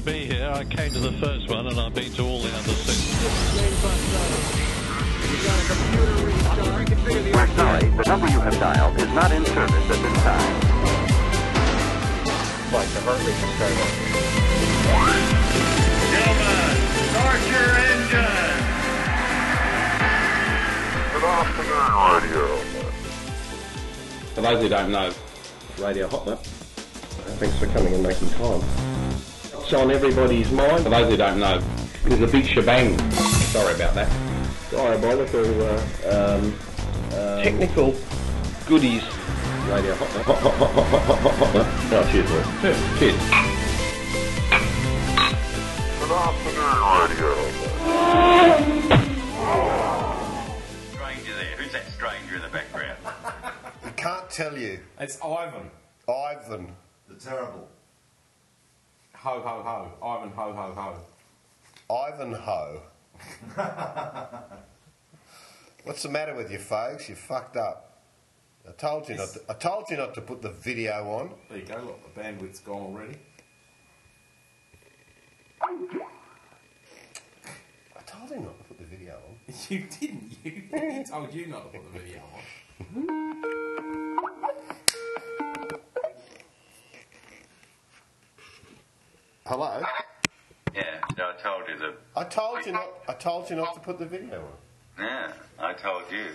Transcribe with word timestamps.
great 0.00 0.26
to 0.26 0.28
be 0.28 0.34
here. 0.34 0.50
I 0.52 0.64
came 0.64 0.90
to 0.92 0.98
the 1.00 1.12
first 1.12 1.48
one 1.48 1.66
and 1.66 1.80
I've 1.80 1.94
been 1.94 2.12
to 2.12 2.22
all 2.22 2.40
the 2.40 2.48
others 2.48 2.76
since. 2.76 3.22
We're 7.34 7.46
sorry, 7.56 7.88
the 7.88 8.04
number 8.06 8.28
you 8.28 8.40
have 8.40 8.58
dialed 8.58 8.96
is 9.00 9.08
not 9.14 9.32
in 9.32 9.44
service 9.46 9.90
at 9.90 10.02
this 10.02 10.22
time. 10.22 10.54
Like 12.72 12.88
the 12.88 13.00
heart 13.00 13.18
rate 13.20 13.28
is. 13.28 13.58
Gentlemen, 16.12 16.76
start 17.10 17.40
your 17.48 17.70
engine. 17.88 18.58
Good 21.12 21.24
afternoon, 21.24 21.90
Radio. 22.14 22.46
For 24.34 24.40
those 24.42 24.60
who 24.62 24.68
don't 24.68 24.92
know, 24.92 25.12
Radio 25.78 26.08
Hot 26.08 26.26
Lap, 26.26 26.38
thanks 27.38 27.58
for 27.58 27.66
coming 27.66 27.94
and 27.94 28.02
making 28.02 28.28
time. 28.30 29.07
It's 29.68 29.74
on 29.74 29.90
everybody's 29.90 30.50
mind. 30.50 30.84
For 30.84 30.88
those 30.88 31.10
who 31.10 31.18
don't 31.18 31.38
know, 31.40 31.60
there's 32.04 32.22
a 32.22 32.26
big 32.26 32.46
shebang. 32.46 32.98
Sorry 33.52 33.74
about 33.74 33.92
that. 33.96 34.10
Diabolical 34.70 35.44
uh, 35.62 35.76
um, 36.08 36.58
uh, 37.12 37.42
technical 37.42 37.94
goodies. 38.64 39.02
Radio 39.68 39.94
Hot, 39.96 40.08
hot, 40.08 40.24
hot, 40.24 40.54
hot, 40.54 40.72
hot, 40.72 40.86
hot, 40.86 41.04
hot, 41.04 41.34
hot, 41.34 41.48
hot. 41.52 41.66
Oh, 41.92 42.08
cheers, 42.10 42.30
boys. 42.30 42.46
Cheers. 42.62 42.80
cheers. 42.98 43.20
Good 46.00 46.12
afternoon, 46.16 46.78
Radio. 47.04 47.32
Stranger 50.94 51.34
there. 51.34 51.56
Who's 51.58 51.72
that 51.72 51.86
stranger 51.92 52.36
in 52.36 52.40
the 52.40 52.48
background? 52.48 52.98
I 53.84 53.90
can't 53.90 54.30
tell 54.30 54.56
you. 54.56 54.80
It's 54.98 55.20
Ivan. 55.20 55.70
Ivan. 56.08 56.74
The 57.06 57.16
terrible. 57.16 57.68
Ho 59.20 59.40
ho 59.40 59.62
ho. 59.62 59.92
Ivan 60.00 60.30
ho 60.30 60.52
ho 60.52 60.72
ho. 60.78 60.96
Ivanhoe. 61.90 62.82
What's 65.84 66.04
the 66.04 66.08
matter 66.08 66.36
with 66.36 66.52
you, 66.52 66.58
folks? 66.58 67.08
You 67.08 67.16
fucked 67.16 67.56
up. 67.56 68.02
I 68.68 68.72
told 68.72 69.08
you 69.08 69.16
not. 69.16 69.28
To, 69.30 69.40
I 69.48 69.54
told 69.54 69.90
you 69.90 69.96
not 69.96 70.14
to 70.14 70.20
put 70.20 70.40
the 70.40 70.50
video 70.50 70.92
on. 71.10 71.34
There 71.48 71.58
you 71.58 71.64
go. 71.64 71.76
Look, 71.78 72.14
the 72.14 72.20
bandwidth's 72.20 72.60
gone 72.60 72.80
already. 72.80 73.16
I 75.62 75.76
told 78.06 78.30
him 78.30 78.44
not 78.44 78.58
to 78.58 78.64
put 78.64 78.78
the 78.78 78.84
video 78.84 79.14
on. 79.14 79.36
You 79.68 79.86
didn't. 80.00 80.36
You. 80.44 80.52
He 80.72 81.04
told 81.04 81.34
you 81.34 81.46
not 81.46 81.72
to 81.72 81.78
put 81.78 81.92
the 81.92 81.98
video 81.98 82.22
on. 82.96 83.14
Hello. 89.48 89.80
Yeah, 90.74 91.00
so 91.16 91.24
I 91.24 91.42
told 91.42 91.62
you 91.70 91.78
that. 91.78 91.94
I 92.14 92.24
told 92.24 92.66
you 92.66 92.72
not. 92.72 92.88
I 93.08 93.14
told 93.14 93.48
you 93.48 93.56
not 93.56 93.72
to 93.72 93.80
put 93.80 93.98
the 93.98 94.04
video 94.04 94.40
on. 94.42 95.02
Yeah, 95.02 95.32
I 95.58 95.72
told 95.72 96.02
you. 96.12 96.26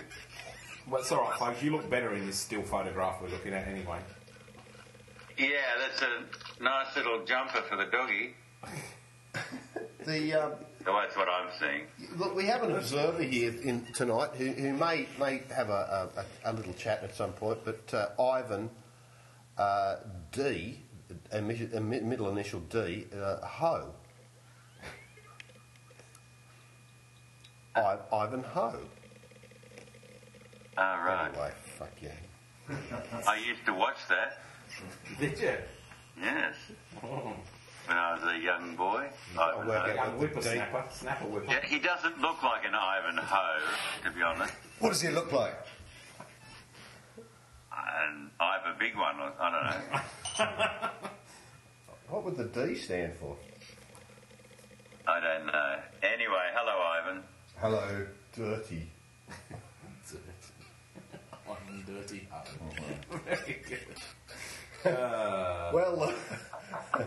But 0.90 1.02
it's 1.02 1.12
alright, 1.12 1.38
folks. 1.38 1.62
You 1.62 1.70
look 1.70 1.88
better 1.88 2.12
in 2.14 2.26
this 2.26 2.36
still 2.36 2.62
photograph 2.62 3.22
we're 3.22 3.28
looking 3.28 3.52
at 3.52 3.68
anyway. 3.68 4.00
Yeah, 5.38 5.46
that's 5.78 6.02
a 6.02 6.60
nice 6.60 6.96
little 6.96 7.24
jumper 7.24 7.62
for 7.62 7.76
the 7.76 7.84
doggy. 7.84 8.34
The 10.04 10.34
um, 10.34 10.52
So 10.84 10.92
that's 10.92 11.16
what 11.16 11.28
I'm 11.28 11.48
seeing. 11.58 11.86
look, 12.18 12.36
we 12.36 12.44
have 12.44 12.62
an 12.62 12.72
observer 12.72 13.22
here 13.22 13.54
in, 13.62 13.86
tonight 13.94 14.30
who, 14.34 14.48
who 14.48 14.74
may 14.74 15.08
may 15.20 15.40
have 15.54 15.70
a, 15.70 16.10
a, 16.44 16.50
a 16.50 16.52
little 16.52 16.74
chat 16.74 17.02
at 17.04 17.14
some 17.14 17.32
point. 17.32 17.60
But 17.64 17.94
uh, 17.94 18.20
Ivan 18.20 18.68
uh, 19.56 19.96
D, 20.32 20.83
a, 21.32 21.38
a 21.38 21.80
middle 21.80 22.28
initial 22.28 22.60
D, 22.60 23.06
uh, 23.14 23.36
Ho. 23.46 23.94
I, 27.76 27.98
Ivan 28.12 28.42
Ho. 28.42 28.78
Ah, 30.76 31.02
right. 31.04 31.28
Anyway, 31.28 31.52
fuck 31.78 31.90
yeah. 32.00 32.10
I 33.28 33.36
used 33.36 33.64
to 33.66 33.74
watch 33.74 33.98
that. 34.08 34.38
Did 35.18 35.38
you? 35.38 35.56
Yes. 36.20 36.54
When 37.00 37.96
I 37.98 38.14
was 38.14 38.22
a 38.34 38.38
young 38.38 38.76
boy. 38.76 39.06
I'll 39.38 39.60
Ivan 39.60 39.66
Ho. 39.66 39.94
Young 39.94 40.18
what 40.18 40.34
the 40.34 40.40
D. 40.40 40.48
whippersnapper. 40.48 40.84
Snapper 40.90 41.24
whipper. 41.26 41.52
Yeah, 41.52 41.66
he 41.66 41.78
doesn't 41.78 42.20
look 42.20 42.42
like 42.42 42.64
an 42.64 42.74
Ivan 42.74 43.18
Ho, 43.18 43.58
to 44.04 44.10
be 44.10 44.22
honest. 44.22 44.54
What 44.78 44.90
does 44.90 45.02
he 45.02 45.08
look 45.08 45.32
like? 45.32 45.54
And 47.76 48.30
I 48.40 48.58
have 48.58 48.74
a 48.74 48.78
big 48.78 48.96
one. 48.96 49.16
I 49.38 49.50
don't 49.50 49.92
know. 49.92 50.00
What 52.08 52.24
would 52.24 52.36
the 52.36 52.44
D 52.44 52.74
stand 52.76 53.14
for? 53.18 53.36
I 55.08 55.20
don't 55.20 55.46
know. 55.46 55.76
Anyway, 56.02 56.46
hello, 56.54 56.80
Ivan. 56.80 57.22
Hello. 57.58 58.06
Dirty. 58.36 58.90
Dirty. 60.06 60.22
I'm 61.48 61.84
dirty. 61.86 62.28
Oh. 62.32 63.18
Very 63.24 63.62
good. 63.68 64.92
Uh, 64.92 65.70
Well, 65.74 66.12
uh, 66.94 67.04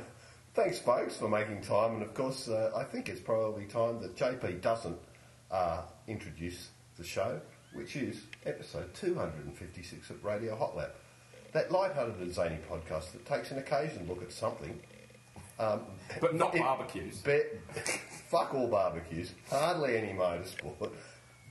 thanks, 0.55 0.79
folks, 0.79 1.15
for 1.17 1.29
making 1.29 1.61
time. 1.61 1.93
And 1.95 2.01
of 2.03 2.13
course, 2.13 2.49
uh, 2.49 2.71
I 2.75 2.83
think 2.83 3.07
it's 3.07 3.21
probably 3.21 3.65
time 3.65 4.01
that 4.01 4.15
JP 4.15 4.61
doesn't 4.61 4.97
uh, 5.51 5.83
introduce 6.07 6.69
the 6.97 7.03
show, 7.03 7.39
which 7.73 7.95
is 7.95 8.23
episode 8.45 8.93
256 8.95 10.09
of 10.09 10.23
Radio 10.25 10.55
Hot 10.55 10.75
Lap. 10.75 10.95
That 11.57 11.71
light-hearted 11.71 12.19
and 12.19 12.31
zany 12.31 12.59
podcast 12.69 13.13
that 13.13 13.25
takes 13.25 13.49
an 13.49 13.57
occasion 13.57 14.05
look 14.07 14.21
at 14.21 14.31
something. 14.31 14.79
Um, 15.57 15.81
but 16.21 16.35
not 16.35 16.53
it- 16.53 16.61
barbecues. 16.61 17.17
Be- 17.21 17.41
fuck 18.29 18.53
all 18.53 18.67
barbecues, 18.67 19.31
hardly 19.49 19.97
any 19.97 20.13
motorsport, 20.13 20.91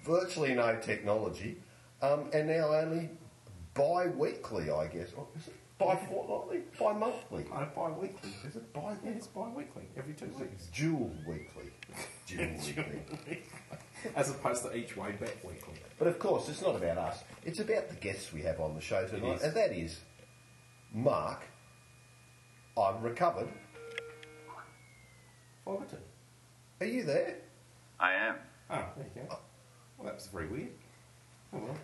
virtually 0.04 0.54
no 0.54 0.78
technology, 0.80 1.56
um, 2.02 2.26
and 2.32 2.46
now 2.46 2.72
only 2.72 3.10
bi-weekly, 3.74 4.70
I 4.70 4.86
guess. 4.86 5.12
Or 5.16 5.26
is 5.36 5.48
it 5.48 5.54
bi-fortnightly? 5.76 6.60
Bi-monthly? 6.78 7.46
I 7.52 7.64
bi-weekly. 7.64 8.30
Is 8.46 8.54
it 8.54 8.72
bi 8.72 8.94
Yeah, 9.04 9.10
it's 9.10 9.26
bi-weekly. 9.26 9.88
Every 9.96 10.14
two 10.14 10.26
weeks. 10.38 10.68
Dual 10.72 11.10
weekly. 11.26 11.72
Dual 12.28 12.46
weekly. 12.64 13.42
As 14.16 14.30
opposed 14.30 14.62
to 14.64 14.76
each 14.76 14.96
way 14.96 15.12
bet 15.12 15.36
weekly. 15.44 15.74
But 15.98 16.08
of 16.08 16.18
course, 16.18 16.48
it's 16.48 16.62
not 16.62 16.76
about 16.76 16.98
us. 16.98 17.24
It's 17.44 17.60
about 17.60 17.88
the 17.88 17.96
guests 17.96 18.32
we 18.32 18.42
have 18.42 18.60
on 18.60 18.74
the 18.74 18.80
show 18.80 19.06
tonight, 19.06 19.36
is. 19.36 19.42
and 19.42 19.54
that 19.54 19.72
is 19.72 20.00
Mark. 20.92 21.42
I've 22.78 23.02
recovered. 23.02 23.48
Overton. 25.66 25.98
Are 26.80 26.86
you 26.86 27.02
there? 27.04 27.36
I 27.98 28.12
am. 28.12 28.36
Oh, 28.70 28.84
there 28.96 29.06
you 29.14 29.22
go. 29.22 29.38
Well, 29.98 30.06
that 30.06 30.14
was 30.14 30.26
very 30.26 30.46
weird. 30.46 30.70
Oh 31.52 31.58
well. 31.58 31.76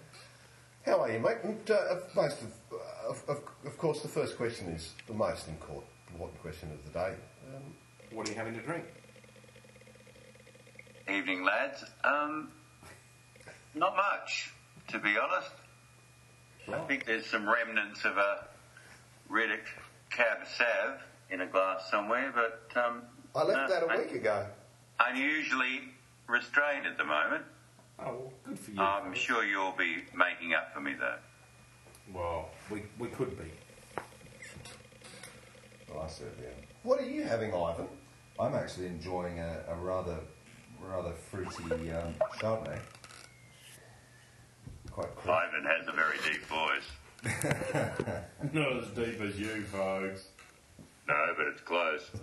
How 0.84 1.00
are 1.00 1.10
you, 1.12 1.20
mate? 1.20 1.38
And, 1.44 1.70
uh, 1.70 1.74
of- 1.90 2.14
most 2.14 2.42
of, 2.42 2.52
uh, 2.72 3.08
of, 3.10 3.24
of, 3.28 3.42
of 3.64 3.78
course, 3.78 4.02
the 4.02 4.08
first 4.08 4.36
question 4.36 4.68
is 4.68 4.92
the 5.06 5.14
most 5.14 5.48
important 5.48 5.86
important 6.12 6.40
question 6.42 6.70
of 6.72 6.84
the 6.84 6.90
day. 6.90 7.14
Um, 7.54 7.74
What 8.12 8.28
are 8.28 8.32
you 8.32 8.36
having 8.36 8.54
to 8.54 8.60
drink? 8.60 8.84
Evening, 11.12 11.44
lads. 11.44 11.84
Um, 12.04 12.48
not 13.74 13.94
much, 13.96 14.50
to 14.88 14.98
be 14.98 15.16
honest. 15.18 15.50
I 16.72 16.78
think 16.86 17.04
there's 17.04 17.26
some 17.26 17.46
remnants 17.46 18.04
of 18.06 18.16
a 18.16 18.46
Riddoch 19.30 19.66
Cab 20.10 20.38
Sav 20.56 21.02
in 21.30 21.42
a 21.42 21.46
glass 21.46 21.90
somewhere, 21.90 22.32
but 22.34 22.82
um, 22.82 23.02
I 23.34 23.42
left 23.44 23.68
no, 23.70 23.74
that 23.74 23.82
a 23.82 23.90
I'm 23.90 23.98
week 23.98 24.12
ago. 24.14 24.46
Unusually 25.00 25.80
restrained 26.28 26.86
at 26.86 26.96
the 26.96 27.04
moment. 27.04 27.44
Oh, 27.98 28.04
well, 28.04 28.32
good 28.44 28.58
for 28.58 28.70
you. 28.70 28.80
I'm 28.80 29.12
sure 29.12 29.44
you'll 29.44 29.72
be 29.76 30.04
making 30.16 30.54
up 30.54 30.72
for 30.72 30.80
me, 30.80 30.94
though. 30.98 31.16
Well, 32.14 32.48
we, 32.70 32.84
we 32.98 33.08
could 33.08 33.38
be. 33.38 33.50
Well, 35.90 36.04
I 36.04 36.08
certainly 36.08 36.46
am. 36.46 36.54
What 36.84 37.00
are 37.00 37.08
you 37.08 37.22
having, 37.24 37.52
Ivan? 37.52 37.86
I'm 38.40 38.54
actually 38.54 38.86
enjoying 38.86 39.40
a, 39.40 39.64
a 39.68 39.74
rather, 39.74 40.16
rather 40.88 41.12
fruity 41.30 41.90
um, 41.92 42.14
Chardonnay. 42.38 42.78
Quite 44.90 45.14
cool. 45.16 45.32
Ivan 45.32 45.64
has 45.64 45.88
a 45.88 45.92
very 45.92 46.18
deep 46.24 46.44
voice. 46.46 46.90
Not 48.52 48.72
as 48.78 48.88
deep 48.88 49.20
as 49.20 49.38
you, 49.38 49.62
folks. 49.64 50.28
No, 51.08 51.14
but 51.36 51.46
it's 51.48 51.60
close. 51.62 52.10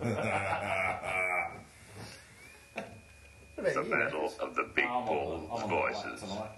What 3.56 3.74
The 3.74 3.80
about 3.80 3.86
you? 3.88 3.92
battle 3.92 4.32
of 4.40 4.54
the 4.54 4.62
big 4.74 4.84
I'm 4.86 4.90
on 4.90 5.04
the- 5.04 5.10
balls 5.10 5.44
I'm 5.52 5.62
on 5.64 5.68
the 5.68 5.74
light 5.74 5.94
voices. 5.94 6.20
tonight. 6.22 6.50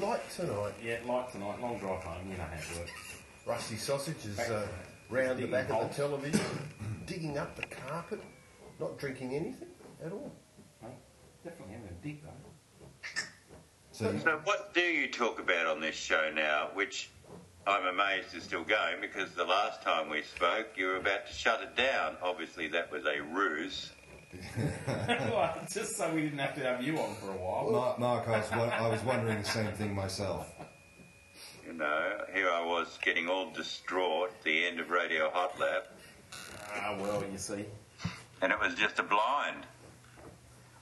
Light 0.00 0.30
tonight. 0.34 0.74
Yeah, 0.82 0.98
light 1.06 1.30
tonight. 1.30 1.60
Long 1.62 1.78
drive 1.78 2.02
home. 2.02 2.28
You 2.30 2.36
know 2.36 2.42
how 2.44 2.54
it 2.56 2.78
works. 2.78 2.90
Rusty 3.46 3.76
Sausage 3.76 4.24
is 4.26 4.38
uh, 4.40 4.66
round 5.10 5.38
the 5.38 5.42
Digging 5.46 5.50
back 5.52 5.70
of 5.70 5.88
the 5.88 5.94
television, 5.94 6.40
digging 7.06 7.38
up 7.38 7.54
the 7.54 7.66
carpet, 7.66 8.20
not 8.80 8.98
drinking 8.98 9.34
anything 9.34 9.68
at 10.04 10.10
all. 10.12 10.32
Mate, 11.48 11.58
definitely 11.58 11.74
having 11.74 11.88
a 11.88 12.02
dig 12.04 12.22
though. 12.22 13.22
So, 13.92 14.18
So, 14.22 14.40
what 14.44 14.74
do 14.74 14.80
you 14.80 15.10
talk 15.10 15.40
about 15.40 15.66
on 15.66 15.80
this 15.80 15.96
show 15.96 16.30
now, 16.34 16.68
which 16.74 17.10
I'm 17.66 17.86
amazed 17.86 18.34
is 18.34 18.44
still 18.44 18.62
going 18.64 19.00
because 19.00 19.32
the 19.32 19.44
last 19.44 19.82
time 19.82 20.08
we 20.08 20.22
spoke, 20.22 20.68
you 20.76 20.86
were 20.86 20.96
about 20.96 21.26
to 21.26 21.32
shut 21.32 21.62
it 21.62 21.76
down. 21.76 22.16
Obviously, 22.22 22.68
that 22.68 22.90
was 22.92 23.04
a 23.06 23.22
ruse. 23.22 23.90
Well, 24.86 25.58
Just 25.72 25.96
so 25.96 26.12
we 26.14 26.20
didn't 26.22 26.38
have 26.38 26.54
to 26.56 26.60
have 26.62 26.82
you 26.82 26.98
on 26.98 27.14
for 27.14 27.30
a 27.30 27.36
while. 27.36 27.70
Mark, 27.70 27.98
Mark 27.98 28.28
I, 28.28 28.38
was, 28.38 28.50
I 28.52 28.88
was 28.88 29.02
wondering 29.02 29.38
the 29.38 29.48
same 29.48 29.72
thing 29.72 29.94
myself. 29.94 30.52
You 31.66 31.72
know, 31.72 32.24
here 32.34 32.50
I 32.50 32.64
was 32.64 32.98
getting 33.02 33.28
all 33.28 33.50
distraught 33.50 34.30
at 34.30 34.42
the 34.44 34.66
end 34.66 34.80
of 34.80 34.90
Radio 34.90 35.30
Hot 35.30 35.58
Lap, 35.58 35.86
Ah, 36.74 36.96
well, 37.00 37.24
you 37.32 37.38
see. 37.38 37.64
and 38.42 38.52
it 38.52 38.60
was 38.60 38.74
just 38.74 38.98
a 38.98 39.02
blind. 39.02 39.64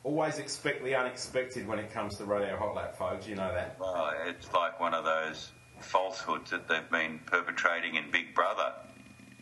Always 0.06 0.38
expect 0.38 0.84
the 0.84 0.94
unexpected 0.94 1.66
when 1.66 1.80
it 1.80 1.92
comes 1.92 2.16
to 2.18 2.24
Radio 2.26 2.56
Hot 2.58 2.76
Lap, 2.76 2.96
folks. 2.96 3.26
You 3.26 3.34
know 3.34 3.52
that. 3.52 3.76
Well, 3.80 4.12
it's 4.24 4.52
like 4.52 4.78
one 4.78 4.94
of 4.94 5.04
those 5.04 5.50
falsehoods 5.80 6.52
that 6.52 6.68
they've 6.68 6.88
been 6.92 7.18
perpetrating 7.26 7.96
in 7.96 8.12
Big 8.12 8.32
Brother. 8.32 8.72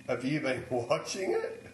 Have 0.08 0.24
you 0.24 0.40
been 0.40 0.64
watching 0.70 1.32
it? 1.32 1.66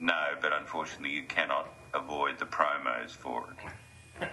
No, 0.00 0.22
but 0.40 0.54
unfortunately, 0.54 1.10
you 1.10 1.24
cannot 1.24 1.68
avoid 1.92 2.38
the 2.38 2.46
promos 2.46 3.10
for 3.10 3.44
it. 3.50 4.22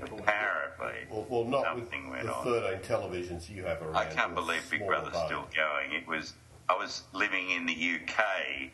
Apparently, 0.00 1.06
Well, 1.10 1.26
well 1.28 1.44
not 1.44 1.74
with 1.74 1.92
went 1.92 2.22
the 2.22 2.34
on. 2.34 2.44
13 2.44 2.78
televisions 2.80 3.50
you 3.50 3.62
have 3.64 3.82
around. 3.82 3.94
I 3.94 4.06
can't 4.06 4.34
believe 4.34 4.62
Big 4.70 4.80
smaller 4.80 4.94
Brother's 5.02 5.12
boat. 5.12 5.26
still 5.26 5.48
going. 5.54 5.92
It 5.92 6.08
was 6.08 6.32
I 6.70 6.76
was 6.76 7.02
living 7.12 7.50
in 7.50 7.66
the 7.66 7.74
UK 7.74 8.70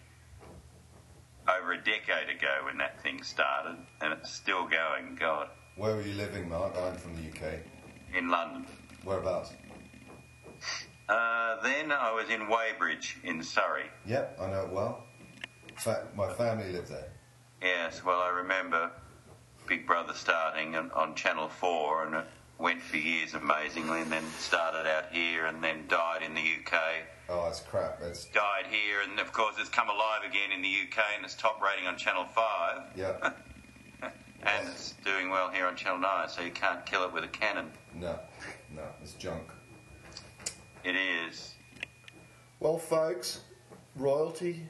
over 1.49 1.73
a 1.73 1.79
decade 1.79 2.29
ago 2.35 2.65
when 2.65 2.79
that 2.79 3.01
thing 3.03 3.23
started, 3.23 3.77
and 4.01 4.13
it's 4.13 4.33
still 4.33 4.67
going. 4.67 5.17
God, 5.19 5.49
Where 5.77 5.95
were 5.97 6.03
you 6.03 6.15
living, 6.15 6.49
Mark? 6.49 6.75
I'm 6.77 6.95
from 6.97 7.15
the 7.17 7.29
UK. 7.29 7.55
in 8.15 8.29
London. 8.31 8.67
Whereabouts? 9.05 9.53
Uh, 11.09 11.61
then 11.63 11.93
I 11.93 12.13
was 12.13 12.29
in 12.31 12.49
Weybridge 12.49 13.19
in 13.23 13.43
Surrey. 13.43 13.85
Yep, 14.07 14.39
I 14.41 14.47
know 14.51 14.63
it 14.63 14.71
well. 14.71 15.05
In 15.69 15.77
fact, 15.77 16.17
my 16.17 16.33
family 16.33 16.73
lived 16.73 16.89
there. 16.89 17.13
Yes, 17.63 18.03
well, 18.05 18.21
I 18.21 18.31
remember 18.31 18.91
Big 19.69 19.87
Brother 19.87 20.15
starting 20.15 20.75
on, 20.75 20.91
on 20.93 21.15
Channel 21.15 21.49
4 21.49 22.07
and 22.07 22.15
it 22.17 22.25
went 22.59 22.83
for 22.83 22.97
years 22.97 23.35
amazingly 23.35 24.01
and 24.01 24.11
then 24.11 24.25
started 24.39 24.89
out 24.91 25.13
here 25.13 25.47
and 25.47 25.63
then 25.63 25.87
died 25.89 26.23
in 26.23 26.35
the 26.35 26.41
UK. 26.41 26.81
Oh, 27.29 27.45
that's 27.45 27.61
crap. 27.61 28.01
That's 28.01 28.27
Died 28.27 28.67
here 28.71 29.01
and, 29.01 29.19
of 29.19 29.33
course, 29.33 29.57
it's 29.59 29.69
come 29.69 29.89
alive 29.89 30.23
again 30.29 30.53
in 30.55 30.63
the 30.63 30.69
UK 30.69 31.05
and 31.17 31.25
it's 31.25 31.35
top 31.35 31.61
rating 31.61 31.87
on 31.87 31.97
Channel 31.97 32.25
5 32.25 32.83
yeah. 32.95 33.33
and 34.03 34.69
it's 34.69 34.95
doing 35.05 35.29
well 35.29 35.51
here 35.51 35.67
on 35.67 35.75
Channel 35.77 35.99
9, 35.99 36.29
so 36.29 36.43
you 36.43 36.53
can't 36.53 36.87
kill 36.87 37.03
it 37.03 37.13
with 37.13 37.25
a 37.25 37.29
cannon. 37.29 37.71
No, 37.95 38.19
no, 38.75 38.85
it's 39.03 39.15
junk. 39.15 39.43
It 40.85 40.95
is. 40.95 41.55
Well, 42.61 42.79
folks, 42.79 43.41
royalty, 43.97 44.69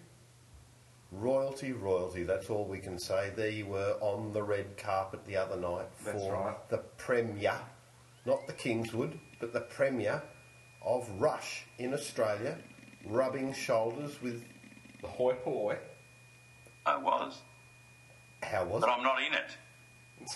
royalty, 1.12 1.72
royalty. 1.72 2.22
That's 2.22 2.48
all 2.48 2.64
we 2.64 2.78
can 2.78 2.98
say. 2.98 3.32
There 3.36 3.50
you 3.50 3.66
were 3.66 3.96
on 4.00 4.32
the 4.32 4.42
red 4.42 4.78
carpet 4.78 5.24
the 5.26 5.36
other 5.36 5.56
night 5.56 5.88
for 5.94 6.32
right. 6.32 6.68
the 6.70 6.78
premiere, 6.96 7.60
not 8.24 8.46
the 8.46 8.54
Kingswood, 8.54 9.18
but 9.40 9.52
the 9.52 9.60
premiere 9.60 10.22
of 10.86 11.08
Rush 11.20 11.64
in 11.78 11.92
Australia, 11.92 12.56
rubbing 13.04 13.52
shoulders 13.52 14.20
with. 14.22 14.42
The 15.02 15.08
hoi 15.08 15.34
polloi. 15.34 15.76
I 16.86 16.96
was. 16.96 17.36
How 18.42 18.64
was 18.64 18.80
But 18.80 18.88
it? 18.88 18.92
I'm 18.96 19.02
not 19.02 19.18
in 19.22 19.34
it. 19.34 20.30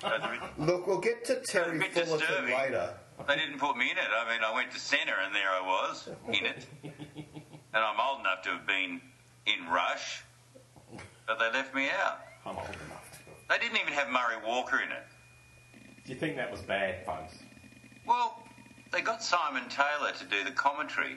That's 0.00 0.24
a 0.24 0.28
bit- 0.28 0.66
Look, 0.66 0.86
we'll 0.86 1.00
get 1.00 1.24
to 1.26 1.40
Terry 1.42 1.78
bit 1.78 1.92
Fullerton 1.92 2.18
disturbing. 2.18 2.54
later. 2.56 2.94
They 3.28 3.36
didn't 3.36 3.58
put 3.58 3.76
me 3.76 3.90
in 3.90 3.98
it. 3.98 4.04
I 4.10 4.30
mean, 4.32 4.42
I 4.42 4.54
went 4.54 4.70
to 4.72 4.78
centre 4.78 5.14
and 5.24 5.34
there 5.34 5.50
I 5.50 5.60
was 5.60 6.08
in 6.28 6.46
it. 6.46 6.66
And 6.82 6.94
I'm 7.84 7.98
old 8.00 8.20
enough 8.20 8.42
to 8.42 8.50
have 8.50 8.66
been 8.66 9.00
in 9.46 9.66
Rush, 9.68 10.22
but 11.26 11.38
they 11.38 11.50
left 11.52 11.74
me 11.74 11.88
out. 11.90 12.20
I'm 12.46 12.56
old 12.56 12.68
enough 12.68 13.10
to. 13.12 13.18
They 13.50 13.58
didn't 13.58 13.80
even 13.80 13.92
have 13.92 14.08
Murray 14.08 14.36
Walker 14.46 14.78
in 14.80 14.90
it. 14.92 15.04
Do 16.06 16.12
you 16.12 16.18
think 16.18 16.36
that 16.36 16.50
was 16.50 16.60
bad, 16.62 17.04
folks? 17.04 17.34
Well, 18.06 18.43
they 18.94 19.00
got 19.00 19.22
Simon 19.22 19.64
Taylor 19.68 20.12
to 20.12 20.24
do 20.24 20.44
the 20.44 20.52
commentary 20.52 21.16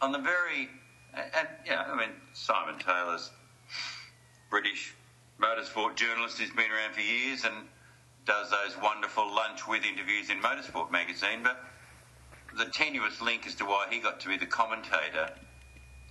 on 0.00 0.12
the 0.12 0.18
very, 0.18 0.68
and 1.14 1.48
yeah, 1.66 1.82
I 1.86 1.94
mean 1.94 2.08
Simon 2.32 2.78
Taylor's 2.78 3.30
British 4.48 4.94
motorsport 5.38 5.96
journalist 5.96 6.38
who's 6.38 6.50
been 6.50 6.70
around 6.70 6.94
for 6.94 7.02
years 7.02 7.44
and 7.44 7.54
does 8.24 8.50
those 8.50 8.80
wonderful 8.82 9.32
lunch 9.32 9.68
with 9.68 9.84
interviews 9.84 10.30
in 10.30 10.40
Motorsport 10.40 10.90
magazine. 10.90 11.42
But 11.42 11.62
the 12.56 12.64
tenuous 12.64 13.20
link 13.20 13.46
as 13.46 13.54
to 13.56 13.64
why 13.64 13.86
he 13.90 14.00
got 14.00 14.20
to 14.20 14.28
be 14.28 14.38
the 14.38 14.46
commentator 14.46 15.30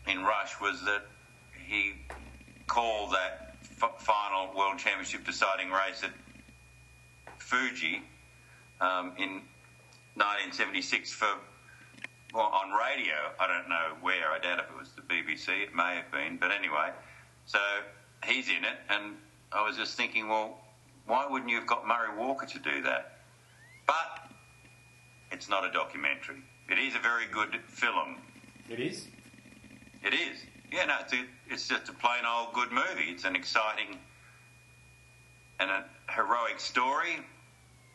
in 0.07 0.23
Rush 0.23 0.61
was 0.61 0.81
that 0.85 1.03
he 1.67 1.93
called 2.67 3.11
that 3.11 3.55
f- 3.81 3.99
final 3.99 4.55
World 4.55 4.77
Championship 4.77 5.25
deciding 5.25 5.71
race 5.71 6.03
at 6.03 6.11
Fuji 7.39 8.03
um, 8.79 9.13
in 9.17 9.41
1976 10.17 11.11
for 11.13 11.27
well, 12.33 12.51
on 12.53 12.71
radio. 12.71 13.15
I 13.39 13.47
don't 13.47 13.69
know 13.69 13.95
where. 14.01 14.31
I 14.31 14.39
doubt 14.39 14.59
if 14.59 14.65
it 14.65 14.77
was 14.77 14.89
the 14.95 15.01
BBC. 15.01 15.63
It 15.63 15.75
may 15.75 15.95
have 15.95 16.11
been, 16.11 16.37
but 16.37 16.51
anyway. 16.51 16.91
So 17.45 17.59
he's 18.25 18.49
in 18.49 18.65
it, 18.65 18.77
and 18.89 19.15
I 19.51 19.65
was 19.65 19.77
just 19.77 19.95
thinking, 19.95 20.27
well, 20.27 20.59
why 21.05 21.25
wouldn't 21.29 21.49
you 21.49 21.57
have 21.57 21.67
got 21.67 21.87
Murray 21.87 22.15
Walker 22.17 22.45
to 22.45 22.59
do 22.59 22.81
that? 22.83 23.19
But 23.85 24.29
it's 25.31 25.49
not 25.49 25.65
a 25.65 25.71
documentary. 25.71 26.43
It 26.69 26.77
is 26.77 26.95
a 26.95 26.99
very 26.99 27.25
good 27.31 27.59
film. 27.67 28.17
It 28.69 28.79
is. 28.79 29.07
It 30.03 30.13
is. 30.13 30.43
Yeah, 30.71 30.85
no, 30.85 30.95
it's, 31.01 31.13
a, 31.13 31.25
it's 31.49 31.67
just 31.67 31.87
a 31.87 31.93
plain 31.93 32.23
old 32.27 32.53
good 32.53 32.71
movie. 32.71 33.09
It's 33.09 33.23
an 33.23 33.35
exciting 33.35 33.97
and 35.59 35.71
a 35.71 35.85
heroic 36.11 36.59
story. 36.59 37.19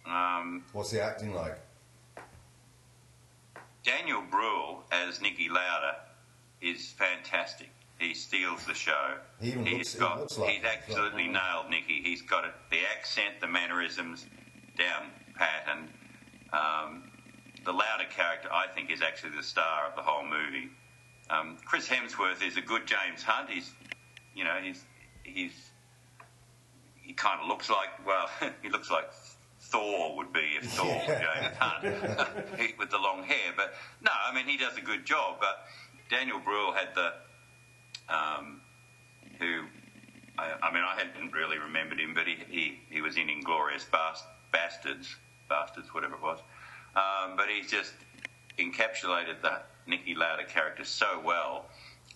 Um, 0.07 0.65
What's 0.73 0.91
the 0.91 1.03
acting 1.03 1.35
like? 1.35 1.59
Daniel 3.85 4.23
Bruhl 4.31 4.85
as 4.93 5.19
Niki 5.19 5.49
Lauda 5.49 5.97
is 6.61 6.93
fantastic. 6.93 7.71
He 7.99 8.15
steals 8.15 8.65
the 8.65 8.75
show. 8.75 9.15
He 9.41 9.49
even 9.49 9.67
He's 9.67 9.79
looks- 9.79 9.95
got, 9.95 10.21
looks 10.21 10.39
like 10.39 10.51
he's 10.51 10.63
it 10.63 10.67
as 10.67 10.89
well. 10.89 10.99
absolutely 11.07 11.29
nailed 11.29 11.67
Niki. 11.71 12.05
He's 12.05 12.23
got 12.23 12.45
it, 12.45 12.53
the 12.71 12.81
accent, 12.97 13.41
the 13.41 13.47
mannerisms 13.47 14.27
down 14.77 15.11
pat, 15.37 15.67
and 15.71 15.89
um, 16.53 17.11
the 17.65 17.73
Lauda 17.73 18.07
character, 18.11 18.49
I 18.53 18.67
think, 18.75 18.91
is 18.91 19.03
actually 19.03 19.37
the 19.37 19.43
star 19.43 19.87
of 19.89 19.95
the 19.97 20.03
whole 20.03 20.25
movie. 20.25 20.71
Um, 21.31 21.57
Chris 21.65 21.89
Hemsworth 21.89 22.43
is 22.47 22.57
a 22.57 22.61
good 22.61 22.87
James 22.87 23.23
Hunt. 23.23 23.49
He's, 23.51 23.73
you 24.35 24.45
know, 24.45 24.57
he's 24.63 24.85
he's 25.23 25.53
he 27.01 27.13
kind 27.13 27.41
of 27.41 27.47
looks 27.49 27.71
like 27.71 27.89
well, 28.07 28.29
he 28.63 28.69
looks 28.69 28.91
like 28.91 29.11
Thor 29.73 30.17
would 30.17 30.33
be 30.33 30.59
if 30.61 30.71
Thor 30.73 30.87
was 30.87 31.07
James 31.07 31.57
Hunt 31.59 32.79
with 32.79 32.91
the 32.91 32.99
long 32.99 33.25
hair. 33.25 33.53
But 33.57 33.73
no, 34.03 34.11
I 34.13 34.35
mean 34.35 34.47
he 34.47 34.57
does 34.57 34.77
a 34.77 34.83
good 34.83 35.05
job. 35.05 35.37
But 35.41 35.65
Daniel 36.11 36.39
Bruhl 36.39 36.73
had 36.73 36.89
the 36.95 37.13
um, 38.15 38.61
who 39.39 39.63
I, 40.39 40.53
I 40.63 40.73
mean 40.73 40.85
I 40.85 40.95
hadn't 40.97 41.33
really 41.33 41.59
remembered 41.59 41.99
him, 41.99 42.13
but 42.15 42.27
he 42.27 42.37
he, 42.49 42.79
he 42.91 43.01
was 43.01 43.17
in 43.17 43.31
Inglorious 43.31 43.85
Bast- 43.91 44.25
Bastards, 44.53 45.17
Bastards, 45.49 45.93
whatever 45.95 46.15
it 46.15 46.23
was. 46.23 46.39
Um, 46.95 47.37
but 47.37 47.47
he's 47.49 47.71
just 47.71 47.95
encapsulated 48.59 49.41
that 49.43 49.69
Niki 49.89 50.15
Lauda 50.17 50.45
character 50.45 50.85
so 50.85 51.21
well 51.25 51.65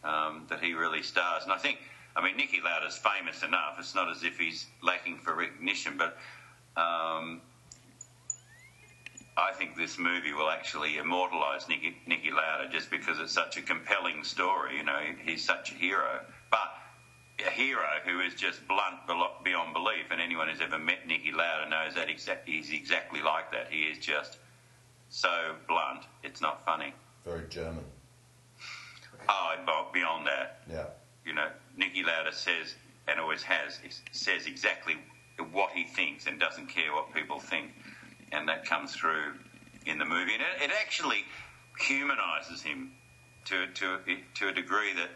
um, 0.04 0.44
that 0.48 0.62
he 0.62 0.74
really 0.74 1.02
stars. 1.02 1.44
And 1.44 1.52
I 1.52 1.56
think, 1.56 1.78
I 2.14 2.22
mean, 2.22 2.36
Niki 2.36 2.62
Lauda's 2.62 2.98
famous 2.98 3.42
enough. 3.42 3.76
It's 3.78 3.94
not 3.94 4.10
as 4.10 4.22
if 4.22 4.38
he's 4.38 4.66
lacking 4.82 5.18
for 5.18 5.34
recognition, 5.34 5.94
but 5.96 6.18
um, 6.76 7.40
I 9.38 9.52
think 9.52 9.76
this 9.76 9.98
movie 9.98 10.32
will 10.32 10.48
actually 10.50 10.96
immortalise 10.98 11.64
Niki, 11.64 11.94
Niki 12.08 12.32
Lauda 12.32 12.68
just 12.70 12.90
because 12.90 13.18
it's 13.20 13.32
such 13.32 13.56
a 13.56 13.62
compelling 13.62 14.24
story. 14.24 14.76
You 14.78 14.84
know, 14.84 14.98
he's 15.24 15.44
such 15.44 15.72
a 15.72 15.74
hero. 15.74 16.20
But 16.50 16.72
a 17.46 17.50
hero 17.50 17.84
who 18.06 18.20
is 18.20 18.34
just 18.34 18.66
blunt 18.66 18.96
beyond 19.44 19.74
belief, 19.74 20.06
and 20.10 20.20
anyone 20.20 20.48
who's 20.48 20.60
ever 20.62 20.78
met 20.78 21.06
Niki 21.06 21.32
Lauda 21.34 21.68
knows 21.68 21.94
that 21.94 22.08
exa- 22.08 22.38
he's 22.46 22.70
exactly 22.72 23.20
like 23.20 23.52
that. 23.52 23.68
He 23.70 23.82
is 23.82 23.98
just 23.98 24.38
so 25.10 25.54
blunt, 25.68 26.04
it's 26.22 26.40
not 26.40 26.64
funny. 26.64 26.94
Very 27.24 27.46
German. 27.48 27.84
Oh, 29.28 29.88
beyond 29.92 30.26
that, 30.26 30.60
Yeah. 30.70 30.86
you 31.24 31.32
know, 31.32 31.48
Niki 31.78 32.04
Lauda 32.04 32.32
says, 32.32 32.74
and 33.08 33.18
always 33.20 33.42
has, 33.42 33.80
says 34.12 34.46
exactly 34.46 34.96
what 35.52 35.72
he 35.72 35.84
thinks 35.84 36.26
and 36.26 36.40
doesn't 36.40 36.68
care 36.68 36.92
what 36.92 37.12
people 37.12 37.38
think. 37.38 37.70
And 38.32 38.48
that 38.48 38.64
comes 38.64 38.94
through 38.94 39.32
in 39.84 39.98
the 39.98 40.04
movie. 40.04 40.32
And 40.34 40.42
it, 40.42 40.70
it 40.70 40.70
actually 40.80 41.24
humanises 41.80 42.62
him 42.62 42.92
to, 43.46 43.66
to, 43.74 43.98
to 44.34 44.48
a 44.48 44.52
degree 44.52 44.92
that 44.94 45.10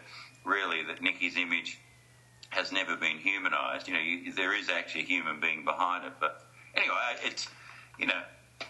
really 0.45 0.83
that 0.83 1.01
Niki's 1.01 1.37
image 1.37 1.79
has 2.49 2.71
never 2.71 2.95
been 2.95 3.17
humanised. 3.17 3.87
You 3.87 3.93
know, 3.93 3.99
you, 3.99 4.33
there 4.33 4.57
is 4.57 4.69
actually 4.69 5.01
a 5.01 5.05
human 5.05 5.39
being 5.39 5.63
behind 5.65 6.05
it. 6.05 6.13
But 6.19 6.41
anyway, 6.75 6.95
it's, 7.23 7.47
you 7.99 8.07
know, 8.07 8.21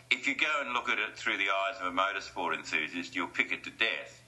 if 0.10 0.28
you 0.28 0.36
go 0.36 0.62
and 0.64 0.74
look 0.74 0.90
at 0.90 1.00
it 1.00 1.16
through 1.16 1.38
the 1.38 1.50
eyes 1.50 1.76
of 1.82 1.88
a 1.88 1.96
motorsport 1.96 2.56
enthusiast, 2.56 3.16
you'll 3.16 3.28
pick 3.28 3.52
it 3.52 3.64
to 3.64 3.70
death 3.72 4.24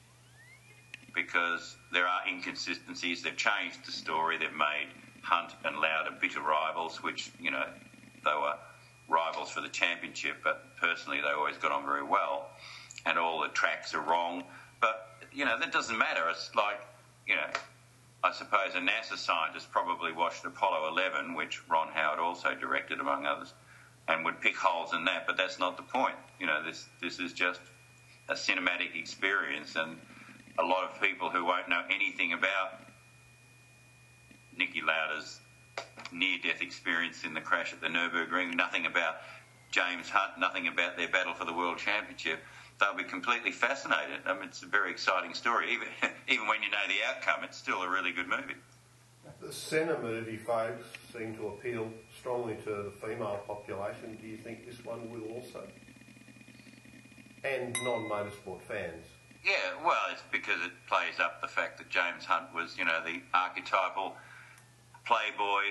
because 1.14 1.78
there 1.92 2.08
are 2.08 2.28
inconsistencies. 2.28 3.22
They've 3.22 3.38
changed 3.38 3.86
the 3.86 3.92
story. 3.92 4.38
They've 4.38 4.52
made 4.52 4.88
Hunt 5.24 5.54
and 5.64 5.78
Lauda 5.78 6.12
bitter 6.20 6.42
rivals, 6.42 7.02
which 7.02 7.32
you 7.40 7.52
know 7.52 7.66
they 8.24 8.32
were 8.32 8.56
rivals 9.10 9.50
for 9.50 9.62
the 9.62 9.70
championship, 9.70 10.38
but 10.44 10.64
personally 10.80 11.22
they 11.22 11.30
always 11.30 11.58
got 11.58 11.72
on 11.72 11.86
very 11.86 12.04
well. 12.04 12.50
And 13.06 13.18
all 13.18 13.42
the 13.42 13.50
tracks 13.50 13.94
are 13.94 14.02
wrong, 14.02 14.44
but 14.80 15.10
you 15.34 15.46
know 15.46 15.60
that 15.60 15.72
doesn't 15.72 15.98
matter. 15.98 16.30
It's 16.30 16.52
like 16.56 16.80
you 17.28 17.36
know. 17.36 17.48
I 18.26 18.32
suppose 18.32 18.74
a 18.74 18.78
NASA 18.78 19.18
scientist 19.18 19.70
probably 19.70 20.14
watched 20.14 20.46
Apollo 20.46 20.88
11, 20.88 21.34
which 21.34 21.62
Ron 21.68 21.90
Howard 21.90 22.20
also 22.20 22.56
directed, 22.56 23.02
among 23.02 23.26
others, 23.26 23.54
and 24.08 24.24
would 24.24 24.40
pick 24.40 24.56
holes 24.56 24.94
in 24.94 25.04
that. 25.04 25.28
But 25.28 25.36
that's 25.36 25.60
not 25.60 25.76
the 25.76 25.84
point. 25.84 26.16
You 26.40 26.48
know, 26.48 26.64
this 26.64 26.88
this 27.02 27.20
is 27.20 27.34
just 27.34 27.60
a 28.30 28.34
cinematic 28.34 28.96
experience, 28.96 29.76
and 29.76 29.98
a 30.58 30.64
lot 30.64 30.90
of 30.90 31.02
people 31.02 31.30
who 31.30 31.44
won't 31.44 31.68
know 31.68 31.82
anything 31.90 32.32
about 32.32 32.80
Niki 34.60 34.82
Lauda's 34.84 35.40
near-death 36.12 36.62
experience 36.62 37.24
in 37.24 37.34
the 37.34 37.42
crash 37.42 37.74
at 37.74 37.82
the 37.82 37.88
Nurburgring, 37.88 38.56
nothing 38.56 38.86
about 38.86 39.18
James 39.72 40.10
Hunt, 40.10 40.40
nothing 40.40 40.68
about 40.68 40.98
their 40.98 41.08
battle 41.08 41.34
for 41.34 41.46
the 41.46 41.54
world 41.54 41.78
championship. 41.80 42.40
They'll 42.80 42.96
be 42.96 43.04
completely 43.04 43.52
fascinated. 43.52 44.22
I 44.26 44.34
mean, 44.34 44.46
it's 44.46 44.62
a 44.62 44.68
very 44.68 44.92
exciting 44.92 45.34
story. 45.34 45.74
Even 45.74 45.88
even 46.28 46.48
when 46.48 46.62
you 46.62 46.70
know 46.70 46.86
the 46.88 47.04
outcome, 47.08 47.44
it's 47.44 47.58
still 47.58 47.82
a 47.82 47.90
really 47.90 48.12
good 48.12 48.28
movie. 48.28 48.56
The 49.42 49.52
Senna 49.52 49.98
movie 50.00 50.38
folks 50.38 50.86
seem 51.12 51.36
to 51.38 51.48
appeal 51.48 51.90
strongly 52.18 52.56
to 52.64 52.70
the 52.70 52.94
female 53.02 53.42
population. 53.48 54.18
Do 54.22 54.28
you 54.28 54.38
think 54.38 54.66
this 54.66 54.84
one 54.86 55.10
will 55.10 55.24
also? 55.34 55.68
And 57.44 57.76
non-motorsport 57.84 58.62
fans. 58.62 59.06
Yeah, 59.44 59.84
well, 59.84 60.00
it's 60.12 60.22
because 60.32 60.62
it 60.64 60.72
plays 60.88 61.20
up 61.20 61.42
the 61.42 61.48
fact 61.48 61.78
that 61.80 61.90
James 61.90 62.24
Hunt 62.24 62.54
was, 62.56 62.78
you 62.78 62.86
know, 62.86 63.04
the 63.04 63.22
archetypal 63.34 64.16
playboy, 65.06 65.64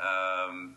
um, 0.00 0.76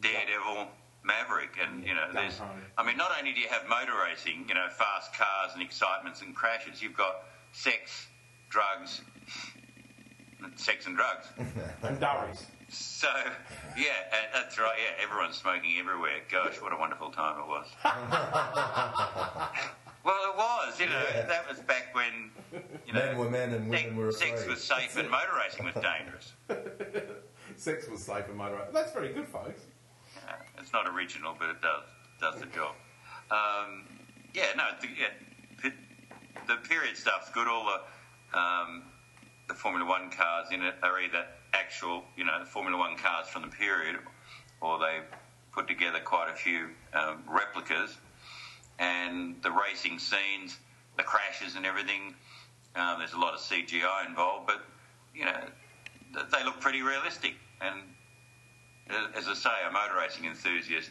daredevil, 0.00 0.68
maverick, 1.04 1.56
and 1.62 1.84
you 1.84 1.94
know, 1.94 2.06
there's. 2.12 2.40
I 2.78 2.84
mean, 2.84 2.96
not 2.96 3.10
only 3.18 3.32
do 3.32 3.40
you 3.40 3.48
have 3.48 3.68
motor 3.68 3.92
racing, 4.08 4.46
you 4.48 4.54
know, 4.54 4.68
fast 4.70 5.14
cars 5.14 5.52
and 5.54 5.62
excitements 5.62 6.22
and 6.22 6.34
crashes, 6.34 6.82
you've 6.82 6.96
got 6.96 7.24
sex, 7.52 8.06
drugs, 8.48 9.00
sex 10.56 10.86
and 10.86 10.96
drugs. 10.96 11.28
And 11.82 12.00
durries. 12.00 12.46
So, 12.70 13.08
yeah, 13.76 13.92
that's 14.32 14.58
right. 14.58 14.76
Yeah, 14.78 15.04
everyone's 15.04 15.36
smoking 15.36 15.76
everywhere. 15.78 16.20
Gosh, 16.30 16.60
what 16.62 16.72
a 16.72 16.76
wonderful 16.76 17.10
time 17.10 17.38
it 17.38 17.46
was. 17.46 17.66
well, 20.04 20.30
it 20.30 20.36
was. 20.36 20.80
You 20.80 20.86
know, 20.86 21.02
Yeah. 21.14 21.26
that 21.26 21.48
was 21.48 21.60
back 21.60 21.94
when 21.94 22.30
you 22.86 22.92
know 22.92 23.00
Men 23.00 23.18
were 23.18 23.30
men 23.30 23.52
and 23.52 23.70
sex, 23.70 23.84
women 23.84 23.96
were 23.96 24.12
sex 24.24 24.46
was 24.46 24.62
safe 24.62 24.96
and 24.96 25.10
motor 25.10 25.32
racing 25.36 25.64
was 25.64 25.74
dangerous. 25.74 26.32
Sex 27.56 27.88
was 27.88 28.02
safe 28.02 28.28
and 28.28 28.36
motor. 28.36 28.56
Racing. 28.56 28.72
That's 28.74 28.92
very 28.92 29.12
good, 29.12 29.28
folks. 29.28 29.62
Uh, 30.28 30.32
it's 30.58 30.72
not 30.72 30.88
original, 30.88 31.34
but 31.38 31.50
it 31.50 31.60
does 31.62 31.84
does 32.20 32.40
the 32.40 32.46
job. 32.46 32.74
Um, 33.30 33.84
yeah, 34.34 34.46
no, 34.56 34.64
the, 34.80 34.88
yeah, 34.88 35.70
the, 36.46 36.56
period 36.68 36.96
stuff's 36.96 37.30
good. 37.30 37.48
All 37.48 37.64
the 37.64 38.38
um, 38.38 38.82
the 39.48 39.54
Formula 39.54 39.88
One 39.88 40.10
cars 40.10 40.48
in 40.52 40.62
it 40.62 40.74
are 40.82 41.00
either 41.00 41.24
actual, 41.52 42.04
you 42.16 42.24
know, 42.24 42.44
Formula 42.44 42.76
One 42.78 42.96
cars 42.96 43.28
from 43.28 43.42
the 43.42 43.48
period, 43.48 43.96
or 44.60 44.78
they've 44.78 45.08
put 45.52 45.68
together 45.68 46.00
quite 46.00 46.30
a 46.30 46.34
few 46.34 46.68
um, 46.92 47.22
replicas. 47.28 47.98
And 48.78 49.36
the 49.42 49.50
racing 49.50 49.98
scenes, 49.98 50.58
the 50.96 51.02
crashes 51.02 51.56
and 51.56 51.64
everything, 51.64 52.14
um, 52.74 52.98
there's 52.98 53.12
a 53.12 53.18
lot 53.18 53.34
of 53.34 53.40
CGI 53.40 54.06
involved, 54.06 54.46
but 54.46 54.64
you 55.14 55.24
know, 55.24 55.40
they 56.32 56.44
look 56.44 56.60
pretty 56.60 56.82
realistic. 56.82 57.34
And 57.60 57.80
uh, 58.90 59.16
as 59.16 59.28
I 59.28 59.34
say, 59.34 59.50
a 59.68 59.72
motor 59.72 59.94
racing 59.98 60.24
enthusiast, 60.24 60.90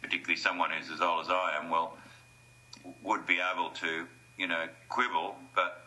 particularly 0.00 0.36
someone 0.36 0.70
who's 0.70 0.90
as 0.90 1.00
old 1.00 1.26
as 1.26 1.30
I 1.30 1.56
am, 1.60 1.70
well, 1.70 1.96
would 3.04 3.26
be 3.26 3.38
able 3.54 3.70
to, 3.70 4.06
you 4.38 4.46
know, 4.46 4.66
quibble. 4.88 5.34
But 5.54 5.82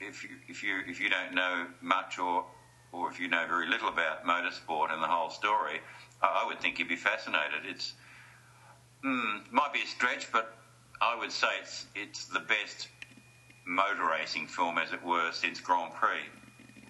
if 0.00 0.24
you 0.24 0.30
if 0.48 0.62
you 0.62 0.80
if 0.88 1.00
you 1.00 1.08
don't 1.08 1.34
know 1.34 1.66
much 1.80 2.18
or 2.18 2.44
or 2.92 3.10
if 3.10 3.20
you 3.20 3.28
know 3.28 3.46
very 3.46 3.68
little 3.68 3.88
about 3.88 4.24
motorsport 4.24 4.92
and 4.92 5.02
the 5.02 5.06
whole 5.06 5.30
story, 5.30 5.80
I, 6.22 6.44
would 6.46 6.60
think 6.60 6.78
you'd 6.78 6.88
be 6.88 6.96
fascinated. 6.96 7.60
It's 7.64 7.94
mm, 9.04 9.40
might 9.52 9.72
be 9.72 9.80
a 9.82 9.86
stretch, 9.86 10.32
but 10.32 10.56
I 11.00 11.16
would 11.18 11.32
say 11.32 11.48
it's 11.60 11.86
it's 11.94 12.24
the 12.26 12.40
best 12.40 12.88
motor 13.66 14.06
racing 14.10 14.46
film, 14.46 14.78
as 14.78 14.92
it 14.92 15.02
were, 15.04 15.30
since 15.32 15.60
Grand 15.60 15.94
Prix 15.94 16.20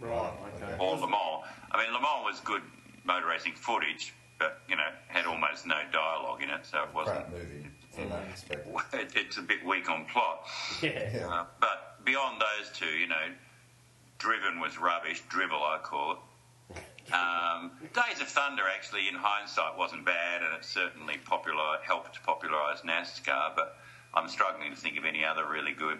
Right, 0.00 0.32
okay. 0.56 0.76
or 0.78 0.96
Le 0.96 1.08
Mans. 1.08 1.44
I 1.70 1.82
mean, 1.82 1.92
Le 1.92 2.00
Mans 2.00 2.24
was 2.24 2.40
good 2.40 2.62
motor 3.04 3.26
racing 3.26 3.52
footage, 3.54 4.14
but 4.38 4.60
you 4.68 4.76
know 4.76 4.88
had 5.08 5.26
almost 5.26 5.66
no 5.66 5.76
dialogue 5.92 6.42
in 6.42 6.50
it, 6.50 6.64
so 6.64 6.82
it 6.82 6.94
wasn't. 6.94 7.16
Crap 7.18 7.32
movie 7.32 7.66
from 7.90 8.08
that 8.08 8.30
perspective. 8.30 8.74
It, 8.92 9.12
it's 9.16 9.36
a 9.38 9.42
bit 9.42 9.64
weak 9.64 9.88
on 9.90 10.06
plot. 10.06 10.46
Yeah. 10.82 11.28
Uh, 11.30 11.44
but 11.60 12.04
beyond 12.04 12.40
those 12.40 12.70
two, 12.74 12.86
you 12.86 13.06
know, 13.06 13.26
Driven 14.18 14.60
was 14.60 14.78
rubbish. 14.78 15.22
Drivel, 15.28 15.62
I 15.62 15.78
call 15.82 16.12
it. 16.12 16.18
Um, 17.12 17.72
Days 17.92 18.20
of 18.20 18.28
Thunder, 18.28 18.62
actually, 18.74 19.08
in 19.08 19.14
hindsight, 19.14 19.76
wasn't 19.76 20.04
bad, 20.04 20.42
and 20.42 20.54
it 20.54 20.64
certainly 20.64 21.16
popular, 21.24 21.78
helped 21.82 22.14
to 22.14 22.20
popularise 22.20 22.80
NASCAR. 22.82 23.56
But 23.56 23.76
I'm 24.14 24.28
struggling 24.28 24.70
to 24.70 24.76
think 24.76 24.98
of 24.98 25.04
any 25.04 25.24
other 25.24 25.46
really 25.48 25.72
good 25.72 25.98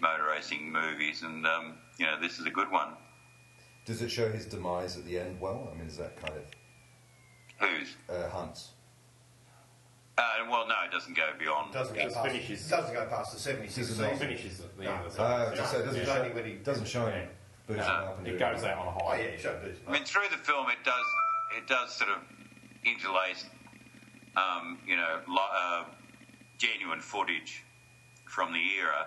motor 0.00 0.24
racing 0.30 0.70
movies, 0.72 1.22
and 1.22 1.46
um, 1.46 1.74
you 1.98 2.06
know, 2.06 2.18
this 2.20 2.38
is 2.38 2.46
a 2.46 2.50
good 2.50 2.70
one. 2.70 2.88
Does 3.84 4.02
it 4.02 4.10
show 4.10 4.30
his 4.30 4.46
demise 4.46 4.96
at 4.96 5.04
the 5.04 5.18
end 5.18 5.40
well? 5.40 5.70
I 5.72 5.78
mean, 5.78 5.86
is 5.86 5.96
that 5.98 6.16
kind 6.16 6.32
of 6.36 6.44
Who's? 7.60 7.94
uh, 8.10 8.28
Hunt's? 8.30 8.70
Uh, 10.18 10.22
well, 10.50 10.66
no, 10.66 10.74
it 10.86 10.90
doesn't 10.90 11.14
go 11.14 11.28
beyond. 11.38 11.72
Doesn't 11.74 11.94
go 11.94 12.00
It 12.00 12.14
past. 12.14 12.26
finishes- 12.26 12.68
Doesn't 12.70 12.94
go 12.94 13.06
past 13.06 13.32
the 13.34 13.38
seventy-six 13.38 13.88
Does 13.88 13.98
it 13.98 14.02
not? 14.02 14.12
season. 14.12 14.28
Finishes 14.28 14.60
at 14.60 14.76
the 14.78 14.84
No. 14.84 14.90
end 14.94 15.06
of 15.06 15.14
the 15.16 15.22
Uh, 15.22 15.50
season. 15.50 15.66
so 15.66 15.78
it 15.78 15.82
doesn't, 15.84 16.00
It's 16.00 16.10
show, 16.10 16.16
only 16.18 16.30
when 16.34 16.44
he 16.46 16.52
doesn't 16.54 16.86
show 16.88 17.06
him 17.06 17.28
No. 17.68 17.76
up 17.82 18.18
It 18.20 18.24
doing 18.24 18.38
goes 18.38 18.64
out 18.64 18.78
on 18.78 18.86
a 18.86 18.98
Oh 19.02 19.08
high. 19.08 19.20
yeah, 19.20 19.36
show 19.36 19.58
boost. 19.58 19.82
I 19.86 19.90
mean, 19.92 20.04
through 20.04 20.28
the 20.30 20.38
film, 20.38 20.70
it 20.70 20.82
does 20.84 21.04
it 21.56 21.66
does 21.68 21.94
sort 21.94 22.10
of 22.10 22.18
interlace, 22.84 23.44
um, 24.36 24.78
you 24.86 24.96
know, 24.96 25.22
lo- 25.28 25.48
uh, 25.52 25.84
genuine 26.58 27.00
footage 27.00 27.62
from 28.24 28.52
the 28.52 28.62
era, 28.78 29.06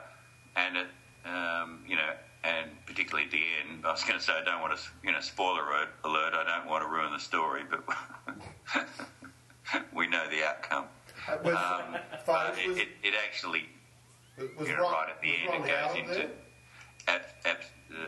and 0.56 0.78
it, 0.78 0.88
um, 1.26 1.80
you 1.88 1.96
know, 1.96 2.12
and 2.44 2.70
particularly 2.86 3.26
at 3.26 3.32
the 3.32 3.44
end. 3.62 3.86
I 3.86 3.92
was 3.92 4.04
going 4.04 4.18
to 4.18 4.24
say 4.24 4.34
I 4.34 4.44
don't 4.44 4.62
want 4.62 4.78
to, 4.78 4.84
you 5.04 5.12
know, 5.12 5.20
spoiler 5.20 5.64
alert. 6.04 6.34
I 6.34 6.44
don't 6.44 6.70
want 6.70 6.84
to 6.84 6.90
ruin 6.90 7.12
the 7.12 7.20
story, 7.20 7.64
but 7.70 7.84
we 9.94 10.08
know 10.08 10.24
the 10.30 10.48
outcome. 10.48 10.86
Uh, 11.28 11.38
was, 11.44 11.56
Um, 11.56 11.98
but 12.26 12.58
it, 12.58 12.68
was, 12.68 12.78
it, 12.78 12.88
it 13.04 13.14
actually 13.28 13.66
was 14.58 14.68
you 14.68 14.76
know, 14.76 14.84
Ron, 14.84 14.94
right 14.94 15.10
at 15.10 15.22
the 15.22 15.28
end, 15.28 15.50
Ron 15.50 15.70
it 15.70 16.08
goes 16.08 16.18
into 16.18 16.30
at, 17.08 17.36
at, 17.46 17.62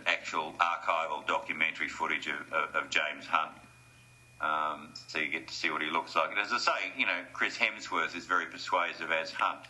actual 0.06 0.54
archival 0.60 1.26
documentary 1.26 1.90
footage 1.90 2.28
of, 2.28 2.54
of, 2.54 2.76
of 2.76 2.90
James 2.90 3.26
Hunt. 3.26 3.52
Um, 4.42 4.94
so 5.08 5.20
you 5.20 5.28
get 5.30 5.48
to 5.48 5.54
see 5.54 5.70
what 5.70 5.82
he 5.82 5.90
looks 5.90 6.16
like. 6.16 6.32
And 6.32 6.40
as 6.40 6.52
I 6.52 6.58
say, 6.58 6.92
you 6.98 7.06
know, 7.06 7.20
Chris 7.32 7.58
Hemsworth 7.58 8.16
is 8.16 8.26
very 8.26 8.48
persuasive 8.48 9.12
as 9.12 9.32
Hunt, 9.32 9.68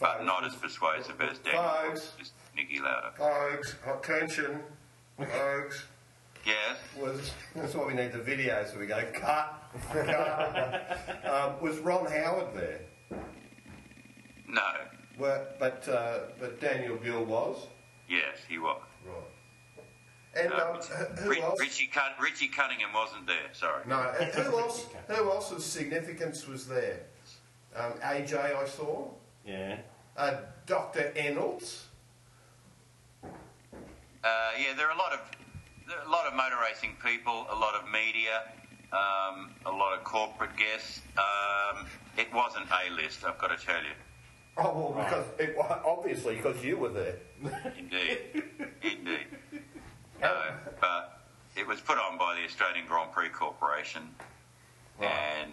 but 0.00 0.14
Folks, 0.14 0.24
not 0.26 0.44
as 0.46 0.54
persuasive 0.54 1.20
as 1.20 1.38
Daniel 1.38 1.62
Folks. 1.64 2.12
as 2.20 2.32
Niki 2.56 2.80
Lauda. 2.80 3.12
Folks, 3.16 3.74
attention, 3.86 4.60
folks. 5.18 5.84
Yes. 6.46 6.78
Was 6.98 7.32
that's 7.54 7.74
why 7.74 7.84
we 7.86 7.92
need 7.94 8.12
the 8.12 8.18
video 8.22 8.64
so 8.64 8.78
we 8.78 8.86
go 8.86 9.04
cut, 9.12 9.62
cut. 9.92 11.26
um, 11.30 11.60
was 11.60 11.76
Ron 11.78 12.06
Howard 12.10 12.54
there? 12.54 12.80
No. 14.48 14.62
Well, 15.18 15.46
but 15.58 15.86
uh, 15.88 16.20
but 16.40 16.58
Daniel 16.60 16.96
Gill 16.96 17.24
was 17.24 17.66
Yes, 18.08 18.38
he 18.48 18.56
was. 18.58 18.80
Right. 20.34 20.44
And 20.44 20.52
Uh, 20.52 20.70
um, 20.70 20.76
who 21.16 21.32
who 21.34 21.42
else? 21.42 21.60
Richie, 21.60 21.86
Cun- 21.88 22.12
Richie 22.20 22.48
Cunningham 22.48 22.92
wasn't 22.92 23.26
there. 23.26 23.48
Sorry. 23.52 23.82
No, 23.86 24.00
and 24.20 24.32
who 24.34 24.58
else? 24.58 24.86
Who 25.08 25.30
else 25.30 25.50
of 25.52 25.62
significance 25.62 26.46
was 26.46 26.66
there? 26.66 27.00
Um, 27.76 27.92
AJ, 28.02 28.34
I 28.56 28.66
saw. 28.66 29.08
Yeah. 29.44 29.78
Uh, 30.16 30.36
Dr. 30.66 31.12
Ennals. 31.16 31.82
Uh, 33.24 34.50
yeah, 34.58 34.74
there 34.76 34.86
are 34.88 34.92
a 34.94 34.98
lot 34.98 35.12
of 35.12 35.20
there 35.86 35.98
are 35.98 36.06
a 36.06 36.10
lot 36.10 36.26
of 36.26 36.34
motor 36.34 36.56
racing 36.62 36.96
people, 37.04 37.46
a 37.50 37.54
lot 37.54 37.74
of 37.74 37.88
media, 37.90 38.42
um, 38.92 39.50
a 39.64 39.70
lot 39.70 39.96
of 39.96 40.04
corporate 40.04 40.56
guests. 40.56 41.00
Um, 41.16 41.86
it 42.16 42.32
wasn't 42.34 42.66
a 42.70 42.92
list, 42.94 43.24
I've 43.24 43.38
got 43.38 43.56
to 43.58 43.64
tell 43.64 43.82
you. 43.82 43.94
Oh, 44.60 44.92
well, 44.96 45.04
because 45.04 45.24
it, 45.38 45.56
obviously 45.86 46.34
because 46.36 46.62
you 46.64 46.76
were 46.76 46.88
there. 46.88 47.14
Indeed, 47.78 48.42
indeed. 48.82 49.26
No, 50.20 50.52
but 50.80 51.20
it 51.56 51.66
was 51.66 51.80
put 51.80 51.98
on 51.98 52.18
by 52.18 52.34
the 52.34 52.44
Australian 52.44 52.86
Grand 52.86 53.12
Prix 53.12 53.28
Corporation, 53.30 54.02
Right. 55.00 55.46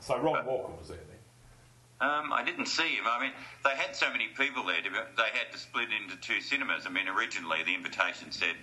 So 0.00 0.18
Ron 0.18 0.46
Walker 0.46 0.72
was 0.78 0.88
there 0.88 0.96
then. 0.96 2.08
Um, 2.08 2.32
I 2.32 2.42
didn't 2.42 2.66
see 2.66 2.96
him. 2.96 3.04
I 3.06 3.20
mean, 3.20 3.32
they 3.62 3.76
had 3.76 3.94
so 3.94 4.10
many 4.10 4.28
people 4.28 4.64
there. 4.64 4.80
To, 4.80 4.90
they 5.16 5.38
had 5.38 5.52
to 5.52 5.58
split 5.58 5.88
into 5.92 6.16
two 6.16 6.40
cinemas. 6.40 6.84
I 6.86 6.90
mean, 6.90 7.08
originally 7.08 7.62
the 7.62 7.74
invitation 7.74 8.32
said, 8.32 8.56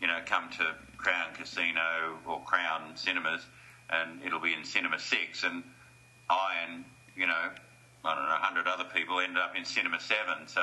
you 0.00 0.06
know, 0.06 0.18
come 0.26 0.50
to 0.58 0.74
Crown 0.98 1.34
Casino 1.34 2.18
or 2.26 2.42
Crown 2.42 2.94
Cinemas, 2.94 3.46
and 3.88 4.22
it'll 4.22 4.40
be 4.40 4.52
in 4.52 4.64
Cinema 4.64 4.98
Six. 4.98 5.42
And 5.44 5.64
I 6.28 6.56
and 6.68 6.84
you 7.16 7.26
know, 7.26 7.50
I 8.04 8.14
don't 8.14 8.24
know, 8.24 8.34
a 8.34 8.44
hundred 8.44 8.66
other 8.66 8.84
people 8.94 9.20
ended 9.20 9.38
up 9.38 9.56
in 9.56 9.64
Cinema 9.64 9.98
Seven. 9.98 10.46
So 10.46 10.62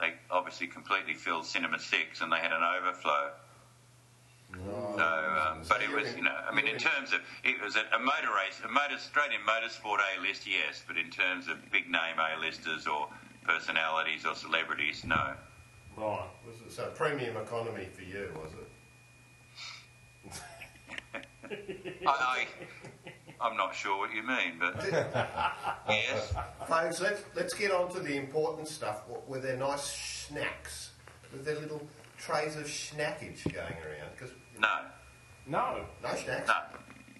they 0.00 0.14
obviously 0.30 0.66
completely 0.66 1.14
filled 1.14 1.46
Cinema 1.46 1.78
Six, 1.78 2.20
and 2.20 2.32
they 2.32 2.38
had 2.38 2.52
an 2.52 2.62
overflow. 2.62 3.30
So, 4.54 5.02
um, 5.02 5.62
but 5.68 5.82
it 5.82 5.90
was, 5.90 6.14
you 6.14 6.22
know, 6.22 6.36
I 6.48 6.54
mean, 6.54 6.68
in 6.68 6.78
terms 6.78 7.12
of 7.12 7.20
it 7.42 7.60
was 7.60 7.74
a, 7.76 7.80
a 7.94 7.98
motor 7.98 8.30
race, 8.36 8.60
a 8.64 8.68
motor 8.68 8.94
Australian 8.94 9.40
motorsport 9.42 9.98
A 9.98 10.20
list, 10.20 10.46
yes, 10.46 10.82
but 10.86 10.96
in 10.96 11.10
terms 11.10 11.48
of 11.48 11.56
big 11.72 11.90
name 11.90 12.16
A 12.18 12.40
listers 12.40 12.86
or 12.86 13.08
personalities 13.44 14.24
or 14.24 14.34
celebrities, 14.34 15.04
no. 15.04 15.34
Right. 15.96 16.26
Was 16.46 16.60
it 16.64 16.72
so 16.72 16.90
premium 16.94 17.36
economy 17.36 17.88
for 17.92 18.02
you, 18.02 18.30
was 18.40 18.52
it? 18.54 18.68
I, 22.06 22.46
I'm 23.44 23.58
not 23.58 23.74
sure 23.74 23.98
what 23.98 24.14
you 24.14 24.22
mean, 24.22 24.54
but 24.58 24.74
yes, 25.88 26.32
Folks, 26.66 27.00
let's, 27.02 27.22
let's 27.36 27.52
get 27.52 27.70
on 27.72 27.92
to 27.92 28.00
the 28.00 28.16
important 28.16 28.66
stuff 28.68 29.06
w- 29.06 29.22
with 29.28 29.42
their 29.42 29.58
nice 29.58 29.82
snacks, 29.84 30.92
with 31.30 31.44
their 31.44 31.56
little 31.60 31.86
trays 32.18 32.56
of 32.56 32.64
snackage 32.64 33.44
going 33.44 33.56
around. 33.84 34.10
Because 34.16 34.30
no, 34.58 34.68
No. 35.46 35.84
no 36.02 36.08
snacks. 36.16 36.48
no, 36.48 36.54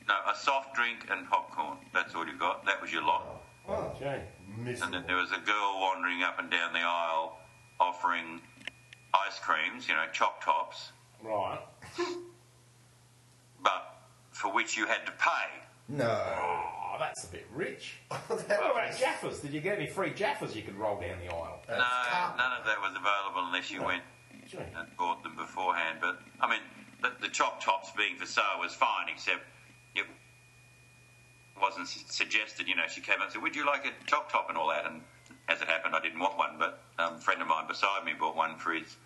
no, 0.09 0.15
a 0.33 0.35
soft 0.35 0.75
drink 0.75 1.07
and 1.11 1.29
popcorn. 1.29 1.77
That's 1.93 2.15
all 2.15 2.27
you 2.27 2.39
got. 2.39 2.65
That 2.65 2.81
was 2.81 2.91
your 2.91 3.03
lot. 3.03 3.43
Oh, 3.69 3.93
gee. 3.99 4.07
And 4.57 4.67
then 4.95 5.05
there 5.07 5.17
was 5.17 5.31
a 5.33 5.45
girl 5.45 5.79
wandering 5.81 6.23
up 6.23 6.39
and 6.39 6.51
down 6.51 6.73
the 6.73 6.79
aisle 6.81 7.37
offering 7.81 8.41
ice 9.13 9.39
creams, 9.41 9.89
you 9.89 9.95
know, 9.95 10.05
choc 10.13 10.43
tops, 10.43 10.93
Right. 11.23 11.59
but 13.63 13.97
for 14.31 14.53
which 14.55 14.77
you 14.77 14.87
had 14.87 15.05
to 15.07 15.13
pay. 15.13 15.64
No. 15.89 16.05
Oh, 16.07 16.97
that's 16.99 17.25
a 17.25 17.29
bit 17.29 17.47
rich. 17.55 17.99
What 18.29 18.45
about 18.47 18.93
Jaffas? 18.93 19.43
Did 19.43 19.53
you 19.53 19.61
get 19.61 19.79
any 19.79 19.87
free 19.87 20.11
Jaffas 20.11 20.55
you 20.55 20.63
could 20.63 20.77
roll 20.77 21.01
down 21.01 21.19
the 21.25 21.33
aisle? 21.33 21.61
No, 21.69 21.75
none 21.77 22.59
of 22.59 22.65
that 22.67 22.81
was 22.81 22.93
available 22.97 23.47
unless 23.47 23.71
you 23.71 23.83
went 23.83 24.03
and 24.53 24.97
bought 24.97 25.23
them 25.23 25.37
beforehand. 25.37 25.99
But, 26.01 26.21
I 26.41 26.49
mean, 26.49 26.61
the, 27.03 27.13
the 27.21 27.29
choc 27.29 27.61
tops 27.61 27.91
being 27.97 28.17
for 28.17 28.27
sale 28.27 28.59
was 28.61 28.73
fine, 28.75 29.09
except 29.13 29.43
it 29.95 30.07
wasn't 31.61 31.89
suggested. 31.89 32.69
You 32.69 32.77
know, 32.77 32.87
she 32.89 33.01
came 33.01 33.17
up 33.17 33.25
and 33.25 33.33
said, 33.33 33.43
Would 33.43 33.57
you 33.57 33.67
like 33.67 33.85
a 33.85 33.93
choc 34.07 34.31
top 34.31 34.49
and 34.49 34.57
all 34.57 34.69
that? 34.69 34.87
And 34.87 35.03
as 35.49 35.61
it 35.61 35.69
happened, 35.69 35.95
I 35.95 36.01
didn't 36.01 36.21
want 36.21 36.39
one, 36.39 36.57
but 36.59 36.81
um, 36.99 37.15
a 37.15 37.19
friend 37.19 37.43
of 37.43 37.49
mine 37.49 37.67
beside 37.69 38.05
me 38.05 38.13
bought 38.19 38.37
one 38.37 38.57
for 38.59 38.73
his 38.73 38.97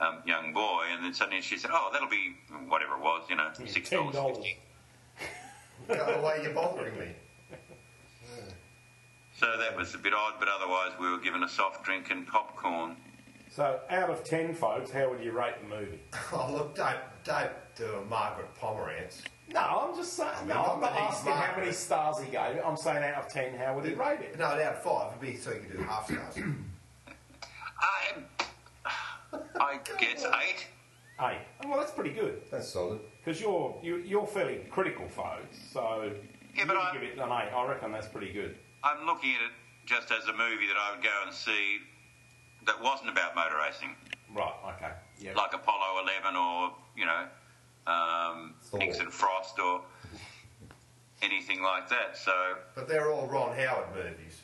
um, 0.00 0.22
young 0.26 0.52
boy. 0.52 0.84
And 0.90 1.04
then 1.04 1.12
suddenly 1.14 1.42
she 1.42 1.58
said, 1.58 1.70
Oh, 1.74 1.90
that'll 1.92 2.08
be 2.08 2.36
whatever 2.68 2.94
it 2.94 3.00
was, 3.02 3.26
you 3.28 3.36
know, 3.36 3.50
$6.50. 3.58 4.56
Why 5.86 6.36
are 6.38 6.42
you 6.42 6.50
bothering 6.50 6.98
me? 6.98 7.08
So 9.38 9.46
that 9.58 9.76
was 9.76 9.94
a 9.94 9.98
bit 9.98 10.14
odd, 10.14 10.34
but 10.38 10.48
otherwise 10.48 10.92
we 10.98 11.10
were 11.10 11.18
given 11.18 11.42
a 11.42 11.48
soft 11.48 11.84
drink 11.84 12.10
and 12.10 12.26
popcorn. 12.26 12.96
So, 13.50 13.80
out 13.90 14.10
of 14.10 14.24
ten, 14.24 14.54
folks, 14.54 14.90
how 14.90 15.10
would 15.10 15.22
you 15.22 15.32
rate 15.32 15.54
the 15.62 15.68
movie? 15.76 16.00
oh, 16.32 16.50
look, 16.52 16.74
don't, 16.74 16.96
don't 17.24 17.52
do 17.76 17.84
a 17.84 18.04
Margaret 18.06 18.48
Pomeranz. 18.60 19.22
No, 19.52 19.60
I'm 19.60 19.96
just 19.96 20.14
saying. 20.14 20.30
I 20.34 20.40
mean, 20.40 20.48
no, 20.48 20.62
I'm 20.62 20.80
not 20.80 20.92
asking 20.92 21.30
Margaret. 21.30 21.50
how 21.50 21.60
many 21.60 21.72
stars 21.72 22.18
he 22.18 22.30
gave. 22.30 22.58
I'm 22.64 22.76
saying 22.76 23.04
out 23.04 23.24
of 23.26 23.28
ten, 23.32 23.54
how 23.56 23.74
would 23.76 23.84
he 23.84 23.94
rate 23.94 24.20
it? 24.20 24.38
No, 24.38 24.46
out 24.46 24.60
of 24.60 24.82
five, 24.82 25.12
it'd 25.12 25.20
be 25.20 25.36
so 25.36 25.52
you 25.52 25.60
could 25.60 25.78
do 25.78 25.84
half 25.84 26.06
stars. 26.10 26.38
I, 27.80 29.38
I 29.60 29.78
guess 29.98 30.24
eight. 30.24 30.66
Eight. 31.20 31.38
Oh, 31.64 31.68
well, 31.70 31.78
that's 31.78 31.92
pretty 31.92 32.10
good 32.10 32.42
That's 32.50 32.68
solid. 32.68 33.00
because 33.24 33.40
you're 33.40 33.74
you, 33.82 33.96
you're 33.98 34.26
fairly 34.26 34.56
critical, 34.70 35.08
folks. 35.08 35.56
So 35.72 36.12
Yeah, 36.54 36.64
but 36.66 36.76
would 36.76 36.84
I- 36.84 36.92
give 36.92 37.02
it 37.02 37.12
an 37.18 37.20
eight. 37.30 37.50
I 37.54 37.66
reckon 37.66 37.92
that's 37.92 38.08
pretty 38.08 38.32
good. 38.32 38.56
I'm 38.84 39.06
looking 39.06 39.30
at 39.34 39.40
it 39.42 39.52
just 39.86 40.10
as 40.12 40.26
a 40.28 40.32
movie 40.32 40.66
that 40.66 40.76
I 40.76 40.94
would 40.94 41.02
go 41.02 41.22
and 41.24 41.34
see 41.34 41.78
that 42.66 42.80
wasn't 42.82 43.08
about 43.10 43.34
motor 43.34 43.56
racing, 43.56 43.94
Right. 44.34 44.52
Okay. 44.76 44.92
Yeah. 45.18 45.32
like 45.34 45.54
Apollo 45.54 46.02
11 46.02 46.36
or, 46.36 46.72
you 46.96 47.06
know, 47.06 47.26
um, 47.86 48.54
Thor. 48.64 48.80
Nixon 48.80 49.10
Frost 49.10 49.58
or 49.58 49.82
anything 51.22 51.62
like 51.62 51.88
that. 51.88 52.16
So, 52.16 52.56
But 52.74 52.88
they're 52.88 53.10
all 53.10 53.26
Ron 53.26 53.56
Howard 53.56 53.94
movies. 53.94 54.42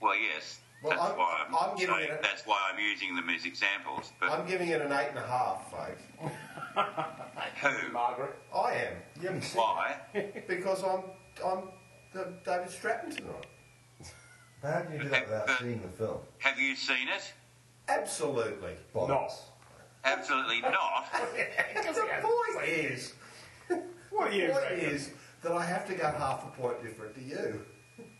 well, 0.00 0.16
yes, 0.16 0.60
Well, 0.84 0.90
that's 0.92 1.02
I'm- 1.02 1.16
why 1.18 1.44
I'm, 1.48 1.54
I'm 1.70 1.76
giving 1.78 1.94
saying, 1.94 2.10
it 2.10 2.18
a- 2.18 2.22
that's 2.22 2.46
why 2.46 2.58
I'm 2.70 2.78
using 2.78 3.16
them 3.16 3.30
as 3.30 3.46
examples. 3.46 4.12
But 4.20 4.30
I'm 4.30 4.46
giving 4.46 4.68
it 4.68 4.82
an 4.82 4.92
eight 4.92 5.08
and 5.08 5.18
a 5.18 5.26
half, 5.26 5.70
folks. 5.70 6.02
who? 7.62 7.92
Margaret. 7.92 8.36
I 8.54 8.72
am. 8.74 8.92
You 9.20 9.28
haven't 9.28 9.42
seen 9.42 9.60
Why? 9.62 9.96
Because 10.46 10.82
I'm, 10.84 11.04
I'm 11.44 11.68
the 12.12 12.34
David 12.44 12.68
Stratton 12.70 13.12
tonight. 13.12 13.46
How 14.62 14.80
do 14.82 14.92
you 14.94 15.02
do 15.04 15.08
that 15.08 15.24
without 15.26 15.48
uh, 15.48 15.58
seeing 15.58 15.80
the 15.80 15.88
film? 15.88 16.18
Have 16.38 16.58
you 16.60 16.76
seen 16.76 17.08
it? 17.08 17.32
Absolutely. 17.88 18.72
Bollocks. 18.94 19.08
Not. 19.08 19.32
Absolutely 20.04 20.60
not. 20.60 21.06
the 21.12 22.02
point 22.22 22.68
is, 22.68 23.14
What 24.10 24.30
the 24.32 24.38
point 24.48 24.54
reckon? 24.54 24.78
is 24.80 25.10
that 25.42 25.52
I 25.52 25.64
have 25.64 25.86
to 25.88 25.94
go 25.94 26.04
half 26.10 26.44
a 26.46 26.60
point 26.60 26.82
different 26.82 27.14
to 27.14 27.22
you. 27.22 27.62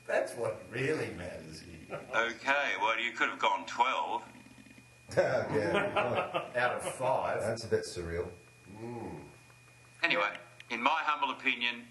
That's 0.07 0.33
what 0.33 0.63
really 0.71 1.11
matters 1.19 1.61
here. 1.61 1.84
Okay, 2.15 2.73
well, 2.81 2.99
you 2.99 3.13
could 3.13 3.29
have 3.29 3.39
gone 3.39 3.65
12. 3.67 4.23
yeah, 5.17 5.93
right. 5.95 6.57
Out 6.57 6.73
of 6.73 6.83
five. 6.83 7.41
that's 7.41 7.65
a 7.65 7.69
bit 7.69 7.85
surreal. 7.85 8.27
Mm. 8.83 9.21
Anyway, 10.03 10.31
in 10.71 10.83
my 10.83 10.99
humble 11.05 11.31
opinion, 11.35 11.83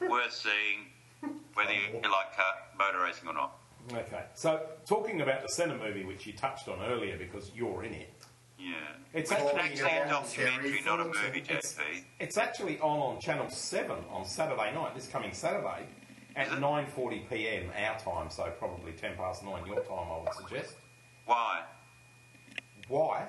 worth 0.00 0.32
seeing 0.32 1.32
whether 1.54 1.72
you, 1.72 1.80
you 1.94 2.00
like 2.10 2.36
car, 2.36 2.54
motor 2.78 3.02
racing 3.04 3.28
or 3.28 3.34
not. 3.34 3.56
Okay. 3.92 4.24
So, 4.34 4.62
talking 4.86 5.20
about 5.20 5.42
the 5.42 5.48
Senna 5.48 5.76
movie, 5.76 6.04
which 6.04 6.26
you 6.26 6.32
touched 6.32 6.68
on 6.68 6.80
earlier 6.82 7.16
because 7.18 7.50
you're 7.54 7.84
in 7.84 7.92
it, 7.92 8.14
Yeah. 8.58 8.72
it's 9.12 9.30
It's 9.30 9.32
actually, 9.40 9.60
actually 9.60 9.90
a 9.90 10.02
on 10.02 10.08
documentary, 10.08 10.82
not 10.84 11.00
a 11.00 11.04
Thornton. 11.04 11.22
movie, 11.26 11.44
it's, 11.48 11.78
it's 12.18 12.38
actually 12.38 12.78
on 12.80 12.98
on 13.14 13.20
Channel 13.20 13.48
7 13.50 13.96
on 14.10 14.24
Saturday 14.24 14.74
night, 14.74 14.94
this 14.94 15.06
coming 15.06 15.32
Saturday, 15.34 15.86
at 16.36 16.48
9.40pm 16.48 17.68
our 17.80 17.98
time, 17.98 18.30
so 18.30 18.50
probably 18.58 18.92
10 18.92 19.16
past 19.16 19.44
9 19.44 19.66
your 19.66 19.76
time, 19.82 20.08
I 20.10 20.18
would 20.22 20.34
suggest. 20.34 20.74
Why? 21.26 21.62
Why? 22.88 23.26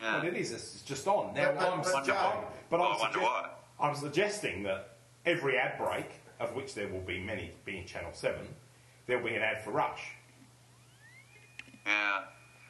Yeah. 0.00 0.18
Well, 0.18 0.26
it 0.26 0.34
is. 0.36 0.52
It's 0.52 0.82
just 0.82 1.06
on. 1.06 1.34
Now, 1.34 1.52
But- 1.52 1.68
I'm, 1.72 1.80
but 1.82 1.94
I'm- 2.08 2.44
but 2.68 2.80
I'm, 2.80 2.92
I 2.92 2.98
wonder 2.98 3.18
sugge- 3.20 3.48
I'm 3.80 3.94
suggesting 3.94 4.62
that 4.64 4.96
every 5.26 5.58
ad 5.58 5.78
break, 5.78 6.06
of 6.40 6.54
which 6.54 6.74
there 6.74 6.88
will 6.88 7.00
be 7.00 7.20
many 7.20 7.52
being 7.64 7.86
Channel 7.86 8.12
7, 8.12 8.40
there'll 9.06 9.24
be 9.24 9.34
an 9.34 9.42
ad 9.42 9.62
for 9.62 9.70
Rush. 9.70 10.02
Yeah. 11.86 12.22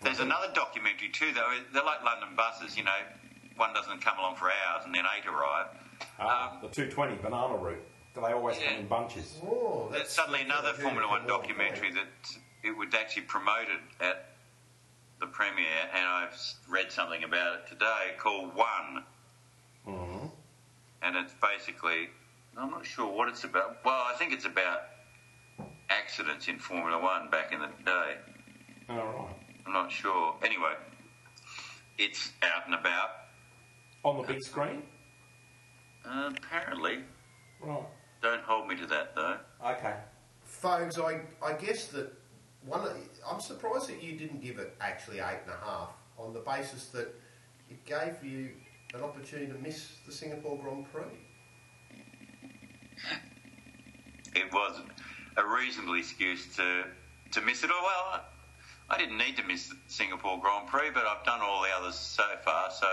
There's 0.02 0.20
another 0.20 0.48
documentary 0.54 1.10
too, 1.10 1.32
though. 1.32 1.58
They're 1.72 1.84
like 1.84 2.02
London 2.02 2.30
buses, 2.36 2.76
you 2.76 2.84
know. 2.84 2.96
One 3.56 3.72
doesn't 3.74 4.00
come 4.00 4.18
along 4.18 4.36
for 4.36 4.46
hours 4.50 4.84
and 4.84 4.94
then 4.94 5.04
eight 5.16 5.26
arrive. 5.28 5.66
Ah, 6.18 6.58
the 6.60 6.68
220 6.68 7.16
banana 7.22 7.56
route. 7.56 7.84
Do 8.14 8.20
they 8.20 8.32
always 8.32 8.58
come 8.58 8.76
in 8.80 8.86
bunches? 8.86 9.40
Oh, 9.42 9.88
There's 9.90 10.02
that's 10.02 10.14
suddenly 10.14 10.42
another 10.42 10.72
that's 10.72 10.82
Formula 10.82 11.08
One 11.08 11.26
documentary 11.26 11.92
point. 11.92 11.94
that 11.94 12.38
it 12.68 12.76
was 12.76 12.88
actually 12.94 13.22
promoted 13.22 13.78
at 14.00 14.26
the 15.20 15.26
premiere, 15.26 15.88
and 15.94 16.04
I've 16.06 16.36
read 16.68 16.92
something 16.92 17.24
about 17.24 17.60
it 17.60 17.68
today 17.68 18.12
called 18.18 18.54
One. 18.54 19.04
Mm-hmm. 19.88 20.26
And 21.02 21.16
it's 21.16 21.34
basically, 21.40 22.10
I'm 22.56 22.70
not 22.70 22.84
sure 22.84 23.06
what 23.10 23.28
it's 23.28 23.44
about. 23.44 23.78
Well, 23.84 23.94
I 23.94 24.14
think 24.18 24.32
it's 24.32 24.44
about 24.44 24.82
accidents 25.88 26.48
in 26.48 26.58
Formula 26.58 27.02
One 27.02 27.30
back 27.30 27.52
in 27.52 27.60
the 27.60 27.68
day. 27.84 28.16
All 28.90 28.96
right. 28.96 29.36
I'm 29.66 29.72
not 29.72 29.90
sure. 29.90 30.34
Anyway, 30.44 30.74
it's 31.98 32.32
out 32.42 32.66
and 32.66 32.74
about. 32.74 33.10
On 34.04 34.20
the 34.20 34.26
big 34.26 34.42
screen? 34.42 34.82
Uh, 36.04 36.30
apparently. 36.36 36.98
Right. 37.60 37.84
Don't 38.22 38.42
hold 38.42 38.68
me 38.68 38.76
to 38.76 38.86
that, 38.86 39.16
though. 39.16 39.36
Okay. 39.64 39.94
Folks, 40.44 40.96
I, 40.98 41.22
I 41.44 41.54
guess 41.54 41.88
that 41.88 42.12
one. 42.64 42.88
I'm 43.28 43.40
surprised 43.40 43.88
that 43.88 44.02
you 44.02 44.16
didn't 44.16 44.40
give 44.40 44.58
it 44.58 44.74
actually 44.80 45.18
eight 45.18 45.40
and 45.44 45.52
a 45.52 45.64
half 45.64 45.90
on 46.16 46.32
the 46.32 46.40
basis 46.40 46.86
that 46.86 47.12
it 47.68 47.84
gave 47.84 48.22
you 48.22 48.50
an 48.94 49.02
opportunity 49.02 49.50
to 49.50 49.58
miss 49.58 49.96
the 50.06 50.12
Singapore 50.12 50.56
Grand 50.62 50.86
Prix. 50.92 51.02
it 54.34 54.52
was 54.52 54.80
a 55.36 55.46
reasonable 55.46 55.94
excuse 55.94 56.54
to 56.56 56.84
to 57.32 57.40
miss 57.40 57.64
it. 57.64 57.70
Oh, 57.72 57.82
well, 57.82 58.24
I 58.90 58.98
didn't 58.98 59.18
need 59.18 59.36
to 59.38 59.42
miss 59.42 59.68
the 59.68 59.76
Singapore 59.88 60.38
Grand 60.38 60.68
Prix, 60.68 60.90
but 60.94 61.06
I've 61.06 61.24
done 61.24 61.40
all 61.40 61.62
the 61.62 61.70
others 61.70 61.94
so 61.96 62.24
far, 62.44 62.70
so 62.70 62.86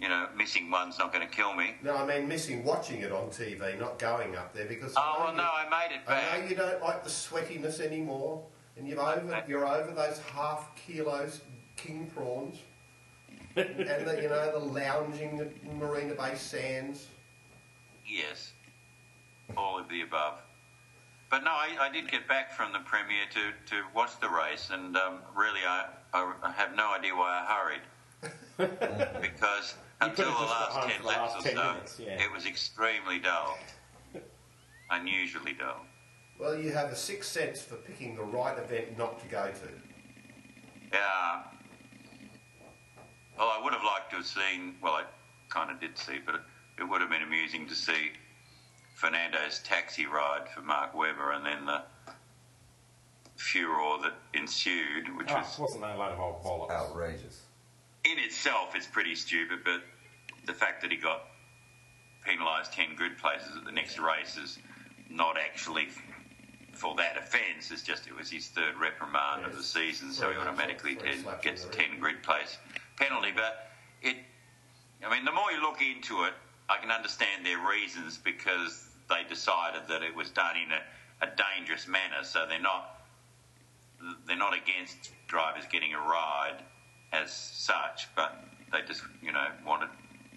you 0.00 0.08
know, 0.08 0.28
missing 0.36 0.70
one's 0.70 0.98
not 0.98 1.12
going 1.12 1.26
to 1.26 1.32
kill 1.34 1.54
me. 1.54 1.74
No, 1.82 1.96
I 1.96 2.06
mean 2.06 2.26
missing 2.26 2.64
watching 2.64 3.02
it 3.02 3.12
on 3.12 3.28
TV, 3.28 3.78
not 3.78 3.98
going 3.98 4.34
up 4.34 4.54
there 4.54 4.66
because. 4.66 4.94
Oh, 4.96 5.00
I 5.00 5.24
well, 5.24 5.34
no, 5.34 5.42
you- 5.42 5.48
I 5.48 5.88
made 5.88 5.94
it 5.94 6.06
back. 6.06 6.24
I 6.32 6.40
know 6.40 6.46
you 6.46 6.56
don't 6.56 6.80
like 6.82 7.04
the 7.04 7.10
sweatiness 7.10 7.80
anymore, 7.80 8.42
and 8.76 8.88
you've 8.88 8.98
over 8.98 9.44
you're 9.46 9.66
over 9.66 9.92
those 9.92 10.18
half 10.32 10.74
kilos 10.74 11.42
king 11.76 12.10
prawns, 12.14 12.56
and 13.56 13.66
the, 14.06 14.18
you 14.22 14.28
know 14.28 14.52
the 14.52 14.58
lounging 14.58 15.40
at 15.40 15.74
Marina 15.74 16.14
Bay 16.14 16.34
Sands. 16.34 17.06
Yes, 18.06 18.52
all 19.56 19.78
of 19.78 19.88
the 19.88 20.00
above. 20.00 20.38
But 21.30 21.44
no, 21.44 21.50
I, 21.52 21.76
I 21.78 21.92
did 21.92 22.10
get 22.10 22.26
back 22.26 22.52
from 22.52 22.72
the 22.72 22.80
premiere 22.80 23.26
to, 23.34 23.52
to 23.76 23.82
watch 23.94 24.18
the 24.20 24.28
race, 24.28 24.70
and 24.72 24.96
um, 24.96 25.18
really, 25.36 25.60
I, 25.64 25.86
I, 26.12 26.32
I 26.42 26.50
have 26.50 26.74
no 26.74 26.92
idea 26.92 27.14
why 27.14 27.46
I 27.46 27.54
hurried. 27.54 27.82
because 29.22 29.76
until 30.00 30.26
the 30.26 30.30
last 30.32 30.88
10 30.88 31.02
the 31.02 31.06
laps 31.08 31.34
last 31.34 31.46
or 31.46 31.48
10 31.50 31.56
so, 31.56 31.72
minutes, 31.72 32.00
yeah. 32.00 32.22
it 32.22 32.32
was 32.32 32.46
extremely 32.46 33.18
dull. 33.18 33.58
Unusually 34.90 35.52
dull. 35.52 35.84
Well, 36.38 36.56
you 36.56 36.72
have 36.72 36.90
a 36.90 36.96
sixth 36.96 37.30
sense 37.30 37.60
for 37.60 37.76
picking 37.76 38.16
the 38.16 38.22
right 38.22 38.58
event 38.58 38.96
not 38.96 39.20
to 39.20 39.26
go 39.28 39.46
to. 39.46 39.68
Yeah. 40.92 41.42
Well, 43.38 43.48
I 43.48 43.60
would 43.62 43.72
have 43.72 43.84
liked 43.84 44.10
to 44.10 44.16
have 44.16 44.26
seen, 44.26 44.76
well, 44.82 44.94
I 44.94 45.04
kind 45.50 45.70
of 45.70 45.80
did 45.80 45.96
see, 45.98 46.18
but 46.24 46.34
it, 46.36 46.40
it 46.78 46.84
would 46.84 47.00
have 47.00 47.10
been 47.10 47.22
amusing 47.22 47.66
to 47.68 47.74
see 47.74 48.12
Fernando's 48.94 49.60
taxi 49.60 50.06
ride 50.06 50.48
for 50.54 50.62
Mark 50.62 50.94
Webber 50.94 51.32
and 51.32 51.44
then 51.44 51.66
the 51.66 51.82
furor 53.36 53.98
that 54.02 54.14
ensued, 54.34 55.16
which 55.16 55.28
Oh, 55.30 55.36
was 55.36 55.58
wasn't 55.58 55.82
that 55.82 55.96
a 55.96 55.98
load 55.98 56.12
of 56.12 56.20
old 56.20 56.42
bollocks? 56.42 56.70
Outrageous. 56.70 57.42
In 58.04 58.18
itself 58.18 58.76
is 58.76 58.86
pretty 58.86 59.14
stupid, 59.14 59.60
but 59.64 59.82
the 60.46 60.54
fact 60.54 60.82
that 60.82 60.90
he 60.90 60.96
got 60.96 61.22
penalised 62.24 62.72
10 62.72 62.96
grid 62.96 63.18
places 63.18 63.56
at 63.56 63.64
the 63.64 63.72
next 63.72 63.98
race 63.98 64.36
is 64.36 64.58
not 65.10 65.36
actually 65.38 65.88
for 66.72 66.94
that 66.96 67.16
offence, 67.18 67.70
it's 67.70 67.82
just 67.82 68.06
it 68.06 68.16
was 68.16 68.30
his 68.30 68.48
third 68.48 68.74
reprimand 68.80 69.44
of 69.44 69.54
the 69.54 69.62
season, 69.62 70.12
so 70.12 70.30
he 70.30 70.36
automatically 70.38 70.94
laps, 70.94 71.02
three 71.02 71.12
te- 71.12 71.22
slaps 71.22 71.44
gets 71.44 71.64
a 71.64 71.68
10 71.68 71.98
grid 71.98 72.22
place 72.22 72.56
penalty. 72.96 73.32
But 73.34 73.70
it, 74.02 74.16
I 75.04 75.12
mean, 75.14 75.24
the 75.24 75.32
more 75.32 75.50
you 75.52 75.60
look 75.60 75.82
into 75.82 76.24
it, 76.24 76.32
I 76.70 76.78
can 76.78 76.90
understand 76.90 77.44
their 77.44 77.58
reasons 77.58 78.18
because 78.18 78.88
they 79.08 79.28
decided 79.28 79.82
that 79.88 80.02
it 80.02 80.14
was 80.14 80.30
done 80.30 80.56
in 80.56 80.70
a, 80.72 81.26
a 81.26 81.36
dangerous 81.36 81.86
manner, 81.86 82.22
so 82.22 82.46
they're 82.48 82.60
not 82.60 82.96
they're 84.26 84.38
not 84.38 84.54
against 84.54 85.10
drivers 85.26 85.64
getting 85.70 85.92
a 85.92 85.98
ride 85.98 86.56
as 87.12 87.32
such, 87.32 88.08
but 88.14 88.44
they 88.72 88.82
just 88.86 89.02
you 89.22 89.32
know 89.32 89.46
wanted 89.66 89.88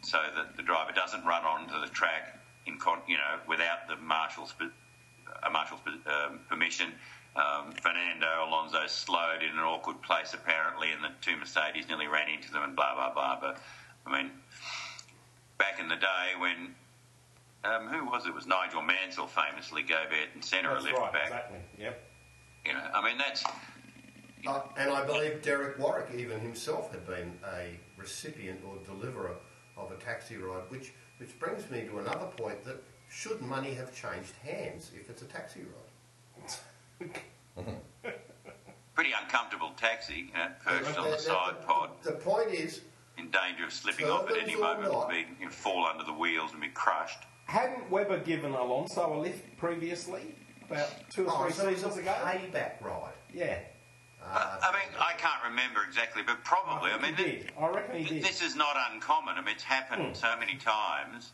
so 0.02 0.20
that 0.36 0.58
the 0.58 0.64
driver 0.64 0.92
doesn't 0.92 1.24
run 1.26 1.46
onto 1.46 1.80
the 1.80 1.88
track 1.88 2.40
in 2.66 2.78
con- 2.78 3.02
you 3.08 3.16
know 3.18 3.40
without 3.48 3.88
the 3.88 3.96
marshal's 3.98 4.54
a 5.46 5.50
marshal's 5.50 5.82
um, 6.06 6.40
permission. 6.50 6.88
Um, 7.36 7.72
Fernando 7.82 8.28
Alonso 8.48 8.86
slowed 8.86 9.42
in 9.42 9.58
an 9.58 9.64
awkward 9.64 10.02
place 10.04 10.34
apparently, 10.36 10.92
and 10.92 11.04
the 11.04 11.10
two 11.22 11.36
Mercedes 11.36 11.88
nearly 11.88 12.08
ran 12.08 12.30
into 12.30 12.52
them, 12.52 12.64
and 12.64 12.76
blah 12.76 12.94
blah 12.94 13.14
blah. 13.14 13.40
But 13.40 13.58
I 14.06 14.22
mean, 14.22 14.32
back 15.58 15.80
in 15.80 15.88
the 15.88 15.96
day 15.96 16.34
when 16.38 16.76
um, 17.64 17.88
who 17.88 18.06
was 18.06 18.26
it? 18.26 18.30
It 18.30 18.36
was 18.36 18.46
Nigel 18.46 18.82
Mansell 18.82 19.28
famously 19.28 19.84
gave 19.84 20.12
Ayrton 20.12 20.42
Senna 20.42 20.70
a 20.70 20.74
That's 20.74 20.86
lift 20.86 20.98
right, 20.98 21.14
back. 21.14 21.24
exactly. 21.24 21.60
Yep. 21.80 22.04
You 22.66 22.74
know, 22.74 22.84
I 22.94 23.04
mean 23.04 23.18
that's 23.18 23.44
Uh, 24.46 24.62
and 24.78 24.92
I 24.92 25.06
believe 25.06 25.42
Derek 25.42 25.80
Warwick 25.80 26.10
even 26.18 26.40
himself 26.40 26.92
had 26.92 27.06
been 27.08 27.34
a 27.46 27.80
recipient 27.98 28.60
or 28.68 28.76
deliverer 28.86 29.36
of 29.78 29.92
a 29.92 29.96
taxi 29.96 30.38
ride, 30.38 30.64
which, 30.70 30.94
which 31.18 31.38
brings 31.40 31.70
me 31.70 31.82
to 31.86 32.00
another 32.00 32.26
point 32.38 32.64
that 32.66 32.84
should 33.10 33.42
money 33.42 33.74
have 33.74 33.96
changed 33.96 34.34
hands 34.44 34.92
if 35.00 35.10
it's 35.10 35.22
a 35.22 35.26
taxi 35.26 35.62
ride? 35.62 37.10
pretty 38.96 39.12
uncomfortable 39.22 39.72
taxi, 39.78 40.28
you 40.28 40.34
know, 40.34 40.50
perched 40.66 40.98
on 40.98 41.06
The- 41.06 41.12
the 41.12 41.16
the- 41.16 41.22
side 41.22 41.66
pod, 41.66 41.92
The 42.04 42.12
point 42.14 42.52
is, 42.52 42.82
in 43.18 43.30
danger 43.32 43.66
of 43.66 43.74
slipping 43.74 44.08
off 44.10 44.30
at 44.30 44.38
any 44.38 44.56
moment, 44.56 44.92
not? 44.92 45.10
being 45.10 45.38
you 45.40 45.46
know, 45.46 45.52
fall 45.52 45.86
under 45.86 46.04
the 46.04 46.14
wheels 46.14 46.52
and 46.52 46.62
be 46.62 46.70
crushed. 46.70 47.20
Hadn't 47.46 47.90
Webber 47.92 48.20
given 48.20 48.54
Alonso 48.54 49.14
a 49.14 49.20
lift 49.20 49.58
previously? 49.58 50.36
About 50.70 50.90
two 51.10 51.28
or 51.28 51.32
oh, 51.32 51.44
three 51.44 51.52
so 51.52 51.68
it's 51.68 51.80
a 51.80 51.84
seasons 51.84 51.98
ago? 51.98 52.14
payback 52.24 52.82
ride. 52.82 53.14
Yeah. 53.34 53.60
Uh, 54.32 54.58
I 54.62 54.72
mean, 54.72 54.96
I 55.00 55.14
can't 55.18 55.44
remember 55.44 55.82
exactly, 55.88 56.24
but 56.26 56.44
probably. 56.44 56.92
I, 56.92 56.96
I 56.96 57.02
mean, 57.02 57.16
think 57.16 57.28
he 57.30 57.36
did. 57.44 57.52
I 57.60 57.68
reckon 57.70 57.96
he 58.04 58.16
did. 58.16 58.24
this 58.24 58.42
is 58.42 58.56
not 58.56 58.76
uncommon. 58.92 59.36
I 59.38 59.42
mean, 59.42 59.54
it's 59.56 59.64
happened 59.64 60.16
so 60.16 60.36
many 60.40 60.56
times. 60.56 61.32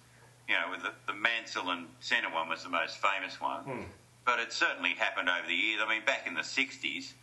You 0.47 0.55
know, 0.55 0.71
with 0.71 0.81
the, 0.81 0.91
the 1.07 1.13
Mansell 1.13 1.69
and 1.69 1.85
Senna 1.99 2.29
one 2.33 2.49
was 2.49 2.63
the 2.63 2.69
most 2.69 2.97
famous 2.97 3.39
one, 3.39 3.85
but 4.25 4.39
it 4.39 4.51
certainly 4.51 4.95
happened 4.97 5.29
over 5.29 5.47
the 5.47 5.53
years. 5.53 5.81
I 5.85 5.87
mean, 5.87 6.03
back 6.05 6.25
in 6.25 6.33
the 6.33 6.41
'60s, 6.41 7.13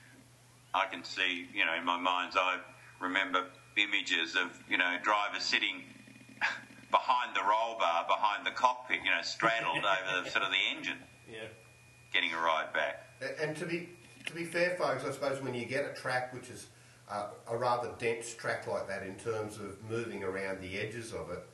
I 0.72 0.86
can 0.86 1.02
see, 1.02 1.48
you 1.52 1.64
know, 1.66 1.74
in 1.74 1.84
my 1.84 1.98
mind's 1.98 2.36
eye, 2.36 2.58
remember 3.00 3.46
images 3.76 4.36
of 4.36 4.56
you 4.70 4.78
know 4.78 4.96
drivers 5.02 5.42
sitting 5.42 5.82
behind 6.90 7.34
the 7.34 7.42
roll 7.42 7.76
bar, 7.78 8.06
behind 8.08 8.46
the 8.46 8.52
cockpit, 8.52 9.00
you 9.04 9.10
know, 9.10 9.22
straddled 9.22 9.78
over 9.84 10.22
the, 10.22 10.30
sort 10.30 10.44
of 10.44 10.50
the 10.50 10.76
engine, 10.76 10.98
Yeah. 11.30 11.48
getting 12.12 12.32
a 12.32 12.36
ride 12.38 12.72
back. 12.72 13.02
And 13.40 13.56
to 13.56 13.66
be 13.66 13.88
to 14.26 14.34
be 14.34 14.44
fair, 14.44 14.76
folks, 14.76 15.04
I 15.04 15.12
suppose 15.12 15.40
when 15.40 15.54
you 15.54 15.64
get 15.64 15.84
a 15.84 15.94
track 15.94 16.34
which 16.34 16.50
is 16.50 16.66
uh, 17.08 17.28
a 17.48 17.56
rather 17.56 17.90
dense 17.98 18.34
track 18.34 18.66
like 18.66 18.88
that 18.88 19.02
in 19.04 19.14
terms 19.14 19.56
of 19.56 19.82
moving 19.88 20.24
around 20.24 20.60
the 20.60 20.78
edges 20.78 21.12
of 21.12 21.30
it, 21.30 21.46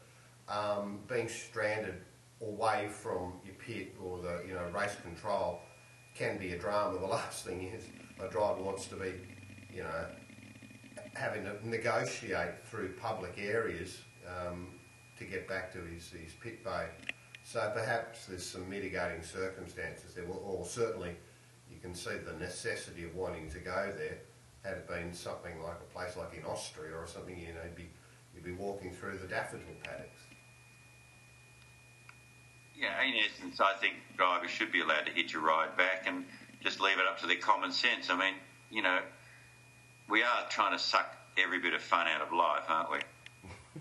um, 0.48 1.00
being 1.06 1.28
stranded 1.28 2.02
away 2.40 2.88
from 2.90 3.34
your 3.44 3.54
pit 3.54 3.94
or 4.02 4.18
the 4.18 4.42
you 4.46 4.54
know 4.54 4.64
race 4.74 4.96
control 5.02 5.60
can 6.14 6.38
be 6.38 6.52
a 6.52 6.58
drama. 6.58 6.98
The 6.98 7.06
last 7.18 7.44
thing 7.44 7.62
is 7.62 7.84
a 8.20 8.28
driver 8.28 8.62
wants 8.62 8.86
to 8.86 8.96
be, 8.96 9.12
you 9.72 9.82
know, 9.82 10.06
having 11.14 11.44
to 11.44 11.68
negotiate 11.68 12.66
through 12.66 12.94
public 13.00 13.34
areas 13.38 13.98
um, 14.26 14.68
to 15.18 15.24
get 15.24 15.46
back 15.48 15.72
to 15.72 15.78
his, 15.78 16.10
his 16.10 16.32
pit 16.42 16.64
bay. 16.64 16.86
So 17.44 17.70
perhaps 17.74 18.26
there's 18.26 18.46
some 18.46 18.68
mitigating 18.68 19.22
circumstances 19.22 20.14
there, 20.14 20.24
or, 20.24 20.64
certainly 20.64 21.16
can 21.82 21.94
see 21.94 22.16
the 22.24 22.32
necessity 22.38 23.04
of 23.04 23.14
wanting 23.14 23.50
to 23.50 23.58
go 23.58 23.92
there. 23.96 24.18
Had 24.62 24.78
it 24.78 24.88
been 24.88 25.12
something 25.12 25.60
like 25.62 25.76
a 25.80 25.92
place 25.92 26.16
like 26.16 26.38
in 26.38 26.44
Austria 26.44 26.96
or 26.96 27.06
something, 27.06 27.36
you 27.36 27.48
know, 27.48 27.60
you'd 27.64 27.74
be, 27.74 27.90
you'd 28.32 28.44
be 28.44 28.52
walking 28.52 28.92
through 28.92 29.18
the 29.18 29.26
daffodil 29.26 29.66
paddocks. 29.82 30.20
Yeah, 32.80 33.02
in 33.02 33.14
essence, 33.14 33.60
I 33.60 33.74
think 33.80 33.94
drivers 34.16 34.50
should 34.50 34.70
be 34.70 34.80
allowed 34.80 35.06
to 35.06 35.12
hitch 35.12 35.34
a 35.34 35.40
ride 35.40 35.76
back 35.76 36.04
and 36.06 36.24
just 36.62 36.80
leave 36.80 36.98
it 36.98 37.06
up 37.06 37.18
to 37.20 37.26
their 37.26 37.36
common 37.36 37.72
sense. 37.72 38.08
I 38.08 38.16
mean, 38.16 38.34
you 38.70 38.82
know, 38.82 39.00
we 40.08 40.22
are 40.22 40.46
trying 40.48 40.72
to 40.72 40.82
suck 40.82 41.16
every 41.36 41.58
bit 41.58 41.74
of 41.74 41.82
fun 41.82 42.06
out 42.06 42.22
of 42.22 42.32
life, 42.32 42.64
aren't 42.68 42.90
we? 42.92 42.98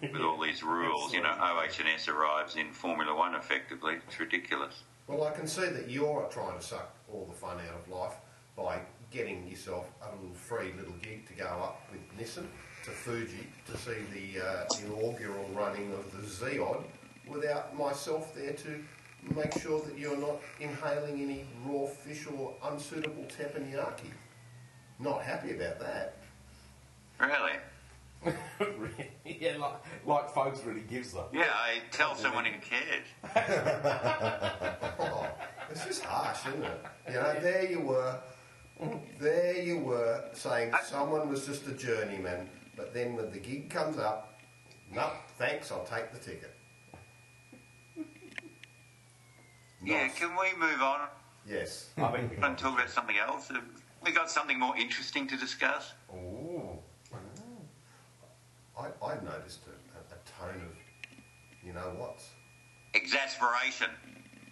With 0.14 0.22
all 0.22 0.42
these 0.42 0.64
rules, 0.64 1.14
you 1.14 1.22
know, 1.22 1.30
OH&S 1.30 2.08
arrives 2.08 2.56
in 2.56 2.72
Formula 2.72 3.14
One 3.14 3.36
effectively. 3.36 3.98
It's 4.08 4.20
ridiculous. 4.20 4.84
Well, 5.08 5.24
I 5.24 5.32
can 5.32 5.46
see 5.46 5.68
that 5.68 5.90
you're 5.90 6.28
trying 6.32 6.58
to 6.58 6.64
suck 6.64 6.96
all 7.14 7.26
the 7.26 7.36
fun 7.36 7.58
out 7.68 7.76
of 7.76 7.90
life 7.90 8.16
by 8.56 8.80
getting 9.12 9.48
yourself 9.48 9.86
a 10.02 10.16
little 10.16 10.34
free 10.34 10.72
little 10.78 10.94
gig 11.02 11.28
to 11.28 11.34
go 11.34 11.46
up 11.46 11.82
with 11.92 12.02
Nissan 12.18 12.46
to 12.86 12.92
Fuji 12.92 13.48
to 13.68 13.78
see 13.78 13.98
the 14.14 14.42
uh, 14.44 14.66
inaugural 14.84 15.46
running 15.54 15.92
of 15.94 16.12
the 16.12 16.26
ZEOD 16.26 16.84
without 17.28 17.78
myself 17.78 18.34
there 18.36 18.54
to 18.54 18.84
make 19.36 19.54
sure 19.60 19.82
that 19.82 19.98
you're 19.98 20.18
not 20.18 20.40
inhaling 20.60 21.22
any 21.22 21.46
raw 21.66 21.86
fish 21.86 22.26
or 22.36 22.54
unsuitable 22.64 23.26
teppanyaki. 23.26 24.12
Not 25.00 25.22
happy 25.22 25.52
about 25.52 25.80
that. 25.80 26.18
Really? 27.20 27.54
yeah, 29.26 29.58
like, 29.58 30.06
like 30.06 30.30
folks 30.30 30.64
really 30.64 30.82
gives 30.82 31.14
them. 31.14 31.26
Yeah, 31.34 31.50
I 31.52 31.82
tell 31.92 32.16
someone 32.16 32.46
who 32.46 32.60
cares. 32.60 33.06
Oh, 35.04 35.28
it's 35.70 35.86
just 35.86 36.04
harsh, 36.04 36.46
isn't 36.48 36.64
it? 36.64 36.86
You 37.08 37.14
know, 37.16 37.40
there 37.42 37.70
you 37.70 37.80
were, 37.80 38.20
there 39.20 39.60
you 39.62 39.80
were 39.80 40.26
saying 40.34 40.74
someone 40.84 41.30
was 41.30 41.46
just 41.48 41.68
a 41.68 41.74
journeyman, 41.74 42.50
but 42.76 42.94
then 42.94 43.16
when 43.16 43.32
the 43.32 43.40
gig 43.40 43.70
comes 43.70 43.98
up, 43.98 44.40
no, 44.94 45.10
thanks, 45.38 45.72
I'll 45.72 45.86
take 45.86 46.12
the 46.12 46.20
ticket. 46.20 46.54
Yeah, 49.84 50.08
can 50.10 50.36
we 50.36 50.54
move 50.60 50.82
on 50.82 51.08
Yes. 51.48 51.90
I 51.98 52.12
mean, 52.12 52.30
and 52.44 52.58
talk 52.58 52.76
about 52.76 52.90
something 52.90 53.18
else? 53.18 53.48
Have 53.48 53.64
we 54.06 54.12
got 54.12 54.30
something 54.30 54.60
more 54.60 54.78
interesting 54.78 55.28
to 55.28 55.38
discuss? 55.38 55.94
ooh. 56.14 56.78
I, 58.80 58.88
I 59.06 59.16
noticed 59.24 59.62
a, 59.68 59.72
a, 59.98 60.02
a 60.16 60.50
tone 60.52 60.62
of, 60.62 60.76
you 61.66 61.74
know 61.74 61.94
what, 61.98 62.22
Exasperation. 62.94 63.88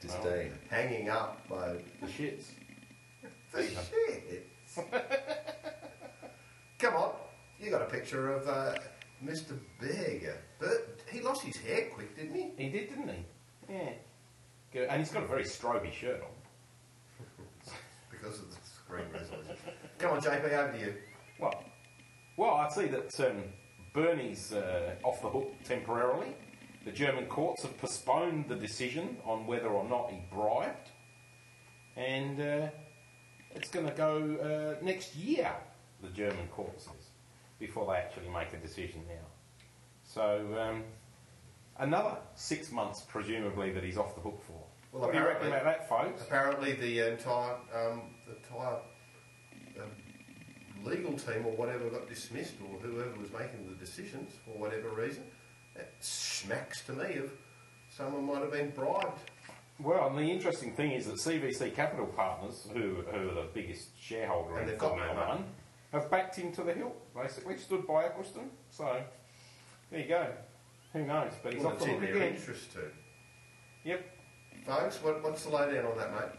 Disdain. 0.01 0.53
hanging 0.69 1.09
up 1.09 1.47
by 1.49 1.73
The 2.01 2.07
shits. 2.07 2.45
the 3.53 3.63
shit. 3.63 4.47
Come 6.79 6.93
on, 6.95 7.11
you 7.59 7.69
got 7.69 7.81
a 7.81 7.85
picture 7.85 8.31
of 8.33 8.47
uh, 8.47 8.75
Mr. 9.23 9.57
Berger. 9.81 10.37
Bert, 10.59 11.01
he 11.11 11.19
lost 11.21 11.41
his 11.43 11.57
hair 11.57 11.89
quick, 11.93 12.15
didn't 12.15 12.35
he? 12.35 12.51
He 12.57 12.69
did, 12.69 12.89
didn't 12.89 13.09
he? 13.09 13.25
Yeah. 13.73 13.89
Good. 14.71 14.87
And 14.89 15.01
he's 15.01 15.11
got 15.11 15.23
a 15.23 15.27
very 15.27 15.43
stroby 15.43 15.91
shirt 15.91 16.21
on. 16.21 16.27
Because 18.11 18.39
of 18.39 18.49
the 18.49 18.57
screen 18.65 19.05
resolution. 19.13 19.55
Come 19.97 20.11
on, 20.11 20.19
JP, 20.21 20.51
over 20.51 20.73
to 20.73 20.79
you. 20.79 20.93
Well, 21.39 21.63
well, 22.35 22.55
I 22.55 22.67
see 22.69 22.87
that 22.87 23.17
um, 23.21 23.43
Bernie's 23.93 24.53
uh, 24.53 24.95
off 25.03 25.21
the 25.21 25.29
hook 25.29 25.51
temporarily. 25.63 26.35
The 26.85 26.91
German 26.91 27.25
courts 27.25 27.63
have 27.63 27.77
postponed 27.77 28.47
the 28.47 28.55
decision 28.55 29.17
on 29.25 29.45
whether 29.45 29.67
or 29.67 29.83
not 29.87 30.11
he 30.11 30.21
bribed, 30.31 30.89
and 31.95 32.39
uh, 32.39 32.67
it's 33.53 33.69
going 33.69 33.85
to 33.85 33.93
go 33.93 34.77
uh, 34.79 34.83
next 34.83 35.15
year. 35.15 35.51
The 36.01 36.09
German 36.09 36.47
court 36.47 36.79
says 36.79 37.09
before 37.59 37.85
they 37.91 37.97
actually 37.99 38.29
make 38.29 38.53
a 38.53 38.57
decision 38.57 39.01
now. 39.07 39.27
So 40.05 40.57
um, 40.59 40.83
another 41.77 42.17
six 42.35 42.71
months, 42.71 43.01
presumably, 43.01 43.71
that 43.71 43.83
he's 43.83 43.97
off 43.97 44.15
the 44.15 44.21
hook 44.21 44.41
for. 44.47 44.63
Well, 44.91 45.03
what 45.03 45.11
do 45.11 45.19
you 45.19 45.25
reckon 45.25 45.47
apparently- 45.47 45.71
about 45.71 45.79
that, 45.79 45.89
folks? 45.89 46.21
Apparently, 46.23 46.73
the 46.73 47.11
entire 47.11 47.55
um, 47.75 48.01
the 48.27 48.37
entire 48.37 48.77
legal 50.83 51.13
team 51.13 51.45
or 51.45 51.51
whatever 51.55 51.89
got 51.89 52.07
dismissed, 52.07 52.53
or 52.61 52.79
whoever 52.79 53.11
was 53.19 53.31
making 53.31 53.67
the 53.69 53.75
decisions 53.75 54.33
for 54.45 54.51
whatever 54.59 54.89
reason. 54.89 55.23
That 55.75 55.93
smacks 55.99 56.81
to 56.85 56.93
me 56.93 57.15
of 57.17 57.31
someone 57.89 58.25
might 58.25 58.41
have 58.41 58.51
been 58.51 58.71
bribed. 58.71 59.19
Well, 59.79 60.07
and 60.07 60.17
the 60.17 60.29
interesting 60.29 60.73
thing 60.73 60.91
is 60.91 61.05
that 61.05 61.15
CVC 61.15 61.73
Capital 61.73 62.05
Partners, 62.07 62.67
who, 62.73 62.95
who 63.11 63.29
are 63.29 63.33
the 63.33 63.47
biggest 63.53 63.89
shareholder 63.97 64.55
And 64.55 64.63
in 64.63 64.67
they've 64.69 64.77
got 64.77 64.89
Formula 64.89 65.13
no. 65.13 65.27
One, 65.29 65.45
have 65.93 66.11
backed 66.11 66.35
him 66.35 66.51
to 66.53 66.63
the 66.63 66.73
hill, 66.73 66.93
basically, 67.15 67.57
stood 67.57 67.87
by 67.87 68.03
Ecclestone. 68.09 68.49
So, 68.69 69.01
there 69.89 70.01
you 70.01 70.07
go. 70.07 70.27
Who 70.93 71.05
knows? 71.05 71.31
But 71.41 71.53
he's 71.53 71.63
Well, 71.63 71.71
off 71.73 71.77
it's 71.77 71.85
the 71.85 71.91
hook 71.93 72.09
again. 72.09 72.35
interest 72.35 72.73
too. 72.73 72.91
Yep. 73.85 74.05
Folks, 74.65 75.01
what, 75.01 75.23
what's 75.23 75.43
the 75.43 75.49
lowdown 75.49 75.85
on 75.85 75.97
that, 75.97 76.11
mate? 76.11 76.38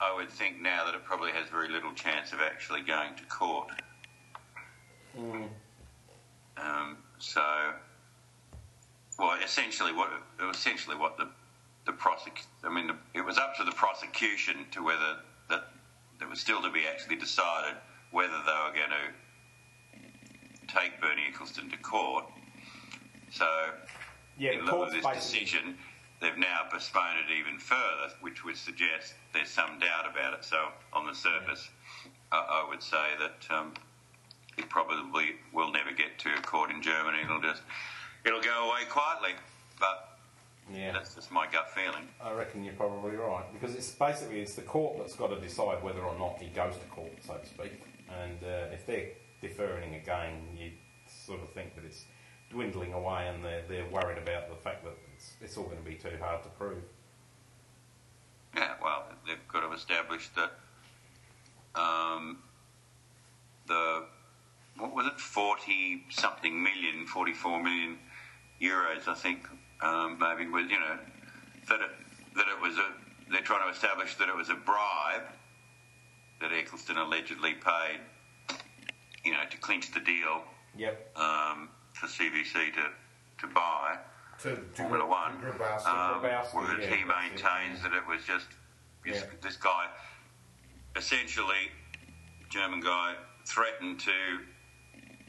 I 0.00 0.14
would 0.14 0.30
think 0.30 0.60
now 0.60 0.84
that 0.86 0.94
it 0.94 1.04
probably 1.04 1.30
has 1.32 1.48
very 1.48 1.68
little 1.68 1.92
chance 1.92 2.32
of 2.32 2.40
actually 2.40 2.80
going 2.82 3.14
to 3.16 3.24
court. 3.24 3.68
Um, 6.56 6.96
so, 7.18 7.42
well, 9.18 9.38
essentially, 9.44 9.92
what 9.92 10.10
essentially 10.50 10.96
what 10.96 11.18
the 11.18 11.28
the 11.86 11.92
prosec- 11.92 12.46
I 12.64 12.70
mean, 12.72 12.86
the, 12.86 12.96
it 13.14 13.24
was 13.24 13.36
up 13.38 13.56
to 13.56 13.64
the 13.64 13.72
prosecution 13.72 14.66
to 14.72 14.82
whether 14.84 15.16
that 15.48 15.64
there 16.18 16.28
was 16.28 16.40
still 16.40 16.62
to 16.62 16.70
be 16.70 16.86
actually 16.86 17.16
decided 17.16 17.76
whether 18.10 18.32
they 18.32 18.52
were 18.52 18.74
going 18.74 18.90
to 18.90 20.74
take 20.74 21.00
Bernie 21.00 21.22
Ecclestone 21.32 21.70
to 21.70 21.78
court. 21.78 22.24
So, 23.30 23.46
Yeah, 24.38 24.52
in 24.52 24.66
lieu 24.66 24.82
of 24.82 24.92
this 24.92 25.06
decision, 25.06 25.76
they've 26.20 26.36
now 26.38 26.62
postponed 26.70 27.18
it 27.28 27.32
even 27.38 27.58
further, 27.58 28.12
which 28.20 28.44
would 28.44 28.56
suggest 28.56 29.14
there's 29.32 29.50
some 29.50 29.78
doubt 29.78 30.08
about 30.10 30.34
it. 30.34 30.44
So, 30.44 30.68
on 30.92 31.06
the 31.06 31.14
surface, 31.14 31.68
I, 32.32 32.36
I 32.64 32.68
would 32.68 32.82
say 32.82 33.08
that 33.18 33.54
um, 33.54 33.74
it 34.58 34.68
probably 34.68 35.36
will 35.52 35.72
never 35.72 35.92
get 35.92 36.18
to 36.20 36.34
a 36.36 36.42
court 36.42 36.70
in 36.70 36.82
Germany. 36.82 37.18
It'll 37.24 37.40
just 37.40 37.62
it'll 38.24 38.42
go 38.42 38.68
away 38.70 38.84
quietly. 38.88 39.32
But 39.78 40.18
Yeah. 40.70 40.92
that's 40.92 41.14
just 41.14 41.30
my 41.32 41.46
gut 41.50 41.70
feeling. 41.70 42.06
I 42.22 42.32
reckon 42.32 42.64
you're 42.64 42.74
probably 42.74 43.16
right 43.16 43.44
because 43.52 43.74
it's 43.74 43.90
basically 43.90 44.40
it's 44.40 44.54
the 44.54 44.62
court 44.62 44.98
that's 44.98 45.16
got 45.16 45.28
to 45.28 45.40
decide 45.40 45.82
whether 45.82 46.02
or 46.02 46.18
not 46.18 46.38
he 46.38 46.48
goes 46.48 46.74
to 46.76 46.86
court, 46.86 47.12
so 47.26 47.34
to 47.34 47.46
speak. 47.46 47.80
And 48.22 48.42
uh, 48.44 48.74
if 48.74 48.86
they're 48.86 49.08
deferring 49.40 49.94
again, 49.94 50.34
you 50.58 50.72
sort 51.08 51.40
of 51.40 51.50
think 51.52 51.74
that 51.76 51.84
it's 51.84 52.04
dwindling 52.50 52.92
away, 52.92 53.28
and 53.28 53.44
they're 53.44 53.62
they're 53.68 53.86
worried 53.86 54.18
about 54.18 54.48
the 54.48 54.56
fact 54.56 54.84
that 54.84 54.94
it's, 55.14 55.32
it's 55.40 55.56
all 55.56 55.64
going 55.64 55.78
to 55.78 55.88
be 55.88 55.94
too 55.94 56.16
hard 56.20 56.42
to 56.42 56.48
prove. 56.50 56.82
Yeah, 58.54 58.74
well, 58.82 59.04
they've 59.26 59.36
got 59.48 59.60
to 59.60 59.72
establish 59.72 60.28
that 60.30 60.52
um, 61.80 62.38
the 63.66 64.04
what 64.76 64.94
was 64.94 65.06
it, 65.06 65.18
forty 65.20 66.04
something 66.10 66.62
million, 66.62 67.06
forty 67.06 67.32
four 67.32 67.62
million 67.62 67.98
euros, 68.60 69.06
I 69.08 69.14
think, 69.14 69.46
um, 69.82 70.18
maybe 70.18 70.50
was 70.50 70.64
you 70.70 70.78
know 70.80 70.98
that 71.68 71.80
it 71.80 71.90
that 72.36 72.46
it 72.48 72.60
was 72.60 72.76
a 72.76 72.86
they're 73.30 73.42
trying 73.42 73.64
to 73.64 73.72
establish 73.72 74.16
that 74.16 74.28
it 74.28 74.34
was 74.34 74.48
a 74.50 74.54
bribe 74.54 75.22
that 76.40 76.50
Ecclestone 76.50 76.96
allegedly 76.96 77.54
paid, 77.54 78.00
you 79.24 79.32
know, 79.32 79.42
to 79.50 79.56
clinch 79.58 79.92
the 79.92 80.00
deal 80.00 80.42
Yep. 80.76 81.16
um, 81.16 81.68
for 82.00 82.06
CVC 82.06 82.72
to 82.74 83.46
to 83.46 83.46
buy. 83.54 83.98
To, 84.42 84.56
to 84.56 84.62
Formula 84.72 85.06
One. 85.06 85.32
Gribkowsky. 85.36 85.86
Um, 85.86 86.22
Gribkowsky, 86.22 86.54
whereas 86.54 86.88
yeah, 86.88 86.96
he 86.96 87.04
maintains 87.04 87.82
that 87.82 87.92
it 87.92 88.06
was 88.08 88.24
just 88.24 88.46
this, 89.04 89.20
Yeah. 89.20 89.28
this 89.42 89.56
guy, 89.56 89.86
essentially, 90.96 91.68
German 92.48 92.80
guy, 92.80 93.16
threatened 93.44 94.00
to 94.00 94.40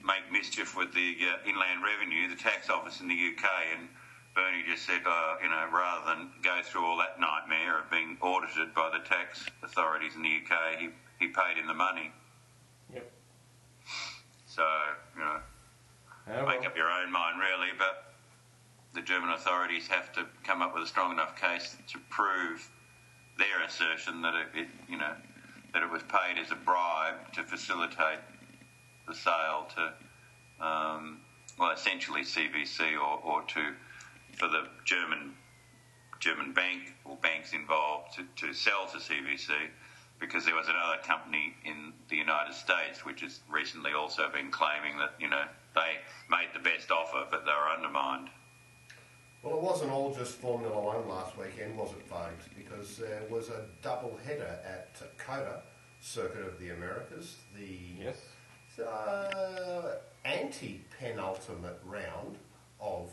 make 0.04 0.32
mischief 0.32 0.76
with 0.78 0.94
the 0.94 1.16
uh, 1.28 1.50
Inland 1.50 1.84
Revenue, 1.84 2.30
the 2.30 2.42
tax 2.42 2.70
office 2.70 3.02
in 3.02 3.08
the 3.08 3.14
UK, 3.16 3.46
and 3.78 3.90
Bernie 4.34 4.64
just 4.66 4.86
said, 4.86 5.02
uh, 5.06 5.36
you 5.44 5.50
know, 5.50 5.68
rather 5.74 6.06
than 6.16 6.32
go 6.42 6.62
through 6.64 6.86
all 6.86 6.98
that 6.98 7.20
nightmare 7.20 7.80
of 7.80 7.92
being 7.92 8.18
audited 8.22 8.74
by 8.74 8.90
the 8.92 9.04
tax 9.08 9.46
authorities 9.62 10.16
in 10.16 10.22
the 10.24 10.30
UK, 10.30 10.80
he, 10.80 10.90
he 11.20 11.28
paid 11.28 11.58
him 11.58 11.68
the 11.68 11.74
money. 11.74 12.12
Yep. 12.94 13.12
So, 14.48 14.64
you 15.16 15.22
know, 15.22 15.40
Oh, 16.30 16.46
make 16.46 16.66
up 16.66 16.76
your 16.78 16.90
own 16.90 17.12
mind, 17.12 17.40
really, 17.40 17.70
but 17.78 18.14
the 18.94 19.02
German 19.02 19.32
authorities 19.32 19.88
have 19.88 20.12
to 20.14 20.26
come 20.44 20.62
up 20.62 20.74
with 20.74 20.84
a 20.84 20.88
strong 20.88 21.12
enough 21.12 21.40
case 21.40 21.76
to 21.88 22.00
prove 22.10 22.70
their 23.38 23.64
assertion 23.66 24.22
that 24.22 24.36
it, 24.36 24.48
it 24.54 24.68
you 24.90 24.98
know, 24.98 25.14
that 25.74 25.82
it 25.82 25.90
was 25.90 26.04
paid 26.04 26.38
as 26.40 26.52
a 26.52 26.56
bribe 26.56 27.34
to 27.34 27.44
facilitate 27.44 28.20
the 29.08 29.16
sale 29.16 29.68
to, 29.76 30.66
um, 30.66 31.22
well, 31.58 31.72
essentially 31.72 32.22
CVC 32.22 32.94
or, 32.96 33.20
or 33.24 33.42
to 33.44 33.74
for 34.38 34.48
the 34.48 34.68
German 34.86 35.34
German 36.20 36.54
bank 36.54 36.94
or 37.04 37.18
banks 37.18 37.52
involved 37.54 38.16
to, 38.16 38.24
to 38.48 38.54
sell 38.54 38.88
to 38.88 38.98
CVC 38.98 39.50
because 40.20 40.46
there 40.46 40.56
was 40.56 40.68
another 40.68 41.02
company 41.04 41.56
in 41.66 41.94
the 42.10 42.16
United 42.16 42.54
States 42.54 43.04
which 43.04 43.22
has 43.22 43.40
recently 43.50 43.92
also 43.94 44.30
been 44.30 44.52
claiming 44.52 44.98
that 44.98 45.14
you 45.20 45.30
know 45.30 45.44
they 45.76 45.98
made 46.30 46.50
the 46.54 46.60
best 46.60 46.92
offer 46.92 47.26
but 47.30 47.46
they 47.46 47.52
were 47.52 47.70
undermined. 47.76 48.30
Well, 49.44 49.56
it 49.58 49.62
wasn't 49.64 49.92
all 49.92 50.14
just 50.14 50.36
Formula 50.36 50.80
One 50.80 51.08
last 51.10 51.36
weekend, 51.38 51.76
was 51.76 51.92
it, 51.94 52.06
folks? 52.08 52.46
Because 52.56 52.98
there 52.98 53.24
was 53.30 53.50
a 53.50 53.66
double 53.82 54.16
header 54.24 54.60
at 54.64 54.96
COTA, 55.18 55.64
Circuit 56.00 56.46
of 56.46 56.60
the 56.60 56.70
Americas, 56.70 57.38
the 57.58 58.04
Yes. 58.06 58.18
uh, 58.86 59.96
anti-penultimate 60.26 61.80
round 61.86 62.38
of, 62.80 63.10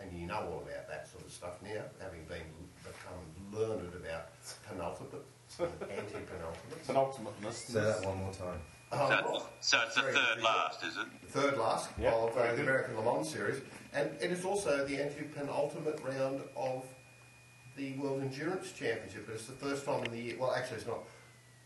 and 0.00 0.12
you 0.18 0.26
know 0.26 0.34
all 0.52 0.62
about 0.66 0.88
that 0.88 1.08
sort 1.08 1.24
of 1.24 1.30
stuff 1.32 1.54
now, 1.62 1.82
having 2.00 2.24
been 2.24 2.42
become 2.82 3.22
learned 3.52 3.94
about 3.94 4.30
penultimate, 4.68 5.24
anti-penultimate. 5.60 6.86
Penultimateness. 6.86 7.52
Say 7.54 7.80
that 7.80 8.04
one 8.04 8.16
more 8.18 8.32
time. 8.32 8.60
Oh, 8.90 9.46
So, 9.60 9.78
so 9.78 9.82
it's 9.86 9.94
the 9.96 10.02
third 10.02 10.14
difficult. 10.14 10.44
last, 10.44 10.84
is 10.84 10.96
it? 10.96 11.06
the 11.22 11.40
third 11.40 11.58
last 11.58 11.90
Yeah, 12.00 12.12
of 12.14 12.36
uh, 12.36 12.54
the. 12.54 12.62
American 12.62 12.96
Le 12.96 13.02
Mans 13.02 13.28
Series, 13.28 13.60
and 13.92 14.10
it 14.20 14.30
is 14.30 14.44
also 14.44 14.86
the 14.86 14.96
anti-penultimate 15.02 16.00
round 16.02 16.40
of 16.56 16.84
the 17.76 17.92
World 17.98 18.22
Endurance 18.22 18.72
Championship. 18.72 19.26
But 19.26 19.34
it's 19.34 19.46
the 19.46 19.52
first 19.52 19.84
time 19.84 20.04
in 20.04 20.10
the 20.12 20.18
year. 20.18 20.36
Well, 20.38 20.52
actually, 20.54 20.78
it's 20.78 20.86
not. 20.86 21.00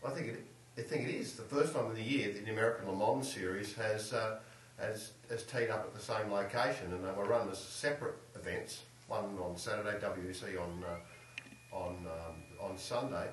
I 0.05 0.09
think 0.11 0.27
it. 0.27 0.45
I 0.77 0.81
think 0.81 1.07
it 1.07 1.15
is 1.15 1.33
the 1.33 1.43
first 1.43 1.73
time 1.73 1.85
in 1.91 1.93
the 1.95 2.01
year 2.03 2.33
that 2.33 2.45
the 2.45 2.51
American 2.51 2.89
Le 2.89 2.95
Mans 2.97 3.31
Series 3.31 3.73
has 3.75 4.11
uh, 4.11 4.39
has 4.77 5.11
has 5.29 5.43
teed 5.43 5.69
up 5.69 5.85
at 5.85 5.93
the 5.93 6.01
same 6.01 6.29
location, 6.31 6.91
and 6.93 7.03
they 7.05 7.11
were 7.11 7.25
run 7.25 7.49
as 7.49 7.57
separate 7.59 8.15
events. 8.35 8.81
One 9.07 9.37
on 9.41 9.55
Saturday, 9.55 9.97
WEC 9.99 10.59
on 10.61 10.83
uh, 10.83 11.75
on 11.75 11.95
um, 12.05 12.35
on 12.69 12.77
Sunday. 12.77 13.27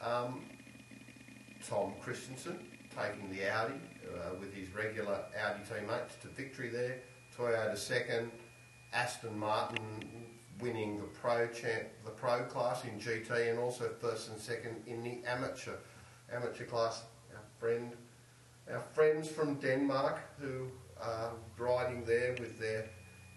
Um, 0.00 0.42
Tom 1.68 1.94
Kristensen 2.04 2.56
taking 2.96 3.30
the 3.30 3.48
Audi 3.50 3.74
uh, 4.14 4.34
with 4.38 4.52
his 4.54 4.72
regular 4.74 5.20
Audi 5.38 5.60
teammates 5.68 6.16
to 6.22 6.28
victory 6.28 6.68
there. 6.68 6.98
Toyota 7.36 7.76
second. 7.76 8.30
Aston 8.92 9.38
Martin 9.38 10.04
winning 10.60 10.98
the 10.98 11.04
pro 11.04 11.46
champ, 11.48 11.88
the 12.04 12.10
pro 12.10 12.44
class 12.44 12.84
in 12.84 13.00
GT, 13.00 13.50
and 13.50 13.58
also 13.58 13.90
first 14.00 14.28
and 14.30 14.38
second 14.38 14.82
in 14.86 15.02
the 15.02 15.20
amateur 15.26 15.76
amateur 16.32 16.64
class. 16.64 17.04
Our 17.32 17.40
friend, 17.58 17.92
our 18.70 18.82
friends 18.92 19.28
from 19.28 19.54
Denmark 19.54 20.20
who 20.38 20.68
are 21.00 21.32
riding 21.58 22.04
there 22.04 22.36
with 22.38 22.58
their 22.58 22.86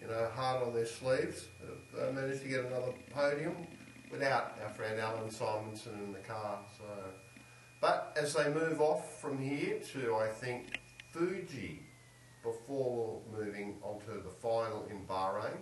you 0.02 0.08
know 0.08 0.30
heart 0.36 0.62
on 0.62 0.74
their 0.74 0.86
sleeves 0.86 1.46
have 1.98 2.14
managed 2.14 2.42
to 2.42 2.50
get 2.50 2.66
another 2.66 2.94
podium 3.14 3.56
without 4.12 4.58
our 4.62 4.70
friend 4.70 5.00
Allan 5.00 5.30
Simonsen 5.30 6.06
in 6.06 6.12
the 6.12 6.20
car. 6.20 6.60
So. 6.78 6.84
But 7.86 8.18
as 8.20 8.34
they 8.34 8.52
move 8.52 8.82
off 8.82 9.22
from 9.22 9.38
here 9.38 9.78
to, 9.94 10.16
I 10.16 10.28
think, 10.28 10.80
Fuji 11.12 11.84
before 12.42 13.22
moving 13.32 13.76
on 13.84 14.00
to 14.08 14.22
the 14.24 14.32
final 14.42 14.88
in 14.90 15.06
Bahrain. 15.06 15.58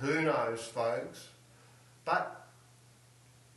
Who 0.00 0.22
knows, 0.22 0.64
folks? 0.64 1.28
But 2.04 2.48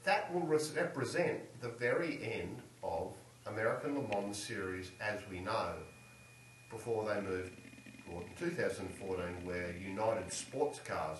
that 0.03 0.31
will 0.31 0.45
represent 0.45 1.39
the 1.59 1.69
very 1.69 2.19
end 2.21 2.61
of 2.83 3.13
American 3.47 3.95
Le 3.95 4.07
Mans 4.09 4.37
Series 4.37 4.91
as 5.01 5.21
we 5.31 5.39
know 5.39 5.73
before 6.69 7.03
they 7.03 7.19
moved 7.19 7.53
toward 8.05 8.25
2014 8.37 9.43
where 9.43 9.75
United 9.75 10.31
Sports 10.31 10.79
Cars 10.85 11.17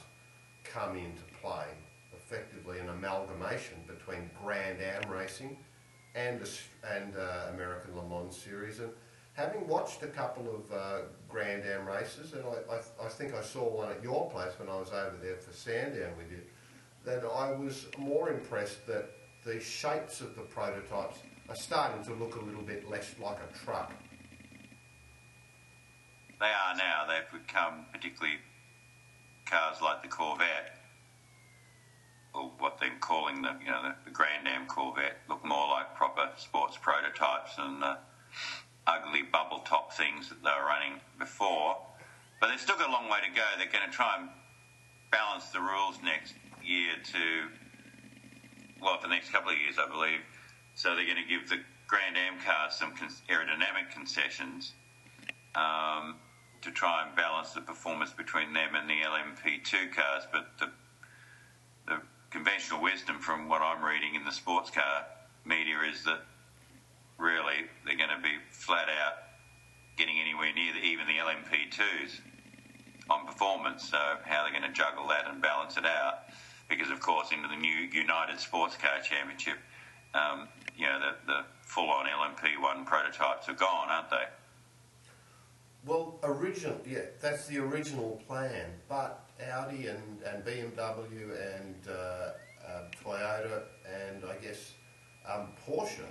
come 0.64 0.96
into 0.96 1.24
play, 1.42 1.66
effectively 2.14 2.78
an 2.78 2.90
amalgamation 2.90 3.78
between 3.88 4.30
Grand 4.44 4.80
Am 4.80 5.10
racing 5.10 5.58
and, 6.18 6.42
and 6.96 7.16
uh, 7.16 7.54
American 7.54 7.96
Le 7.96 8.04
Mans 8.04 8.36
Series. 8.36 8.80
And 8.80 8.90
having 9.34 9.68
watched 9.68 10.02
a 10.02 10.08
couple 10.08 10.48
of 10.48 10.72
uh, 10.72 11.02
Grand 11.30 11.64
Am 11.64 11.86
races, 11.86 12.34
and 12.34 12.44
I, 12.44 12.76
I, 12.76 13.06
I 13.06 13.10
think 13.10 13.36
I 13.36 13.42
saw 13.42 13.70
one 13.70 13.92
at 13.92 14.02
your 14.02 14.30
place 14.32 14.54
when 14.58 14.68
I 14.68 14.78
was 14.78 14.90
over 14.90 15.16
there 15.22 15.38
for 15.38 15.54
Sandown 15.54 16.18
with 16.18 16.32
you, 16.32 16.42
that 17.06 17.24
I 17.24 17.52
was 17.52 17.88
more 17.98 18.30
impressed 18.30 18.86
that 18.88 19.12
the 19.46 19.60
shapes 19.60 20.20
of 20.22 20.36
the 20.36 20.42
prototypes 20.42 21.20
are 21.48 21.56
starting 21.56 22.04
to 22.06 22.14
look 22.14 22.36
a 22.36 22.44
little 22.44 22.64
bit 22.64 22.90
less 22.90 23.16
like 23.22 23.38
a 23.38 23.58
truck. 23.66 23.94
They 26.40 26.46
are 26.46 26.76
now. 26.76 27.06
They've 27.08 27.42
become 27.42 27.86
particularly 27.94 28.38
cars 29.46 29.78
like 29.82 30.02
the 30.04 30.10
Corvette, 30.10 30.77
or 32.38 32.52
what 32.60 32.80
they're 32.80 32.92
calling 33.00 33.42
the 33.42 33.56
you 33.60 33.72
know 33.72 33.82
the, 33.84 33.96
the 34.06 34.12
Grand 34.12 34.48
Am 34.48 34.68
Corvette, 34.68 35.18
look 35.28 35.44
more 35.44 35.68
like 35.70 35.96
proper 35.96 36.30
sports 36.38 36.78
prototypes 36.82 37.56
than 37.56 37.80
the 37.80 37.98
ugly 38.86 39.24
bubble 39.24 39.60
top 39.60 39.94
things 39.94 40.30
that 40.30 40.44
they 40.44 40.50
were 40.50 40.66
running 40.66 41.02
before. 41.20 41.78
But 42.40 42.50
they've 42.50 42.62
still 42.62 42.78
got 42.78 42.90
a 42.90 42.92
long 42.92 43.10
way 43.10 43.20
to 43.28 43.36
go. 43.36 43.44
They're 43.58 43.72
going 43.72 43.90
to 43.90 43.96
try 43.96 44.18
and 44.20 44.30
balance 45.12 45.50
the 45.50 45.60
rules 45.60 45.98
next 46.04 46.36
year 46.64 46.92
to 47.12 47.48
well 48.82 48.98
for 48.98 49.08
the 49.08 49.14
next 49.14 49.32
couple 49.32 49.52
of 49.52 49.58
years, 49.58 49.76
I 49.80 49.90
believe. 49.90 50.22
So 50.76 50.96
they're 50.96 51.06
going 51.06 51.22
to 51.22 51.28
give 51.28 51.50
the 51.50 51.60
Grand 51.88 52.16
Am 52.18 52.40
cars 52.46 52.76
some 52.76 52.94
aerodynamic 52.94 53.92
concessions. 53.92 54.74
Um, 55.56 56.18
to 56.62 56.72
try 56.72 57.06
and 57.06 57.16
balance 57.16 57.52
the 57.52 57.62
performance 57.62 58.12
between 58.14 58.54
them 58.54 58.76
and 58.76 58.90
the 58.90 58.96
LMP2 58.96 59.94
cars, 59.94 60.24
but 60.32 60.48
the, 60.60 60.66
the 60.66 60.72
conventional 62.30 62.82
wisdom 62.82 63.20
from 63.20 63.48
what 63.48 63.62
I'm 63.62 63.84
reading 63.84 64.16
in 64.16 64.24
the 64.26 64.32
sports 64.32 64.70
car 64.70 65.06
media 65.46 65.78
is 65.90 66.04
that 66.04 66.22
really 67.18 67.66
they're 67.86 67.98
going 67.98 68.16
to 68.16 68.22
be 68.22 68.36
flat 68.52 68.90
out 68.90 69.14
getting 69.98 70.20
anywhere 70.20 70.54
near 70.54 70.74
the, 70.74 70.80
even 70.80 71.08
the 71.08 71.14
LMP2s 71.14 72.20
on 73.10 73.26
performance. 73.26 73.90
So 73.90 73.98
how 74.24 74.44
they're 74.44 74.52
going 74.52 74.70
to 74.72 74.76
juggle 74.76 75.08
that 75.08 75.28
and 75.28 75.42
balance 75.42 75.78
it 75.78 75.86
out, 75.86 76.26
because 76.70 76.92
of 76.92 77.00
course 77.00 77.32
into 77.32 77.48
the 77.48 77.56
new 77.56 77.90
United 77.92 78.40
Sports 78.40 78.78
Car 78.78 79.02
Championship, 79.02 79.58
um, 80.14 80.48
you 80.78 80.86
know 80.86 81.00
the, 81.00 81.16
the 81.26 81.40
full-on 81.62 82.06
LMP1 82.06 82.86
prototypes 82.86 83.50
are 83.50 83.54
gone, 83.54 83.90
aren't 83.90 84.10
they? 84.10 84.24
Well, 85.86 86.20
original, 86.24 86.80
yeah, 86.86 87.00
that's 87.22 87.48
the 87.48 87.60
original 87.60 88.22
plan. 88.28 88.66
But 88.90 89.27
Audi 89.42 89.88
and, 89.88 90.22
and 90.24 90.44
BMW 90.44 91.58
and 91.58 91.76
uh, 91.90 92.30
um, 92.66 92.86
Toyota 93.04 93.62
and 93.86 94.24
I 94.26 94.36
guess 94.42 94.74
um, 95.30 95.48
Porsche, 95.66 96.04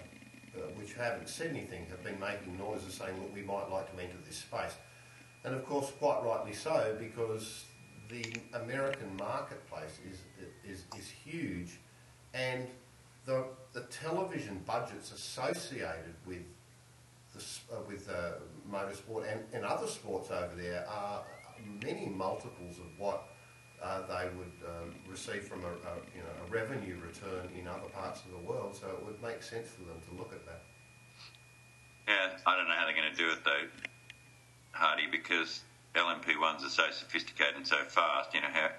uh, 0.55 0.61
which 0.77 0.95
haven't 0.95 1.29
said 1.29 1.51
anything, 1.51 1.87
have 1.87 2.03
been 2.03 2.21
making 2.21 2.57
noises 2.59 2.95
saying, 2.95 3.21
look, 3.21 3.35
we 3.35 3.43
might 3.43 3.71
like 3.71 3.95
to 3.95 4.03
enter 4.03 4.17
this 4.27 4.39
space. 4.39 4.75
And 5.45 5.55
of 5.55 5.65
course, 5.65 5.93
quite 5.99 6.23
rightly 6.25 6.53
so, 6.53 6.97
because 6.99 7.65
the 8.09 8.25
American 8.55 9.17
marketplace 9.17 9.99
is, 10.09 10.19
is, 10.65 10.85
is 10.99 11.09
huge 11.09 11.79
and 12.35 12.67
the, 13.25 13.45
the 13.73 13.81
television 13.83 14.63
budgets 14.67 15.13
associated 15.13 16.15
with 16.27 16.43
the, 17.35 17.75
uh, 17.75 17.81
with 17.89 18.09
uh, 18.09 18.33
motorsport 18.71 19.31
and, 19.31 19.43
and 19.53 19.65
other 19.65 19.87
sports 19.87 20.31
over 20.31 20.55
there 20.57 20.87
are 20.89 21.25
many 21.83 22.07
multiples 22.07 22.79
of 22.79 22.87
what 22.99 23.29
uh, 23.83 24.01
they 24.07 24.29
would 24.37 24.53
um, 24.67 24.95
receive 25.07 25.45
from 25.45 25.63
a, 25.63 25.69
a, 25.69 25.95
you 26.15 26.23
know, 26.23 26.33
a 26.47 26.51
revenue 26.51 26.97
return 27.05 27.49
in 27.59 27.69
other 27.69 27.89
parts 27.93 28.23
of 28.25 28.31
the 28.31 28.39
world. 28.39 28.75
So 28.75 28.89
it 28.89 29.05
would 29.05 29.23
make 29.23 29.43
sense 29.43 29.69
for 29.69 29.83
them 29.83 30.01
to 30.09 30.15
look 30.17 30.33
at 30.33 30.45
that. 30.47 30.63
Yeah, 32.09 32.39
I 32.47 32.57
don't 32.57 32.69
know 32.69 32.75
how 32.75 32.87
they're 32.87 32.95
going 32.95 33.11
to 33.11 33.17
do 33.17 33.31
it 33.31 33.45
though, 33.45 33.67
Hardy, 34.73 35.07
because 35.11 35.63
LMP 35.95 36.41
ones 36.41 36.63
are 36.65 36.71
so 36.71 36.91
sophisticated 36.91 37.57
and 37.57 37.67
so 37.67 37.83
fast. 37.89 38.33
You 38.33 38.43
know 38.43 38.53
how 38.53 38.71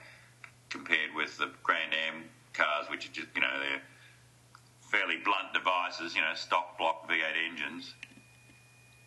compared 0.69 1.13
with 1.13 1.37
the 1.37 1.51
Grand 1.63 1.93
Am 1.93 2.23
cars, 2.53 2.87
which 2.89 3.09
are 3.09 3.11
just 3.11 3.27
you 3.35 3.41
know 3.41 3.59
they're 3.59 3.81
fairly 4.89 5.17
blunt 5.17 5.53
devices. 5.53 6.15
You 6.15 6.21
know, 6.21 6.33
stock 6.35 6.77
block 6.77 7.09
V8 7.09 7.51
engines, 7.51 7.93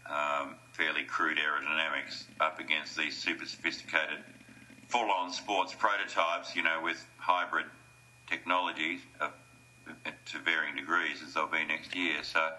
um, 0.08 0.56
fairly 0.80 1.04
crude 1.04 1.36
aerodynamics, 1.36 2.24
up 2.40 2.58
against 2.58 2.96
these 2.96 3.14
super 3.14 3.44
sophisticated, 3.44 4.18
full-on 4.88 5.30
sports 5.30 5.74
prototypes. 5.78 6.56
You 6.56 6.62
know, 6.62 6.80
with 6.82 7.04
hybrid 7.18 7.66
technologies 8.26 9.00
uh, 9.20 9.28
to 10.24 10.38
varying 10.38 10.76
degrees 10.76 11.22
as 11.26 11.34
they'll 11.34 11.46
be 11.46 11.64
next 11.66 11.94
year. 11.94 12.22
So. 12.22 12.50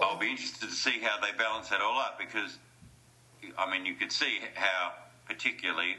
I'll 0.00 0.16
be 0.16 0.30
interested 0.30 0.68
to 0.68 0.74
see 0.74 1.00
how 1.00 1.20
they 1.20 1.36
balance 1.36 1.70
that 1.70 1.80
all 1.80 1.98
up 1.98 2.20
because, 2.20 2.56
I 3.58 3.68
mean, 3.68 3.84
you 3.84 3.94
could 3.94 4.12
see 4.12 4.38
how 4.54 4.92
particularly 5.26 5.96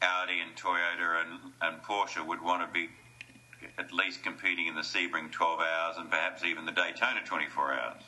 Audi 0.00 0.40
and 0.40 0.56
Toyota 0.56 1.24
and, 1.24 1.52
and 1.62 1.82
Porsche 1.82 2.24
would 2.24 2.40
want 2.40 2.66
to 2.66 2.72
be 2.72 2.88
at 3.76 3.92
least 3.92 4.22
competing 4.22 4.68
in 4.68 4.76
the 4.76 4.82
Sebring 4.82 5.32
12 5.32 5.60
hours 5.60 5.96
and 5.98 6.08
perhaps 6.08 6.44
even 6.44 6.64
the 6.64 6.70
Daytona 6.70 7.20
24 7.26 7.72
hours. 7.72 8.02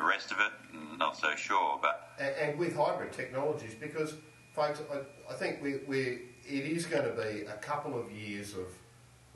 The 0.00 0.06
rest 0.06 0.32
of 0.32 0.38
it, 0.40 0.50
not 0.96 1.18
so 1.18 1.36
sure, 1.36 1.78
but 1.82 2.12
and, 2.18 2.34
and 2.36 2.58
with 2.58 2.74
hybrid 2.74 3.12
technologies, 3.12 3.74
because 3.78 4.14
folks, 4.54 4.80
I, 4.90 5.00
I 5.30 5.34
think 5.34 5.62
we, 5.62 5.80
we 5.86 6.22
it 6.48 6.64
is 6.64 6.86
going 6.86 7.04
to 7.04 7.12
be 7.12 7.42
a 7.42 7.58
couple 7.60 8.00
of 8.00 8.10
years 8.10 8.54
of 8.54 8.68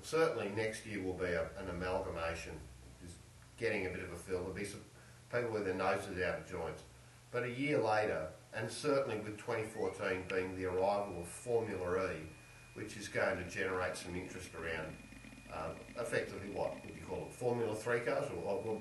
certainly 0.00 0.50
next 0.56 0.86
year 0.86 1.02
will 1.02 1.12
be 1.12 1.26
a, 1.26 1.48
an 1.58 1.68
amalgamation, 1.68 2.52
just 3.02 3.16
getting 3.58 3.84
a 3.84 3.90
bit 3.90 4.04
of 4.04 4.12
a 4.14 4.16
feel. 4.16 4.38
There'll 4.38 4.54
be 4.54 4.64
some 4.64 4.80
people 5.30 5.50
with 5.50 5.66
their 5.66 5.74
noses 5.74 6.22
out 6.22 6.38
of 6.38 6.50
joint, 6.50 6.78
but 7.30 7.42
a 7.42 7.50
year 7.50 7.78
later, 7.78 8.28
and 8.54 8.70
certainly 8.70 9.18
with 9.18 9.36
2014 9.36 10.24
being 10.30 10.56
the 10.56 10.64
arrival 10.64 11.20
of 11.20 11.28
Formula 11.28 12.06
E, 12.10 12.16
which 12.72 12.96
is 12.96 13.08
going 13.08 13.36
to 13.36 13.44
generate 13.50 13.98
some 13.98 14.16
interest 14.16 14.48
around 14.54 14.96
um, 15.52 15.72
effectively 16.00 16.48
what 16.54 16.74
would 16.86 16.94
you 16.94 17.02
call 17.06 17.26
it, 17.28 17.34
Formula 17.34 17.74
3 17.74 18.00
cars, 18.00 18.24
or, 18.34 18.50
or 18.50 18.80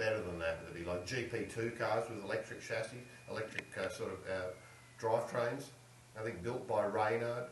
better 0.00 0.22
than 0.22 0.38
that, 0.38 0.60
would 0.64 0.74
be 0.74 0.88
like 0.88 1.06
GP2 1.06 1.78
cars 1.78 2.08
with 2.08 2.24
electric 2.24 2.62
chassis, 2.62 2.96
electric 3.30 3.66
uh, 3.78 3.90
sort 3.90 4.12
of 4.12 4.18
uh, 4.26 4.46
drivetrains, 4.98 5.64
I 6.18 6.22
think 6.22 6.42
built 6.42 6.66
by 6.66 6.86
Reynard, 6.86 7.44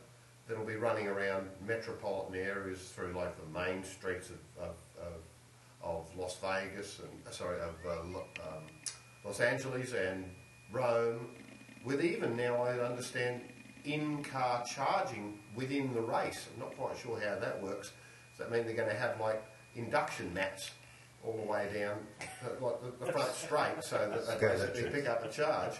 that'll 0.47 0.65
be 0.65 0.75
running 0.75 1.07
around 1.07 1.47
metropolitan 1.65 2.35
areas 2.35 2.79
through 2.89 3.13
like 3.13 3.35
the 3.39 3.59
main 3.59 3.83
streets 3.83 4.31
of, 4.31 4.63
of, 4.63 4.75
of, 4.99 5.21
of 5.83 6.17
Las 6.17 6.37
Vegas 6.41 6.99
and, 6.99 7.09
uh, 7.27 7.31
sorry, 7.31 7.59
of 7.59 7.75
uh, 7.85 8.17
um, 8.17 8.65
Los 9.23 9.39
Angeles 9.39 9.93
and 9.93 10.25
Rome, 10.71 11.27
with 11.85 12.03
even 12.03 12.35
now 12.35 12.63
I 12.63 12.79
understand 12.79 13.41
in-car 13.85 14.63
charging 14.65 15.37
within 15.55 15.93
the 15.93 16.01
race. 16.01 16.47
I'm 16.51 16.59
not 16.59 16.75
quite 16.75 16.97
sure 16.97 17.19
how 17.19 17.39
that 17.39 17.61
works. 17.61 17.91
Does 18.31 18.39
that 18.39 18.51
mean 18.51 18.65
they're 18.65 18.75
going 18.75 18.89
to 18.89 18.99
have 18.99 19.19
like 19.21 19.43
induction 19.75 20.33
mats 20.33 20.71
all 21.25 21.33
the 21.33 21.51
way 21.51 21.69
down 21.73 21.97
like 22.61 22.81
the, 22.81 23.05
the 23.05 23.11
front 23.11 23.33
straight 23.33 23.83
so 23.83 23.97
that 23.97 24.25
they 24.27 24.39
Go 24.39 24.53
basically 24.53 24.81
electric. 24.81 24.93
pick 24.93 25.09
up 25.09 25.25
a 25.25 25.29
charge? 25.29 25.73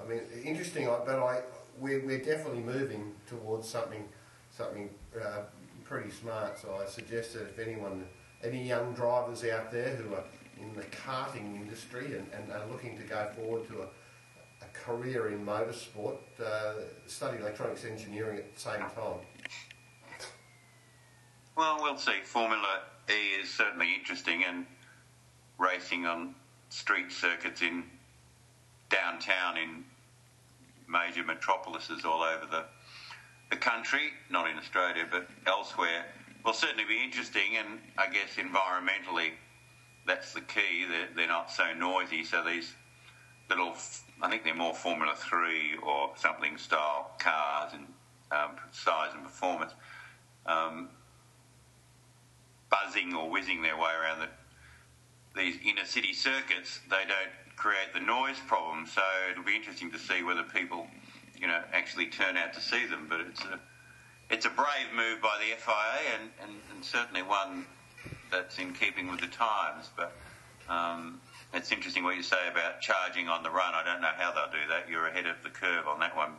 I 0.00 0.08
mean, 0.08 0.20
interesting, 0.44 0.86
but 0.86 1.18
I 1.18 1.42
we're, 1.78 2.04
we're 2.04 2.18
definitely 2.18 2.60
moving 2.62 3.14
towards 3.26 3.68
something 3.68 4.04
something 4.50 4.90
uh, 5.20 5.42
pretty 5.84 6.10
smart. 6.10 6.58
So 6.58 6.78
I 6.80 6.86
suggest 6.86 7.34
that 7.34 7.42
if 7.42 7.58
anyone, 7.58 8.04
any 8.42 8.66
young 8.66 8.92
drivers 8.94 9.44
out 9.44 9.70
there 9.70 9.90
who 9.96 10.14
are 10.14 10.24
in 10.60 10.74
the 10.74 10.82
karting 10.82 11.56
industry 11.56 12.16
and, 12.16 12.26
and 12.32 12.52
are 12.52 12.66
looking 12.70 12.96
to 12.98 13.04
go 13.04 13.30
forward 13.36 13.66
to 13.68 13.82
a, 13.82 13.84
a 13.84 14.68
career 14.72 15.28
in 15.28 15.44
motorsport, 15.44 16.16
uh, 16.44 16.74
study 17.06 17.38
electronics 17.38 17.84
engineering 17.84 18.38
at 18.38 18.54
the 18.54 18.60
same 18.60 18.80
time. 18.80 19.20
well, 21.56 21.78
we'll 21.80 21.96
see. 21.96 22.20
Formula 22.24 22.80
E 23.10 23.40
is 23.40 23.50
certainly 23.50 23.94
interesting 23.94 24.44
and 24.44 24.66
racing 25.58 26.06
on 26.06 26.34
street 26.68 27.12
circuits 27.12 27.62
in 27.62 27.84
downtown 28.88 29.56
in 29.56 29.84
major 30.88 31.24
metropolises 31.24 32.04
all 32.04 32.22
over 32.22 32.46
the 32.46 32.64
the 33.52 33.56
country, 33.58 34.10
not 34.30 34.50
in 34.50 34.56
Australia 34.56 35.06
but 35.10 35.28
elsewhere, 35.46 36.06
will 36.42 36.54
certainly 36.54 36.84
be 36.84 37.04
interesting. 37.04 37.56
And 37.58 37.80
I 37.98 38.06
guess 38.10 38.36
environmentally, 38.36 39.32
that's 40.06 40.32
the 40.32 40.40
key. 40.40 40.86
They're, 40.88 41.08
they're 41.14 41.28
not 41.28 41.50
so 41.50 41.74
noisy, 41.74 42.24
so 42.24 42.42
these 42.42 42.74
little, 43.50 43.74
I 44.22 44.30
think 44.30 44.44
they're 44.44 44.54
more 44.54 44.74
Formula 44.74 45.14
Three 45.16 45.76
or 45.82 46.12
something 46.16 46.56
style 46.56 47.10
cars 47.18 47.74
in 47.74 47.80
um, 48.34 48.56
size 48.70 49.10
and 49.12 49.22
performance, 49.22 49.72
um, 50.46 50.88
buzzing 52.70 53.14
or 53.14 53.30
whizzing 53.30 53.60
their 53.60 53.76
way 53.76 53.90
around 54.00 54.20
the, 54.20 54.28
these 55.36 55.56
inner 55.64 55.84
city 55.84 56.12
circuits. 56.12 56.80
They 56.90 57.04
don't 57.08 57.56
create 57.56 57.92
the 57.94 58.00
noise 58.00 58.38
problem, 58.46 58.86
so 58.86 59.02
it'll 59.30 59.44
be 59.44 59.56
interesting 59.56 59.90
to 59.92 59.98
see 59.98 60.22
whether 60.22 60.42
people, 60.42 60.86
you 61.38 61.46
know, 61.46 61.62
actually 61.72 62.06
turn 62.06 62.36
out 62.36 62.52
to 62.54 62.60
see 62.60 62.86
them. 62.86 63.06
But 63.08 63.20
it's 63.20 63.42
a 63.44 63.60
it's 64.30 64.46
a 64.46 64.50
brave 64.50 64.88
move 64.96 65.20
by 65.20 65.36
the 65.38 65.54
FIA 65.60 66.18
and, 66.18 66.30
and, 66.42 66.58
and 66.72 66.84
certainly 66.84 67.22
one 67.22 67.66
that's 68.30 68.58
in 68.58 68.72
keeping 68.72 69.10
with 69.10 69.20
the 69.20 69.26
times. 69.26 69.90
But 69.94 70.12
um, 70.68 71.20
it's 71.52 71.70
interesting 71.70 72.02
what 72.02 72.16
you 72.16 72.22
say 72.22 72.48
about 72.50 72.80
charging 72.80 73.28
on 73.28 73.42
the 73.42 73.50
run. 73.50 73.74
I 73.74 73.84
don't 73.84 74.00
know 74.00 74.14
how 74.16 74.32
they'll 74.32 74.50
do 74.50 74.66
that. 74.70 74.88
You're 74.88 75.08
ahead 75.08 75.26
of 75.26 75.36
the 75.42 75.50
curve 75.50 75.86
on 75.86 76.00
that 76.00 76.16
one 76.16 76.32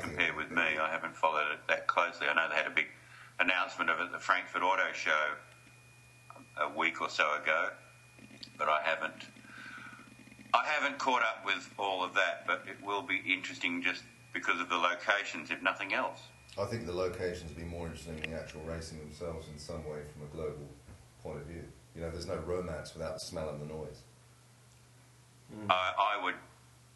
compared 0.00 0.36
with 0.36 0.50
me. 0.50 0.78
I 0.80 0.88
haven't 0.90 1.16
followed 1.16 1.50
it 1.52 1.58
that 1.66 1.88
closely. 1.88 2.28
I 2.28 2.34
know 2.34 2.48
they 2.48 2.54
had 2.54 2.68
a 2.68 2.74
big 2.74 2.86
announcement 3.40 3.90
of 3.90 3.98
it 3.98 4.04
at 4.04 4.12
the 4.12 4.18
Frankfurt 4.18 4.62
Auto 4.62 4.92
Show 4.92 5.34
a 6.60 6.78
week 6.78 7.00
or 7.00 7.08
so 7.08 7.24
ago, 7.42 7.70
but 8.60 8.68
I 8.68 8.80
haven't. 8.84 9.24
I 10.52 10.64
haven't 10.66 10.98
caught 10.98 11.22
up 11.22 11.44
with 11.46 11.72
all 11.78 12.04
of 12.04 12.12
that, 12.14 12.44
but 12.46 12.64
it 12.68 12.84
will 12.84 13.02
be 13.02 13.22
interesting 13.26 13.82
just 13.82 14.02
because 14.32 14.60
of 14.60 14.68
the 14.68 14.76
locations, 14.76 15.50
if 15.50 15.62
nothing 15.62 15.94
else. 15.94 16.20
I 16.58 16.64
think 16.64 16.86
the 16.86 16.92
locations 16.92 17.54
will 17.54 17.62
be 17.62 17.68
more 17.68 17.86
interesting 17.86 18.20
than 18.20 18.32
the 18.32 18.36
actual 18.36 18.60
racing 18.62 18.98
themselves 18.98 19.46
in 19.52 19.58
some 19.58 19.84
way 19.88 20.00
from 20.12 20.26
a 20.26 20.34
global 20.34 20.66
point 21.22 21.38
of 21.38 21.46
view. 21.46 21.62
You 21.94 22.02
know, 22.02 22.10
there's 22.10 22.26
no 22.26 22.36
romance 22.38 22.94
without 22.94 23.14
the 23.14 23.20
smell 23.20 23.48
and 23.50 23.62
the 23.62 23.72
noise. 23.72 24.02
Hmm. 25.54 25.70
I, 25.70 26.16
I 26.18 26.24
would 26.24 26.34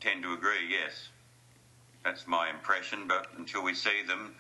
tend 0.01 0.25
to 0.25 0.33
agree, 0.33 0.69
yes. 0.69 1.09
That's 2.05 2.27
my 2.27 2.51
impression, 2.51 3.07
but 3.07 3.29
until 3.39 3.63
we 3.63 3.75
see 3.75 4.03
them, 4.07 4.35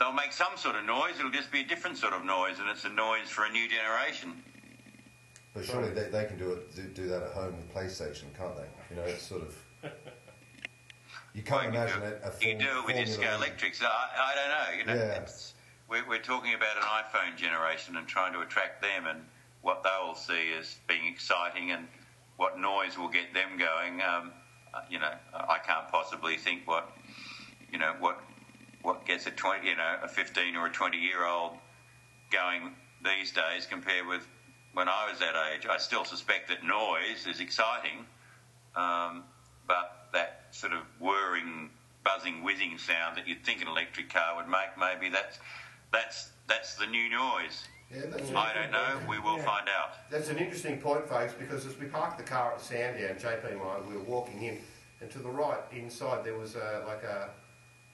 they'll 0.00 0.12
make 0.12 0.32
some 0.32 0.56
sort 0.56 0.74
of 0.74 0.84
noise. 0.84 1.14
It'll 1.20 1.30
just 1.30 1.52
be 1.52 1.60
a 1.60 1.66
different 1.66 1.98
sort 1.98 2.14
of 2.14 2.24
noise, 2.24 2.58
and 2.58 2.68
it's 2.68 2.84
a 2.84 2.90
noise 2.90 3.28
for 3.28 3.44
a 3.44 3.50
new 3.50 3.68
generation. 3.68 4.42
But 5.60 5.66
surely 5.68 5.90
they, 5.90 6.04
they 6.08 6.24
can 6.24 6.38
do 6.38 6.52
it 6.52 6.74
do, 6.74 6.82
do 6.82 7.06
that 7.08 7.22
at 7.22 7.30
home 7.32 7.54
with 7.56 7.74
PlayStation, 7.74 8.24
can't 8.36 8.56
they? 8.56 8.64
You 8.90 8.96
know, 8.96 9.02
it's 9.06 9.22
sort 9.22 9.42
of. 9.42 9.56
You 11.32 11.42
can't 11.42 11.72
Well, 11.72 11.82
imagine 11.84 12.02
you 12.02 12.08
it. 12.08 12.22
A 12.24 12.30
do, 12.40 12.48
you 12.48 12.54
form- 12.54 12.58
do 12.58 12.78
it 12.80 12.86
with 12.86 12.96
your 12.96 13.06
Formula 13.06 13.06
Sky 13.06 13.34
Electrics. 13.36 13.82
I, 13.82 13.86
I 13.86 14.34
don't 14.34 14.48
know. 14.50 14.78
You 14.78 14.84
know, 14.84 14.94
Yeah. 15.06 15.20
it's, 15.20 15.54
we're, 15.88 16.08
we're 16.08 16.18
talking 16.18 16.54
about 16.54 16.76
an 16.76 16.82
iPhone 16.82 17.36
generation 17.36 17.96
and 17.96 18.06
trying 18.08 18.32
to 18.32 18.40
attract 18.40 18.82
them, 18.82 19.06
and 19.06 19.20
what 19.62 19.84
they 19.84 19.90
will 20.04 20.16
see 20.16 20.52
as 20.58 20.76
being 20.88 21.06
exciting, 21.06 21.70
and 21.70 21.86
what 22.36 22.58
noise 22.58 22.98
will 22.98 23.08
get 23.08 23.32
them 23.32 23.58
going. 23.58 24.02
Um, 24.02 24.32
uh, 24.74 24.80
you 24.90 24.98
know, 24.98 25.12
I 25.32 25.58
can't 25.58 25.86
possibly 25.88 26.36
think 26.36 26.66
what 26.66 26.90
you 27.72 27.78
know 27.78 27.94
what 28.00 28.20
what 28.82 29.06
gets 29.06 29.26
a 29.26 29.30
twenty, 29.30 29.68
you 29.68 29.76
know, 29.76 29.98
a 30.02 30.08
fifteen 30.08 30.56
or 30.56 30.66
a 30.66 30.70
twenty 30.72 30.98
year 30.98 31.24
old 31.26 31.52
going 32.32 32.72
these 33.04 33.30
days 33.30 33.66
compared 33.66 34.06
with 34.08 34.26
when 34.74 34.88
I 34.88 35.08
was 35.10 35.18
that 35.20 35.34
age. 35.52 35.66
I 35.68 35.78
still 35.78 36.04
suspect 36.04 36.48
that 36.48 36.64
noise 36.64 37.26
is 37.28 37.40
exciting, 37.40 38.06
um, 38.76 39.24
but 39.66 40.06
that 40.12 40.46
sort 40.50 40.72
of 40.72 40.80
whirring, 40.98 41.70
buzzing, 42.04 42.42
whizzing 42.42 42.78
sound 42.78 43.16
that 43.16 43.26
you'd 43.26 43.44
think 43.44 43.62
an 43.62 43.68
electric 43.68 44.12
car 44.12 44.36
would 44.36 44.48
make, 44.48 44.76
maybe 44.78 45.08
that's 45.12 45.38
that's 45.92 46.30
that's 46.48 46.74
the 46.76 46.86
new 46.86 47.08
noise. 47.10 47.64
Yeah, 47.92 48.02
that's 48.08 48.30
I 48.32 48.54
don't 48.54 48.70
know. 48.70 49.00
We 49.08 49.18
will 49.18 49.36
Yeah. 49.38 49.44
find 49.44 49.68
out. 49.68 49.94
That's 50.10 50.28
an 50.28 50.38
interesting 50.38 50.80
point, 50.80 51.08
folks, 51.08 51.32
because 51.34 51.66
as 51.66 51.76
we 51.76 51.86
parked 51.86 52.18
the 52.18 52.24
car 52.24 52.52
at 52.54 52.60
Sandown, 52.60 53.16
JP 53.16 53.50
and 53.52 53.60
I, 53.60 53.80
we 53.80 53.94
were 53.96 54.04
walking 54.04 54.42
in, 54.44 54.58
and 55.00 55.10
to 55.10 55.18
the 55.18 55.28
right, 55.28 55.58
inside, 55.72 56.24
there 56.24 56.36
was 56.38 56.54
a, 56.54 56.84
like 56.86 57.02
a, 57.02 57.30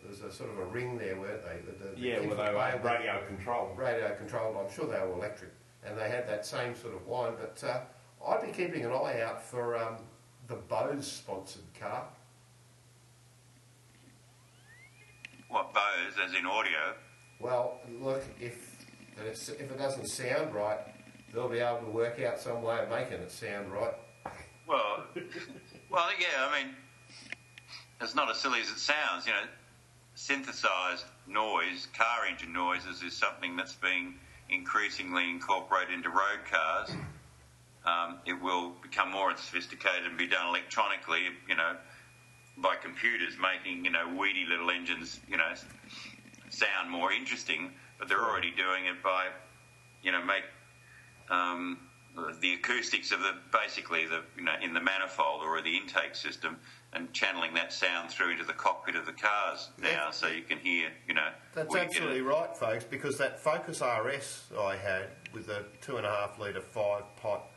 there 0.02 0.10
was 0.10 0.20
a 0.20 0.30
sort 0.30 0.50
of 0.50 0.58
a 0.58 0.64
ring 0.66 0.98
there, 0.98 1.18
weren't 1.18 1.42
they? 1.42 1.60
The, 1.64 1.72
the, 1.84 1.94
the 1.94 2.00
Yeah, 2.00 2.16
kids 2.16 2.26
well, 2.26 2.36
they 2.36 2.42
were 2.52 2.58
were 2.58 2.58
playing 2.60 2.82
with- 2.82 2.92
radio 2.92 3.26
controlled. 3.26 3.78
radio 3.78 4.14
controlled. 4.16 4.56
I'm 4.58 4.70
sure 4.74 4.84
they 4.86 4.98
were 5.00 5.14
electric, 5.14 5.50
and 5.86 5.98
they 5.98 6.08
had 6.08 6.28
that 6.28 6.44
same 6.44 6.74
sort 6.74 6.94
of 6.94 7.06
whine. 7.06 7.34
But 7.40 7.62
uh, 7.64 7.80
I'd 8.26 8.42
be 8.42 8.52
keeping 8.52 8.84
an 8.84 8.92
eye 8.92 9.22
out 9.22 9.42
for 9.42 9.76
um, 9.76 9.96
the 10.48 10.56
Bose 10.56 11.10
sponsored 11.10 11.62
car. 11.78 12.04
What 15.48 15.72
Bose, 15.72 16.14
as 16.24 16.34
in 16.34 16.46
audio? 16.46 16.94
Well, 17.40 17.80
look, 18.00 18.24
if 18.40 18.76
if 19.18 19.60
it 19.60 19.78
doesn't 19.78 20.06
sound 20.06 20.54
right, 20.54 20.80
they'll 21.32 21.48
be 21.48 21.58
able 21.58 21.80
to 21.80 21.90
work 21.90 22.20
out 22.20 22.38
some 22.40 22.62
way 22.62 22.80
of 22.80 22.90
making 22.90 23.14
it 23.14 23.30
sound 23.30 23.72
right. 23.72 23.94
Well, 24.66 25.04
well, 25.90 26.08
yeah. 26.18 26.48
I 26.48 26.62
mean, 26.62 26.74
it's 28.00 28.14
not 28.14 28.30
as 28.30 28.38
silly 28.38 28.60
as 28.60 28.68
it 28.68 28.78
sounds. 28.78 29.26
You 29.26 29.32
know, 29.32 29.44
synthesized 30.14 31.04
noise, 31.26 31.88
car 31.96 32.26
engine 32.28 32.52
noises, 32.52 33.02
is 33.02 33.16
something 33.16 33.56
that's 33.56 33.74
being 33.74 34.14
increasingly 34.50 35.28
incorporated 35.30 35.94
into 35.94 36.10
road 36.10 36.40
cars. 36.50 36.90
Um, 37.84 38.18
it 38.26 38.40
will 38.40 38.72
become 38.82 39.12
more 39.12 39.36
sophisticated 39.36 40.06
and 40.06 40.18
be 40.18 40.26
done 40.26 40.48
electronically. 40.48 41.22
You 41.48 41.56
know, 41.56 41.76
by 42.58 42.76
computers 42.76 43.34
making 43.40 43.84
you 43.84 43.90
know 43.90 44.16
weedy 44.18 44.44
little 44.48 44.70
engines. 44.70 45.20
You 45.28 45.36
know, 45.36 45.52
sound 46.50 46.90
more 46.90 47.12
interesting. 47.12 47.72
But 47.98 48.08
they're 48.08 48.20
already 48.20 48.50
doing 48.50 48.84
it 48.84 49.02
by, 49.02 49.28
you 50.02 50.12
know, 50.12 50.22
make 50.22 50.44
um, 51.30 51.78
the 52.40 52.54
acoustics 52.54 53.12
of 53.12 53.20
the 53.20 53.32
basically 53.52 54.06
the 54.06 54.22
you 54.36 54.44
know 54.44 54.54
in 54.62 54.74
the 54.74 54.80
manifold 54.80 55.42
or 55.42 55.60
the 55.62 55.76
intake 55.76 56.14
system 56.14 56.56
and 56.96 57.12
channeling 57.12 57.54
that 57.54 57.72
sound 57.72 58.10
through 58.10 58.30
into 58.30 58.44
the 58.44 58.52
cockpit 58.54 58.96
of 58.96 59.06
the 59.06 59.12
cars 59.12 59.68
now, 59.80 60.10
so 60.10 60.26
you 60.26 60.42
can 60.42 60.58
hear 60.58 60.88
you 61.06 61.14
know. 61.14 61.28
That's 61.54 61.74
absolutely 61.74 62.22
right, 62.22 62.56
folks, 62.56 62.84
because 62.84 63.18
that 63.18 63.38
Focus 63.38 63.80
RS 63.80 64.44
I 64.58 64.76
had 64.76 65.08
with 65.32 65.46
the 65.46 65.64
two 65.82 65.98
and 65.98 66.06
a 66.06 66.10
half 66.10 66.38
litre 66.38 66.60
five 66.60 67.04
pot 67.16 67.50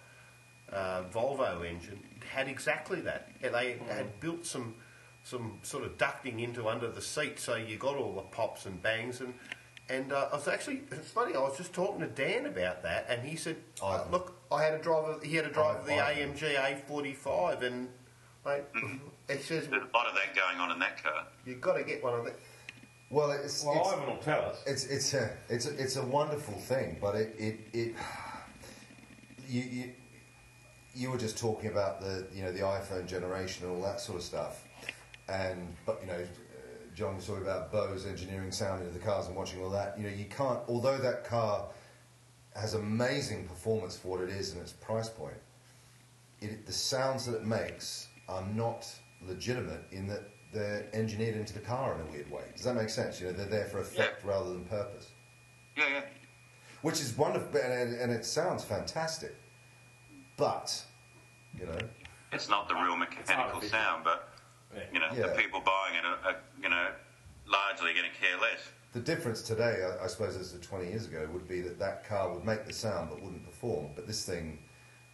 uh, 0.71 1.03
Volvo 1.11 1.67
engine 1.67 2.03
had 2.29 2.47
exactly 2.47 3.01
that. 3.01 3.29
And 3.41 3.53
They 3.53 3.77
had 3.87 4.19
built 4.19 4.45
some 4.45 4.75
some 5.23 5.59
sort 5.63 5.83
of 5.83 5.97
ducting 5.97 6.41
into 6.41 6.67
under 6.67 6.89
the 6.89 7.01
seat, 7.01 7.39
so 7.39 7.55
you 7.55 7.77
got 7.77 7.95
all 7.95 8.13
the 8.13 8.21
pops 8.21 8.65
and 8.65 8.81
bangs. 8.81 9.21
And 9.21 9.33
and 9.87 10.11
uh, 10.11 10.29
I 10.31 10.35
was 10.35 10.47
actually 10.47 10.81
it's 10.91 11.11
funny. 11.11 11.33
I 11.35 11.39
was 11.39 11.57
just 11.57 11.73
talking 11.73 12.01
to 12.01 12.07
Dan 12.07 12.45
about 12.45 12.83
that, 12.83 13.05
and 13.09 13.27
he 13.27 13.35
said, 13.35 13.57
uh, 13.81 14.03
"Look, 14.11 14.37
I 14.51 14.63
had 14.63 14.73
a 14.73 14.79
driver. 14.79 15.17
He 15.23 15.35
had 15.35 15.45
a 15.45 15.51
driver 15.51 15.79
of 15.79 15.85
the. 15.85 15.93
AMG 15.93 16.83
A45, 16.87 17.63
and 17.63 17.89
mate, 18.45 18.63
he 19.27 19.37
says 19.37 19.67
There's 19.67 19.83
a 19.83 19.97
lot 19.97 20.07
of 20.07 20.15
that 20.15 20.35
going 20.35 20.59
on 20.59 20.71
in 20.71 20.79
that 20.79 21.01
car. 21.03 21.25
you've 21.45 21.61
got 21.61 21.73
to 21.77 21.83
get 21.83 22.03
one 22.03 22.13
of 22.19 22.25
them." 22.25 22.33
Well, 23.11 23.31
it's 23.31 23.63
Well, 23.63 23.79
it's, 23.79 23.93
Ivan 23.93 24.07
will 24.07 24.17
tell 24.21 24.41
us. 24.45 24.63
it's 24.67 24.85
it's 24.85 25.13
a 25.13 25.31
it's 25.49 25.65
a, 25.67 25.81
it's 25.81 25.95
a 25.95 26.05
wonderful 26.05 26.53
thing, 26.55 26.97
but 27.01 27.15
it 27.15 27.35
it, 27.37 27.59
it 27.73 27.95
you, 29.47 29.61
you 29.61 29.91
you 30.93 31.11
were 31.11 31.17
just 31.17 31.37
talking 31.37 31.69
about 31.71 32.01
the 32.01 32.27
you 32.33 32.43
know 32.43 32.51
the 32.51 32.59
iPhone 32.59 33.07
generation 33.07 33.65
and 33.65 33.75
all 33.75 33.81
that 33.81 33.99
sort 33.99 34.17
of 34.17 34.23
stuff, 34.23 34.63
and 35.27 35.75
but 35.85 35.99
you 36.01 36.07
know. 36.07 36.13
uh, 36.13 36.25
John 36.95 37.15
was 37.15 37.25
talking 37.27 37.43
about 37.43 37.71
Bose 37.71 38.05
engineering 38.05 38.51
sound 38.51 38.81
into 38.83 38.93
the 38.93 38.99
cars 38.99 39.27
and 39.27 39.35
watching 39.35 39.63
all 39.63 39.69
that. 39.69 39.97
You 39.97 40.03
know, 40.03 40.09
you 40.13 40.25
can't. 40.25 40.59
Although 40.67 40.97
that 40.97 41.23
car 41.23 41.67
has 42.55 42.73
amazing 42.73 43.47
performance 43.47 43.95
for 43.95 44.09
what 44.09 44.21
it 44.21 44.29
is 44.31 44.51
and 44.51 44.61
its 44.61 44.73
price 44.73 45.07
point, 45.07 45.37
it, 46.41 46.65
the 46.65 46.73
sounds 46.73 47.25
that 47.27 47.35
it 47.37 47.45
makes 47.45 48.08
are 48.29 48.43
not 48.55 48.87
legitimate 49.27 49.83
in 49.91 50.07
that 50.07 50.21
they're 50.53 50.87
engineered 50.93 51.35
into 51.35 51.53
the 51.53 51.59
car 51.59 51.95
in 51.95 52.01
a 52.07 52.11
weird 52.11 52.29
way. 52.31 52.43
Does 52.55 52.63
that 52.65 52.75
make 52.75 52.89
sense? 52.89 53.19
You 53.19 53.27
know, 53.27 53.33
they're 53.33 53.45
there 53.45 53.65
for 53.65 53.79
effect 53.79 54.23
rather 54.23 54.49
than 54.49 54.63
purpose, 54.65 55.09
Yeah, 55.75 55.85
yeah. 55.89 56.01
which 56.81 56.99
is 57.01 57.15
wonderful, 57.17 57.59
and, 57.59 57.93
and 57.95 58.11
it 58.11 58.25
sounds 58.25 58.63
fantastic. 58.63 59.35
But 60.37 60.81
you 61.59 61.65
know, 61.65 61.77
It's 62.31 62.49
not 62.49 62.67
the 62.69 62.75
real 62.75 62.95
mechanical 62.95 63.61
sound, 63.61 64.03
but 64.03 64.29
you 64.93 64.99
know 64.99 65.07
Yeah. 65.15 65.27
the 65.27 65.33
people 65.35 65.59
buying 65.61 65.95
it 65.95 66.05
are, 66.05 66.17
are 66.31 66.35
you 66.61 66.69
know 66.69 66.87
largely 67.47 67.93
going 67.93 68.05
to 68.09 68.17
care 68.21 68.39
less. 68.39 68.59
the 68.93 68.99
difference 68.99 69.41
today, 69.41 69.83
I, 69.99 70.05
I 70.05 70.07
suppose, 70.07 70.35
as 70.37 70.51
to 70.53 70.59
20 70.59 70.87
years 70.87 71.05
ago, 71.07 71.27
would 71.33 71.47
be 71.47 71.61
that 71.61 71.77
that 71.79 72.07
car 72.07 72.31
would 72.33 72.45
make 72.45 72.65
the 72.65 72.73
sound 72.73 73.09
but 73.09 73.21
wouldn't 73.21 73.43
perform. 73.45 73.87
But 73.95 74.07
this 74.07 74.23
thing, 74.25 74.59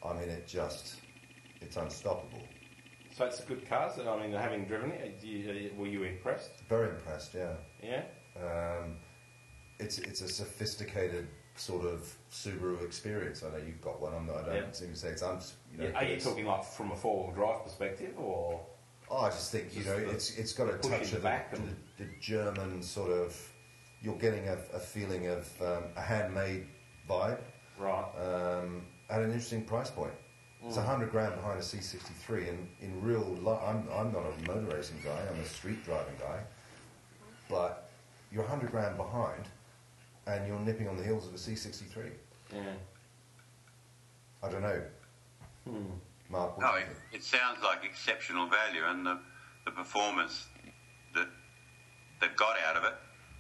I 0.04 0.14
mean, 0.14 0.30
it 0.30 0.46
just, 0.48 0.96
it's 1.62 1.76
unstoppable. 1.78 2.42
So 3.16 3.24
it's 3.24 3.40
a 3.40 3.44
good 3.44 3.66
car. 3.70 3.90
So, 3.96 4.14
I 4.14 4.22
mean, 4.22 4.34
having 4.34 4.66
driven 4.66 4.92
it, 4.92 5.24
you, 5.24 5.72
were 5.78 5.88
you 5.88 6.04
impressed? 6.04 6.50
Very 6.68 6.90
impressed, 6.90 7.34
yeah. 7.34 7.54
Yeah. 7.82 8.04
Um, 8.38 8.98
it's 9.80 10.00
it's 10.00 10.22
a 10.22 10.28
sophisticated 10.28 11.28
sort 11.56 11.86
of 11.86 12.14
Subaru 12.30 12.84
experience. 12.84 13.42
I 13.42 13.52
know 13.52 13.64
you've 13.66 13.80
got 13.82 14.02
one. 14.02 14.14
I'm 14.14 14.26
not, 14.28 14.40
I 14.44 14.46
don't 14.48 14.56
Yeah. 14.56 14.72
seem 14.72 14.90
to 14.90 14.96
say 14.98 15.10
it's 15.10 15.24
un, 15.24 15.40
you 15.72 15.78
know. 15.78 15.86
Yeah, 15.86 15.98
Are 15.98 16.04
you 16.04 16.20
talking 16.20 16.46
like 16.46 16.66
from 16.66 16.92
a 16.92 16.96
four-wheel 16.96 17.34
drive 17.34 17.64
perspective, 17.64 18.14
or 18.18 18.60
Oh, 19.10 19.20
I 19.22 19.30
just 19.30 19.50
think 19.52 19.66
you 19.74 19.84
Just 19.84 19.88
know 19.96 20.00
the 20.04 20.10
it's 20.12 20.38
it's 20.38 20.52
got 20.52 20.68
a 20.68 20.78
touch 20.80 20.90
the 20.90 20.96
of 20.98 21.12
the, 21.12 21.20
back 21.20 21.54
and- 21.54 21.74
the, 21.98 22.04
the 22.04 22.10
German 22.20 22.82
sort 22.84 23.12
of. 23.12 23.34
You're 24.02 24.18
getting 24.18 24.50
a, 24.50 24.58
a 24.74 24.80
feeling 24.80 25.28
of 25.28 25.50
um, 25.62 25.84
a 25.96 26.02
handmade 26.02 26.68
vibe 27.10 27.40
right? 27.80 28.06
um, 28.20 28.86
at 29.10 29.22
an 29.22 29.28
interesting 29.32 29.64
price 29.64 29.90
point. 29.90 30.14
It's 30.68 30.78
a 30.78 30.82
hundred 30.82 31.12
grand 31.12 31.36
behind 31.36 31.60
a 31.60 31.62
C63, 31.62 32.50
and 32.50 32.68
in 32.82 33.02
real 33.02 33.22
life, 33.42 33.60
I'm, 33.64 33.88
I'm 33.94 34.12
not 34.12 34.24
a 34.26 34.48
motor 34.52 34.76
racing 34.76 34.98
guy. 35.04 35.18
I'm 35.32 35.40
a 35.40 35.46
street 35.46 35.84
driving 35.86 36.16
guy, 36.20 36.40
but 37.50 37.90
you're 38.32 38.44
a 38.44 38.48
hundred 38.48 38.72
grand 38.72 38.98
behind, 38.98 39.44
and 40.26 40.48
you're 40.48 40.60
nipping 40.60 40.88
on 40.88 40.98
the 40.98 41.04
heels 41.04 41.28
of 41.28 41.34
a 41.34 41.38
C63. 41.38 42.10
Yeah. 42.54 42.62
I 44.44 44.50
don't 44.50 44.62
know, 44.64 44.82
hmm. 45.68 45.84
Mark. 46.30 46.58
What 46.58 46.62
No, 46.66 46.72
do 46.72 46.74
oh, 46.74 46.78
you 46.78 46.84
it, 46.84 46.88
think? 46.88 46.98
it 47.14 47.24
sounds 47.24 47.60
like 47.64 47.84
exceptional 47.84 48.48
value, 48.48 48.82
and 48.88 49.06
the, 49.06 49.20
the 49.66 49.72
performance 49.72 50.48
that 51.14 51.28
they've 52.22 52.36
got 52.36 52.56
out 52.68 52.76
of 52.76 52.84
it, 52.86 52.94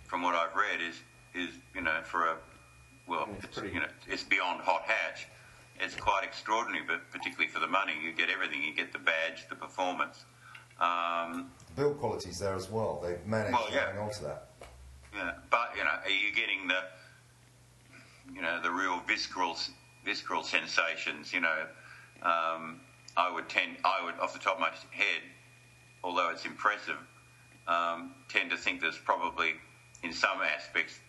from 0.07 0.21
what 0.21 0.35
I've 0.35 0.55
read, 0.55 0.79
is 0.81 0.95
is 1.33 1.55
you 1.73 1.81
know 1.81 2.01
for 2.03 2.27
a 2.27 2.37
well, 3.07 3.27
It's 3.37 3.45
it's, 3.45 3.57
pretty- 3.59 3.73
you 3.73 3.79
know 3.81 3.87
it's 4.07 4.23
beyond 4.23 4.61
hot 4.61 4.83
hatch. 4.83 5.27
It's 5.79 5.95
quite 5.95 6.23
extraordinary, 6.23 6.85
but 6.87 7.11
particularly 7.11 7.51
for 7.51 7.59
the 7.59 7.67
money, 7.67 7.93
you 8.01 8.13
get 8.13 8.29
everything. 8.29 8.63
You 8.63 8.73
get 8.73 8.93
the 8.93 8.99
badge, 8.99 9.47
the 9.49 9.55
performance. 9.55 10.23
Um, 10.79 11.51
build 11.75 11.99
quality's 11.99 12.39
there 12.39 12.55
as 12.55 12.69
well. 12.69 13.01
They've 13.03 13.25
managed 13.25 13.53
Well, 13.53 13.67
to 13.67 13.73
yeah. 13.73 13.91
hang 13.91 13.99
on 13.99 14.11
to 14.11 14.23
that. 14.23 14.47
Yeah, 15.13 15.31
but 15.49 15.71
you 15.77 15.83
know, 15.83 15.89
are 16.03 16.09
you 16.09 16.33
getting 16.33 16.67
the, 16.67 16.79
you 18.33 18.41
know, 18.41 18.61
the 18.61 18.71
real 18.71 18.99
visceral, 19.07 19.57
visceral 20.03 20.43
sensations? 20.43 21.31
You 21.33 21.41
know, 21.41 21.65
um, 22.21 22.81
I 23.15 23.31
would 23.33 23.47
tend, 23.47 23.77
I 23.85 24.03
would, 24.03 24.15
off 24.19 24.33
the 24.33 24.39
top 24.39 24.55
of 24.55 24.59
my 24.61 24.71
head, 24.91 25.21
although 26.03 26.29
it's 26.29 26.45
impressive, 26.45 26.97
um, 27.67 28.13
tend 28.29 28.49
to 28.51 28.57
think 28.57 28.81
there's 28.81 28.97
probably, 28.97 29.53
in 30.03 30.11
some 30.11 30.41
aspects, 30.41 30.99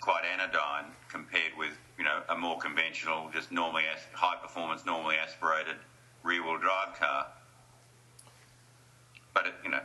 quite 0.00 0.24
anodyne 0.24 0.92
compared 1.08 1.52
with, 1.56 1.72
you 1.98 2.04
know, 2.04 2.22
a 2.28 2.36
more 2.36 2.58
conventional, 2.58 3.30
just 3.32 3.50
normally 3.50 3.84
as, 3.92 4.00
high 4.12 4.36
performance, 4.36 4.84
normally 4.84 5.16
aspirated 5.16 5.76
rear-wheel 6.22 6.58
drive 6.58 6.98
car. 6.98 7.26
But 9.32 9.46
it, 9.46 9.54
you 9.64 9.70
know, 9.70 9.80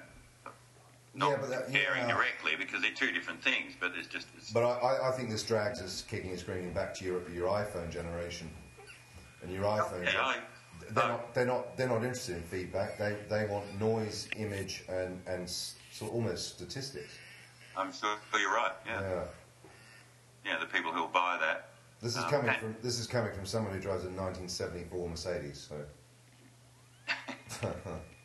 not 1.14 1.30
Yeah, 1.32 1.38
but 1.38 1.50
that- 1.50 1.66
comparing 1.66 2.08
yeah. 2.08 2.14
Uh, 2.14 2.18
directly 2.18 2.56
because 2.58 2.82
they're 2.82 2.92
two 2.92 3.12
different 3.12 3.44
things. 3.44 3.74
But 3.80 3.94
it's 3.98 4.08
just 4.08 4.28
it's, 4.38 4.52
But 4.52 4.64
I, 4.64 5.10
I, 5.10 5.12
think 5.12 5.30
this 5.30 5.44
drags 5.44 5.82
us 5.82 6.04
kicking 6.08 6.32
and 6.32 6.40
screaming 6.40 6.72
back 6.74 6.94
to 6.96 7.06
your 7.06 7.30
your 7.30 7.50
iPhone 7.50 7.90
generation, 7.92 8.50
and 9.44 9.52
your 9.52 9.64
iPhone. 9.64 10.06
Yeah, 10.06 10.22
I- 10.22 10.38
they're 10.90 11.08
not 11.08 11.34
they're 11.34 11.46
not 11.46 11.78
they're 11.78 11.88
not 11.90 12.04
interested 12.04 12.38
in 12.38 12.44
feedback. 12.44 12.98
They 12.98 13.16
they 13.30 13.46
want 13.46 13.80
noise, 13.80 14.28
image, 14.38 14.84
and 14.90 15.22
and 15.28 15.50
sort 15.50 16.10
of 16.12 16.16
almost 16.16 16.56
statistics. 16.56 17.14
I'm 17.78 17.94
sure 17.94 18.18
you're 18.40 18.54
right. 18.54 18.72
Yeah, 18.86 19.02
yeah. 19.02 19.24
Yeah. 20.46 20.58
the 20.60 20.66
people 20.66 20.92
who'll 20.92 21.08
buy 21.08 21.38
that. 21.40 21.68
This 22.02 22.18
is 22.18 22.24
Um, 22.24 22.30
coming 22.32 22.54
from 22.60 22.76
this 22.82 23.00
is 23.00 23.08
coming 23.08 23.32
from 23.34 23.46
someone 23.46 23.74
who 23.74 23.80
drives 23.80 24.04
a 24.06 24.10
1974 24.10 25.10
Mercedes. 25.10 25.70
So 25.70 25.86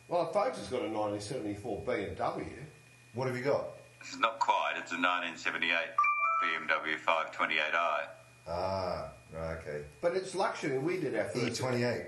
Well, 0.09 0.31
folks 0.31 0.57
has 0.57 0.67
got 0.67 0.81
a 0.83 0.89
1974 0.89 1.83
BMW. 1.85 2.65
what 3.13 3.27
have 3.27 3.35
you 3.37 3.43
got? 3.43 3.65
It's 4.01 4.17
not 4.17 4.39
quite. 4.39 4.73
It's 4.77 4.91
a 4.91 4.95
1978 4.95 5.75
BMW 6.43 6.97
528i. 6.97 8.07
Ah, 8.47 9.11
right, 9.33 9.57
okay. 9.57 9.83
But 10.01 10.15
it's 10.15 10.33
luxury. 10.33 10.77
We 10.79 10.97
did 10.97 11.15
our 11.15 11.25
first. 11.25 11.61
E28. 11.61 12.05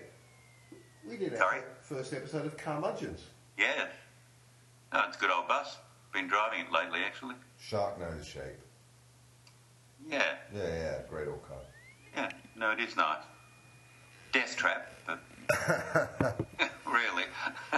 We 1.07 1.17
did 1.17 1.33
our 1.33 1.39
Sorry? 1.39 1.61
first 1.81 2.13
episode 2.13 2.45
of 2.45 2.55
Carmudgeons. 2.57 3.23
Yeah. 3.57 3.87
No, 4.93 5.03
it's 5.07 5.17
a 5.17 5.19
good 5.19 5.31
old 5.31 5.47
bus. 5.47 5.77
Been 6.13 6.27
driving 6.27 6.61
it 6.61 6.71
lately, 6.71 7.01
actually. 7.05 7.35
Shark 7.59 7.99
nose 7.99 8.25
shape. 8.25 8.57
Yeah. 10.07 10.23
Yeah, 10.55 10.67
yeah, 10.67 11.01
great 11.09 11.27
old 11.27 11.41
car. 11.47 11.57
Yeah. 12.15 12.29
No, 12.55 12.71
it 12.71 12.79
is 12.79 12.95
nice. 12.95 13.23
Death 14.31 14.55
trap, 14.55 14.91
but 15.05 15.19
really. 16.85 17.23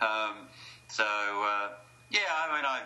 um, 0.00 0.48
so 0.88 1.04
uh, 1.04 1.68
yeah, 2.10 2.20
I 2.30 2.56
mean, 2.56 2.64
I, 2.64 2.80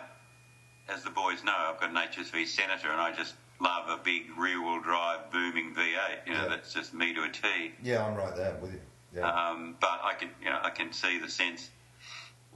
as 0.89 1.03
the 1.03 1.09
boys 1.09 1.43
know, 1.43 1.53
I've 1.55 1.79
got 1.79 1.89
an 1.89 1.95
HSV 1.95 2.45
Senator, 2.47 2.91
and 2.91 2.99
I 2.99 3.13
just 3.13 3.35
love 3.61 3.87
a 3.89 3.97
big 4.03 4.23
rear-wheel 4.37 4.81
drive 4.81 5.31
booming 5.31 5.73
V8. 5.73 6.27
You 6.27 6.33
know, 6.33 6.41
Yeah. 6.43 6.47
that's 6.49 6.73
just 6.73 6.93
me 6.93 7.13
to 7.13 7.23
a 7.23 7.29
T. 7.29 7.71
Yeah, 7.81 8.05
I'm 8.05 8.15
right 8.15 8.35
there 8.35 8.55
with 8.61 8.73
you. 8.73 8.81
Yeah. 9.15 9.29
Um, 9.29 9.77
but 9.79 10.01
I 10.03 10.13
can, 10.13 10.29
you 10.41 10.49
know, 10.49 10.59
I 10.61 10.69
can 10.71 10.91
see 10.91 11.19
the 11.19 11.29
sense 11.29 11.69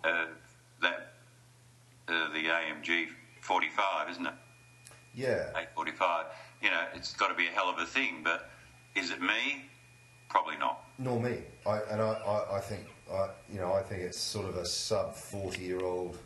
uh, 0.03 0.25
that 0.81 1.13
uh, 2.09 2.33
the 2.33 2.43
AMG 2.47 3.07
45, 3.41 4.09
isn't 4.09 4.25
it? 4.25 4.33
Yeah. 5.15 5.49
A45. 5.75 6.25
You 6.61 6.71
know, 6.71 6.83
it's 6.93 7.13
got 7.13 7.29
to 7.29 7.35
be 7.35 7.47
a 7.47 7.51
hell 7.51 7.69
of 7.69 7.79
a 7.79 7.85
thing. 7.85 8.21
But 8.23 8.49
is 8.95 9.11
it 9.11 9.21
me? 9.21 9.65
Probably 10.29 10.57
not. 10.57 10.83
Nor 10.97 11.19
me. 11.19 11.37
I, 11.65 11.79
and 11.89 12.01
I, 12.01 12.11
I, 12.11 12.57
I 12.57 12.59
think, 12.59 12.85
I, 13.11 13.29
you 13.51 13.59
know, 13.59 13.73
I 13.73 13.81
think 13.81 14.01
it's 14.01 14.19
sort 14.19 14.47
of 14.47 14.57
a 14.57 14.65
sub 14.65 15.15
40 15.15 15.61
year 15.61 15.83
old, 15.83 16.17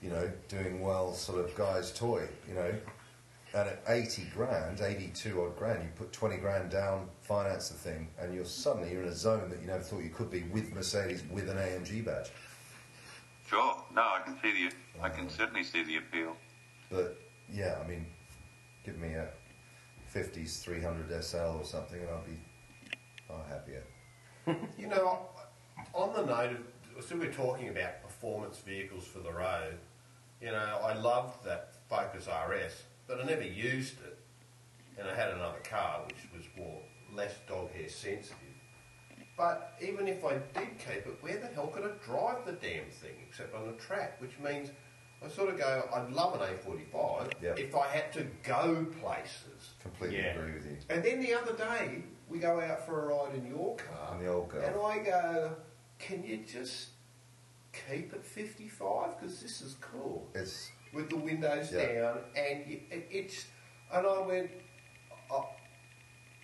you 0.00 0.10
know, 0.10 0.30
doing 0.48 0.80
well 0.80 1.12
sort 1.12 1.44
of 1.44 1.54
guy's 1.56 1.92
toy, 1.92 2.28
you 2.46 2.54
know. 2.54 2.72
And 3.54 3.66
at 3.66 3.82
80 3.88 4.26
grand, 4.34 4.80
82 4.80 5.42
odd 5.42 5.56
grand, 5.56 5.82
you 5.82 5.88
put 5.96 6.12
20 6.12 6.36
grand 6.36 6.70
down, 6.70 7.08
finance 7.22 7.70
the 7.70 7.78
thing, 7.78 8.08
and 8.20 8.34
you're 8.34 8.44
suddenly 8.44 8.92
you're 8.92 9.02
in 9.02 9.08
a 9.08 9.14
zone 9.14 9.48
that 9.48 9.60
you 9.60 9.66
never 9.66 9.82
thought 9.82 10.02
you 10.02 10.10
could 10.10 10.30
be 10.30 10.42
with 10.42 10.72
Mercedes 10.74 11.22
with 11.32 11.48
an 11.48 11.56
AMG 11.56 12.04
badge. 12.04 12.30
Sure. 13.48 13.74
No, 13.94 14.02
I 14.02 14.20
can 14.22 14.36
see 14.42 14.52
the. 14.68 15.02
I 15.02 15.08
can 15.08 15.30
certainly 15.30 15.64
see 15.64 15.82
the 15.82 15.96
appeal. 15.96 16.36
But 16.90 17.18
yeah, 17.52 17.78
I 17.82 17.88
mean, 17.88 18.06
give 18.84 18.98
me 18.98 19.14
a 19.14 19.28
50s 20.14 20.62
300 20.62 21.22
SL 21.22 21.36
or 21.36 21.64
something, 21.64 22.00
and 22.00 22.08
I'll 22.08 22.22
be 22.22 22.38
happier. 23.48 23.84
You 24.78 24.88
know, 24.88 25.26
on 25.92 26.14
the 26.14 26.24
note 26.24 26.52
of, 26.52 27.04
so 27.04 27.16
we're 27.16 27.32
talking 27.32 27.68
about 27.68 28.02
performance 28.02 28.58
vehicles 28.58 29.06
for 29.06 29.18
the 29.18 29.30
road. 29.30 29.76
You 30.40 30.52
know, 30.52 30.80
I 30.82 30.94
loved 30.94 31.44
that 31.44 31.74
Focus 31.90 32.28
RS, 32.28 32.82
but 33.06 33.20
I 33.20 33.24
never 33.24 33.42
used 33.42 34.00
it. 34.04 34.18
And 34.98 35.06
I 35.06 35.14
had 35.14 35.30
another 35.32 35.58
car 35.68 36.02
which 36.06 36.16
was 36.34 36.46
more 36.56 36.80
less 37.14 37.34
dog 37.46 37.70
hair 37.72 37.88
sensitive. 37.88 38.36
But 39.36 39.74
even 39.82 40.08
if 40.08 40.24
I 40.24 40.38
did 40.54 40.78
keep 40.78 41.06
it, 41.06 41.18
where 41.20 41.38
the 41.38 41.48
hell 41.48 41.68
could 41.68 41.84
I 41.84 42.04
drive 42.04 42.46
the 42.46 42.52
damn 42.52 42.86
thing 42.90 43.16
except 43.28 43.54
on 43.54 43.68
a 43.68 43.72
track? 43.72 44.20
Which 44.20 44.38
means 44.42 44.70
I 45.24 45.28
sort 45.28 45.48
of 45.50 45.58
go, 45.58 45.88
I'd 45.94 46.10
love 46.10 46.40
an 46.40 46.48
A45 46.48 47.32
Yep. 47.42 47.58
if 47.58 47.74
I 47.74 47.86
had 47.88 48.12
to 48.14 48.26
go 48.44 48.86
places. 49.00 49.70
Completely 49.82 50.18
Yeah. 50.18 50.34
agree 50.34 50.52
with 50.52 50.66
you. 50.66 50.76
And 50.88 51.02
then 51.04 51.20
the 51.20 51.34
other 51.34 51.52
day, 51.54 52.02
we 52.28 52.38
go 52.38 52.60
out 52.60 52.84
for 52.86 53.10
a 53.10 53.14
ride 53.14 53.34
in 53.34 53.46
your 53.46 53.76
car. 53.76 54.14
In 54.14 54.24
the 54.24 54.32
old 54.32 54.50
car. 54.50 54.60
And 54.60 54.76
I 54.80 54.98
go, 54.98 55.56
can 55.98 56.22
you 56.22 56.38
just 56.38 56.90
keep 57.72 58.12
it 58.12 58.24
55? 58.24 59.18
Because 59.18 59.40
this 59.40 59.60
is 59.60 59.74
cool. 59.80 60.28
It's 60.34 60.70
With 60.92 61.10
the 61.10 61.16
windows 61.16 61.72
Yeah. 61.72 61.86
down, 62.00 62.18
and 62.36 62.66
you, 62.66 62.80
it, 62.90 63.06
it's. 63.10 63.46
And 63.92 64.06
I 64.06 64.20
went, 64.20 64.50
I, 65.30 65.42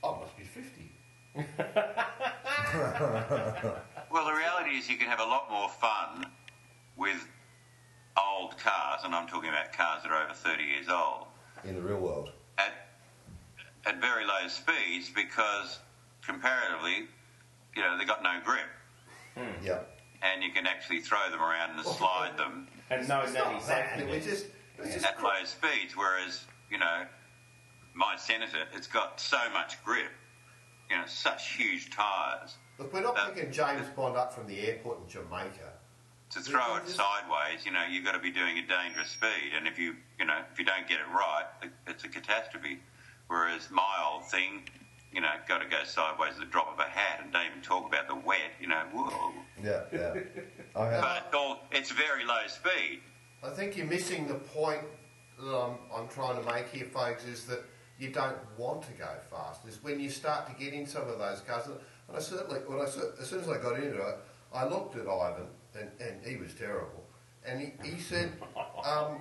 I 0.07 0.19
must 0.21 0.37
be 0.37 0.45
50. 0.45 0.91
Well, 4.11 4.27
the 4.27 4.33
reality 4.33 4.77
is 4.77 4.89
you 4.89 4.97
can 4.97 5.09
have 5.09 5.19
a 5.19 5.25
lot 5.25 5.51
more 5.51 5.69
fun 5.69 6.27
with 6.97 7.27
old 8.17 8.57
cars, 8.59 9.01
and 9.05 9.15
I'm 9.15 9.27
talking 9.27 9.51
about 9.51 9.73
cars 9.73 10.03
that 10.03 10.13
are 10.13 10.25
over 10.25 10.35
30 10.35 10.63
years 10.63 10.89
old, 10.89 11.27
in 11.65 11.75
the 11.75 11.83
real 11.83 11.99
world. 11.99 12.31
at 12.59 12.73
at 13.87 14.01
very 14.01 14.25
low 14.25 14.49
speeds 14.49 15.11
because 15.15 15.79
comparatively, 16.27 17.09
you 17.77 17.83
know, 17.83 17.99
they've 17.99 18.09
got 18.09 18.23
no 18.23 18.41
grip, 18.45 18.69
hmm. 19.37 19.65
Yeah. 19.65 19.81
and 20.23 20.43
you 20.43 20.53
can 20.53 20.67
actually 20.67 21.01
throw 21.01 21.31
them 21.31 21.41
around 21.41 21.71
and 21.71 21.81
oh. 21.85 21.93
slide 21.93 22.37
them. 22.37 22.69
And 22.91 23.09
no 23.09 23.23
It's 23.23 23.35
natty 23.35 23.55
not 23.55 23.67
that. 23.67 24.01
It 24.01 24.09
was 24.09 24.25
just. 24.25 24.47
It 24.77 24.83
was 24.83 24.93
just 24.93 25.07
at 25.07 25.23
low 25.23 25.45
speeds, 25.45 25.97
whereas, 25.97 26.45
you 26.69 26.79
know, 26.79 27.07
my 27.95 28.17
Senator, 28.17 28.67
it's 28.75 28.89
got 28.89 29.21
so 29.21 29.39
much 29.53 29.83
grip, 29.85 30.11
you 30.91 30.97
know, 30.97 31.05
such 31.07 31.53
huge 31.53 31.91
tyres. 31.91 32.57
Look, 32.79 32.93
we're 32.93 33.03
not 33.03 33.17
picking 33.35 33.53
James 33.53 33.87
Bond 33.95 34.17
up 34.17 34.33
from 34.33 34.49
the 34.49 34.59
airport 34.67 35.03
in 35.03 35.09
Jamaica. 35.09 35.73
To 36.35 36.41
throw 36.41 36.77
it 36.77 36.89
sideways, 36.89 37.65
you 37.65 37.71
know, 37.71 37.85
you've 37.89 38.05
got 38.05 38.13
to 38.13 38.19
be 38.19 38.33
doing 38.33 38.59
a 38.59 38.67
dangerous 38.67 39.11
speed, 39.11 39.55
and 39.57 39.69
if 39.69 39.79
you, 39.79 39.95
you 40.19 40.25
know, 40.25 40.39
if 40.53 40.59
you 40.59 40.65
don't 40.65 40.89
get 40.89 40.99
it 40.99 41.07
right, 41.15 41.45
it's 41.87 42.03
a 42.03 42.09
catastrophe. 42.09 42.81
Whereas 43.29 43.71
my 43.71 43.95
old 44.05 44.25
thing, 44.29 44.69
you 45.13 45.21
know, 45.21 45.29
got 45.47 45.59
to 45.59 45.69
go 45.69 45.85
sideways 45.85 46.33
at 46.35 46.41
the 46.41 46.47
drop 46.47 46.73
of 46.73 46.81
a 46.81 46.91
hat, 46.91 47.21
and 47.23 47.33
don't 47.33 47.47
even 47.47 47.63
talk 47.63 47.87
about 47.87 48.09
the 48.09 48.17
wet, 48.17 48.51
you 48.61 48.67
know, 48.67 48.83
whoa. 48.93 49.33
Yeah, 49.63 49.83
yeah. 49.93 50.15
I. 50.77 51.01
But 51.01 51.23
it's 51.27 51.35
all, 51.37 51.61
it's 51.71 51.93
very 51.93 52.25
low 52.25 52.43
speed. 52.49 53.01
I 53.45 53.51
think 53.51 53.77
you're 53.77 53.87
missing 53.87 54.27
the 54.27 54.35
point 54.35 54.81
that 55.39 55.57
I'm, 55.57 55.77
I'm 55.95 56.09
trying 56.09 56.43
to 56.43 56.53
make 56.53 56.69
here, 56.69 56.87
folks, 56.87 57.25
is 57.27 57.45
that 57.47 57.63
you 57.97 58.11
don't 58.11 58.39
want 58.59 58.83
to 58.83 58.93
go 58.95 59.09
fast. 59.31 59.65
Is 59.69 59.81
when 59.85 60.01
you 60.01 60.11
start 60.11 60.49
to 60.49 60.65
get 60.65 60.73
in 60.73 60.85
some 60.85 61.09
of 61.09 61.21
those 61.21 61.43
cars. 61.43 61.69
And 61.69 61.77
I 62.17 62.19
certainly, 62.19 62.59
when 62.67 62.81
I, 62.81 62.87
cer- 62.87 63.13
as 63.21 63.29
soon 63.29 63.41
as 63.41 63.49
I 63.49 63.59
got 63.59 63.77
into 63.77 64.01
it, 64.05 64.17
I 64.53 64.67
looked 64.67 64.97
at 64.97 65.07
Ivan, 65.07 65.47
and, 65.79 65.91
and 66.01 66.25
he 66.25 66.37
was 66.37 66.55
terrible. 66.55 67.05
And 67.47 67.61
he, 67.61 67.73
he 67.83 67.99
said, 68.01 68.33
um, 68.85 69.21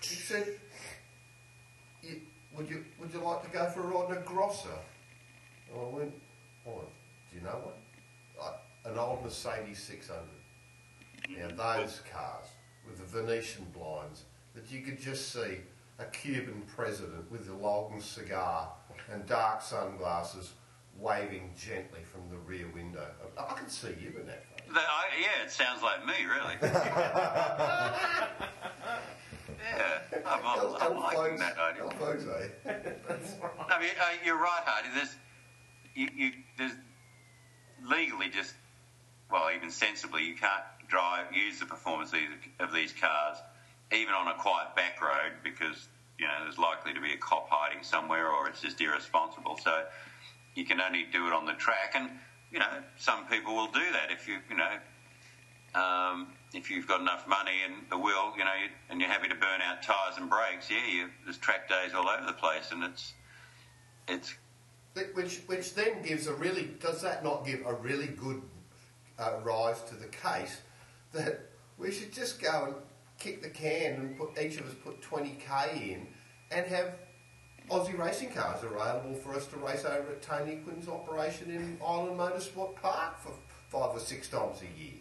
he 0.00 0.14
said, 0.16 0.46
"You- 2.02 2.20
would 2.56 2.70
you 2.70 2.84
would 3.00 3.12
you 3.12 3.20
like 3.20 3.42
to 3.42 3.50
go 3.50 3.68
for 3.70 3.80
a 3.80 3.86
ride 3.86 4.10
in 4.10 4.22
a 4.22 4.24
Grosser? 4.24 4.68
And 5.70 5.80
I 5.80 5.84
went, 5.96 6.14
oh, 6.68 6.82
Do 7.30 7.36
you 7.36 7.42
know 7.42 7.50
one? 7.64 7.74
Like 8.38 8.54
an 8.84 8.98
old 8.98 9.24
Mercedes 9.24 9.82
600. 9.82 10.20
Now 11.56 11.78
those 11.78 12.00
cars 12.12 12.46
with 12.86 12.98
the 12.98 13.04
Venetian 13.20 13.66
blinds 13.72 14.24
that 14.54 14.70
you 14.70 14.82
could 14.82 15.00
just 15.00 15.32
see 15.32 15.56
a 15.98 16.04
Cuban 16.12 16.62
president 16.76 17.30
with 17.30 17.48
a 17.48 17.54
long 17.54 18.00
cigar 18.00 18.68
and 19.10 19.26
dark 19.26 19.62
sunglasses 19.62 20.52
waving 20.98 21.52
gently 21.58 22.00
from 22.04 22.28
the 22.30 22.36
rear 22.38 22.68
window. 22.72 23.06
I, 23.36 23.52
I 23.52 23.58
can 23.58 23.68
see 23.68 23.94
you 24.00 24.14
in 24.20 24.26
that. 24.26 24.44
I, 24.80 25.04
yeah, 25.20 25.44
it 25.44 25.50
sounds 25.50 25.82
like 25.82 26.04
me, 26.06 26.24
really. 26.24 26.54
yeah, 26.62 27.94
I'm, 30.26 30.40
I'm, 30.44 30.74
I'm 30.80 30.96
liking 30.96 31.38
that 31.38 31.58
idea. 31.58 31.84
Old 31.84 31.94
folks, 31.94 32.24
eh? 32.24 32.48
I 33.68 33.80
mean, 33.80 33.90
uh, 34.00 34.04
you're 34.24 34.38
right, 34.38 34.62
Hardy. 34.64 34.88
There's, 34.94 35.16
you, 35.94 36.08
you, 36.16 36.32
there's 36.58 36.72
legally 37.88 38.28
just, 38.30 38.54
well, 39.30 39.50
even 39.54 39.70
sensibly, 39.70 40.24
you 40.24 40.34
can't 40.34 40.64
drive, 40.88 41.26
use 41.34 41.60
the 41.60 41.66
performance 41.66 42.12
of 42.12 42.20
these, 42.20 42.28
of 42.60 42.72
these 42.72 42.92
cars, 42.92 43.38
even 43.92 44.14
on 44.14 44.28
a 44.28 44.34
quiet 44.34 44.74
back 44.76 45.00
road, 45.00 45.32
because 45.42 45.88
you 46.18 46.26
know 46.26 46.32
there's 46.42 46.58
likely 46.58 46.92
to 46.94 47.00
be 47.00 47.12
a 47.12 47.16
cop 47.16 47.48
hiding 47.50 47.82
somewhere, 47.82 48.30
or 48.30 48.48
it's 48.48 48.60
just 48.60 48.80
irresponsible. 48.80 49.58
So 49.62 49.84
you 50.54 50.64
can 50.64 50.80
only 50.80 51.06
do 51.12 51.26
it 51.26 51.32
on 51.32 51.46
the 51.46 51.54
track, 51.54 51.92
and 51.94 52.10
you 52.54 52.60
know 52.60 52.82
some 52.96 53.26
people 53.26 53.54
will 53.54 53.72
do 53.72 53.92
that 53.92 54.10
if 54.10 54.28
you, 54.28 54.38
you 54.48 54.56
know, 54.56 54.78
um, 55.74 56.28
if 56.54 56.70
you've 56.70 56.86
got 56.86 57.00
enough 57.00 57.26
money 57.26 57.58
and 57.66 57.74
the 57.90 57.98
will, 57.98 58.32
you 58.38 58.44
know, 58.44 58.50
and 58.88 59.00
you're 59.00 59.10
happy 59.10 59.28
to 59.28 59.34
burn 59.34 59.60
out 59.60 59.82
tyres 59.82 60.16
and 60.16 60.30
brakes. 60.30 60.70
Yeah, 60.70 60.86
you, 60.86 61.08
there's 61.24 61.36
track 61.36 61.68
days 61.68 61.92
all 61.94 62.08
over 62.08 62.24
the 62.24 62.32
place, 62.32 62.70
and 62.70 62.84
it's 62.84 63.14
it's 64.06 64.34
Which, 65.14 65.40
which 65.46 65.74
then 65.74 66.02
gives 66.02 66.28
a 66.28 66.34
really, 66.34 66.70
does 66.80 67.02
that 67.02 67.24
not 67.24 67.44
give 67.44 67.66
a 67.66 67.74
really 67.74 68.06
good 68.06 68.40
uh, 69.18 69.40
rise 69.42 69.82
to 69.88 69.96
the 69.96 70.06
case 70.06 70.58
that 71.12 71.50
we 71.76 71.90
should 71.90 72.12
just 72.12 72.40
go 72.40 72.64
and 72.66 72.74
kick 73.18 73.42
the 73.42 73.48
can 73.48 73.94
and 73.94 74.16
put 74.16 74.38
each 74.38 74.58
of 74.58 74.66
us 74.66 74.74
put 74.84 75.00
20k 75.00 75.90
in 75.90 76.06
and 76.50 76.66
have 76.66 76.94
Aussie 77.70 77.98
racing 77.98 78.30
cars 78.30 78.62
are 78.62 78.74
available 78.74 79.14
for 79.14 79.34
us 79.34 79.46
to 79.48 79.56
race 79.56 79.84
over 79.84 80.12
at 80.12 80.22
Tony 80.22 80.56
Quinn's 80.56 80.88
operation 80.88 81.50
in 81.50 81.78
Highlands 81.82 82.20
Motorsport 82.52 82.76
Park 82.76 83.18
for 83.18 83.32
five 83.68 83.96
or 83.96 84.00
six 84.00 84.28
times 84.28 84.60
a 84.60 84.80
year. 84.80 84.92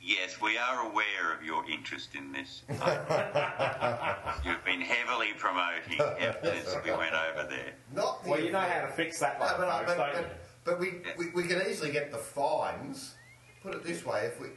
Yes, 0.00 0.40
we 0.40 0.56
are 0.56 0.88
aware 0.90 1.34
of 1.36 1.44
your 1.44 1.68
interest 1.68 2.14
in 2.14 2.32
this. 2.32 2.62
You've 2.68 4.64
been 4.64 4.80
heavily 4.80 5.32
promoting 5.36 5.98
it 5.98 6.38
since 6.42 6.76
we 6.84 6.90
went 6.92 7.14
over 7.14 7.46
there. 7.48 7.74
Not 7.94 8.24
the 8.24 8.30
Well, 8.30 8.40
you 8.40 8.50
know 8.50 8.60
how 8.60 8.82
to 8.82 8.88
fix 8.88 9.18
that 9.20 9.38
No, 9.38 9.46
but, 9.46 9.86
folks, 9.86 9.94
but, 9.96 10.12
but, 10.14 10.38
but 10.64 10.80
we, 10.80 11.02
we, 11.16 11.30
we 11.30 11.42
can 11.44 11.60
easily 11.68 11.90
get 11.92 12.10
the 12.10 12.18
fines. 12.18 13.14
Put 13.62 13.74
it 13.74 13.84
this 13.84 14.04
way, 14.06 14.26
if 14.26 14.40
we, 14.40 14.48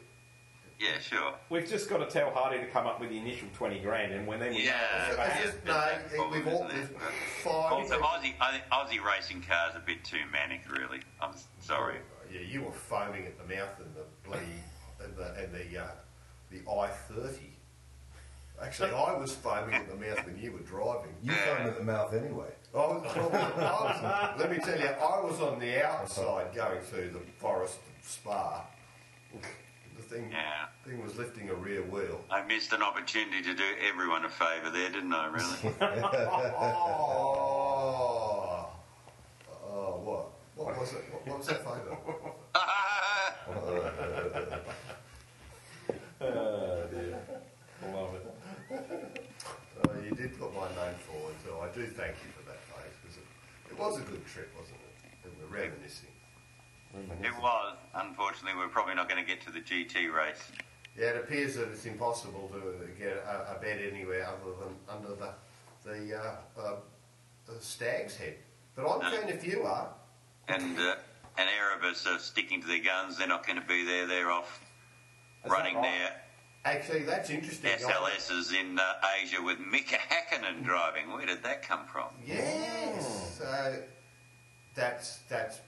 Yeah, 0.82 0.98
sure. 1.00 1.34
We've 1.52 1.68
just 1.70 1.88
got 1.90 1.98
to 1.98 2.08
tell 2.08 2.32
Hardy 2.32 2.58
to 2.58 2.66
come 2.66 2.88
up 2.88 3.00
with 3.00 3.12
the 3.12 3.18
initial 3.20 3.48
20 3.54 3.80
grand, 3.82 4.14
and 4.14 4.26
when 4.26 4.40
then 4.40 4.50
we 4.52 4.66
Yeah. 4.66 4.72
know 5.16 5.24
it's 5.24 5.36
it's 5.36 5.52
just, 5.54 5.66
no, 5.66 6.28
we've 6.32 6.48
all, 6.48 6.68
there's 6.68 6.90
five. 7.44 7.72
Also, 7.74 8.00
Aussie, 8.02 8.34
I 8.42 8.52
think 8.52 8.64
Aussie 8.72 9.04
racing 9.04 9.44
cars 9.48 9.74
a 9.76 9.80
bit 9.80 10.04
too 10.04 10.22
manic, 10.32 10.62
really. 10.72 11.02
I'm 11.22 11.34
sorry. 11.60 11.98
Yeah, 12.34 12.42
you 12.42 12.64
were 12.64 12.72
foaming 12.72 13.28
at 13.28 13.38
the 13.38 13.56
mouth 13.56 13.80
and 13.80 13.94
the 13.94 14.06
bloody 14.28 14.46
and 15.04 15.16
the 15.16 15.36
and 15.36 15.54
the 15.54 15.82
uh, 15.84 15.88
the 16.50 16.62
I 16.72 16.88
thirty. 16.88 17.52
Actually, 18.60 18.92
I 18.92 19.16
was 19.18 19.36
foaming 19.36 19.76
at 19.76 19.88
the 19.90 19.96
mouth 19.96 20.26
when 20.26 20.38
you 20.40 20.52
were 20.52 20.60
driving. 20.60 21.14
You 21.22 21.34
foam 21.34 21.68
at 21.68 21.78
the 21.78 21.84
mouth 21.84 22.14
anyway. 22.14 22.48
I 22.74 22.78
was, 22.78 23.04
I 23.16 23.20
was, 23.20 24.40
let 24.40 24.50
me 24.50 24.58
tell 24.60 24.80
you, 24.80 24.86
I 24.88 25.20
was 25.20 25.42
on 25.42 25.60
the 25.60 25.86
outside 25.86 26.56
going 26.56 26.80
through 26.82 27.10
the 27.10 27.20
forest 27.38 27.80
spa. 28.02 28.66
The 30.12 30.18
thing, 30.18 30.32
Yeah. 30.32 30.66
thing 30.86 31.02
was 31.02 31.18
lifting 31.18 31.50
a 31.50 31.54
rear 31.54 31.82
wheel. 31.84 32.20
I 32.30 32.42
missed 32.42 32.74
an 32.74 32.84
opportunity 32.84 33.42
to 33.44 33.54
do 33.54 33.64
everyone 33.82 34.26
a 34.26 34.30
favour 34.30 34.70
there, 34.70 34.90
didn't 34.90 35.14
I, 35.14 35.28
really? 35.28 35.74
Oh, 35.80 35.88
oh, 39.64 40.02
what? 40.04 40.32
What 40.56 40.78
was 40.78 40.92
it? 40.94 41.06
What, 41.14 41.26
what 41.28 41.38
was 41.38 41.48
that 41.48 41.64
favour? 41.64 41.98
Oh, 46.24 46.86
dear. 46.92 47.18
Love 47.92 48.14
it. 48.14 48.26
Uh, 48.70 48.76
you 50.06 50.12
did 50.12 50.38
put 50.38 50.54
my 50.54 50.68
name 50.70 50.94
forward, 51.10 51.34
so 51.44 51.60
I 51.62 51.68
do 51.74 51.88
thank 51.88 52.14
you 52.22 52.30
for 52.38 52.44
that, 52.46 52.60
mate. 52.78 52.94
It, 53.10 53.18
it 53.72 53.76
was 53.80 53.98
a 53.98 54.02
good 54.04 54.24
trip, 54.28 54.54
wasn't 54.56 54.78
it? 54.78 54.94
And 55.24 55.34
we're 55.42 55.48
reminiscing. 55.58 56.11
It 57.24 57.34
was. 57.42 57.78
Unfortunately, 57.96 58.58
we're 58.58 58.70
probably 58.70 58.96
not 58.96 59.10
going 59.10 59.24
to 59.24 59.28
get 59.28 59.42
to 59.42 59.52
the 59.52 59.60
GT 59.60 60.14
race. 60.14 60.42
Yeah, 60.98 61.10
it 61.10 61.18
appears 61.18 61.56
that 61.56 61.70
it's 61.70 61.86
impossible 61.86 62.52
to 62.54 62.88
get 63.02 63.18
a, 63.26 63.56
a 63.56 63.60
bed 63.62 63.80
anywhere 63.82 64.28
other 64.28 64.54
than 64.60 64.76
under 64.90 65.16
the 65.16 65.34
the, 65.84 66.16
uh, 66.16 66.62
uh, 66.62 66.76
the 67.48 67.60
stag's 67.60 68.16
head. 68.16 68.36
But 68.76 68.88
I'm 68.88 69.12
keen 69.12 69.30
if 69.30 69.46
you 69.46 69.64
are. 69.64 69.90
And 70.48 70.78
uh, 70.78 70.96
and 71.38 71.50
Erebus 71.50 72.06
are 72.08 72.20
sticking 72.20 72.62
to 72.62 72.68
their 72.68 72.84
guns. 72.84 73.18
They're 73.18 73.28
not 73.28 73.46
going 73.46 73.60
to 73.60 73.68
be 73.68 73.86
there. 73.86 74.06
They're 74.08 74.32
off 74.32 74.62
Is 75.46 75.52
running 75.52 75.76
that 75.76 75.82
right? 75.82 76.12
Actually, 76.64 77.04
that's 77.04 77.30
interesting. 77.30 77.72
SLS 77.72 78.32
is 78.32 78.54
in 78.54 78.78
uh, 78.78 78.94
Asia 79.20 79.42
with 79.42 79.58
Mika 79.60 79.96
Hakkinen 79.96 80.64
driving. 80.64 81.12
Where 81.12 81.26
did 81.26 81.42
that 81.44 81.64
come 81.68 81.88
from? 81.88 82.10
Yes. 82.26 83.38
So 83.40 83.76
that's 84.76 85.20
that's. 85.30 85.62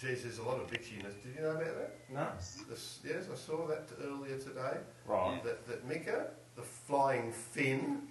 Geez, 0.00 0.22
there's 0.22 0.38
a 0.38 0.42
lot 0.42 0.60
of 0.60 0.66
bitchiness. 0.70 1.22
Did 1.22 1.36
you 1.36 1.42
know 1.42 1.50
about 1.52 1.64
that? 1.78 1.94
No. 2.12 2.26
This, 2.68 2.98
yes, 3.04 3.24
I 3.32 3.36
saw 3.36 3.66
that 3.68 3.88
earlier 4.04 4.36
today. 4.38 4.78
Right. 5.06 5.40
That, 5.44 5.66
that 5.68 5.86
Mika, 5.88 6.26
the 6.56 6.62
flying 6.62 7.32
Finn, 7.32 8.02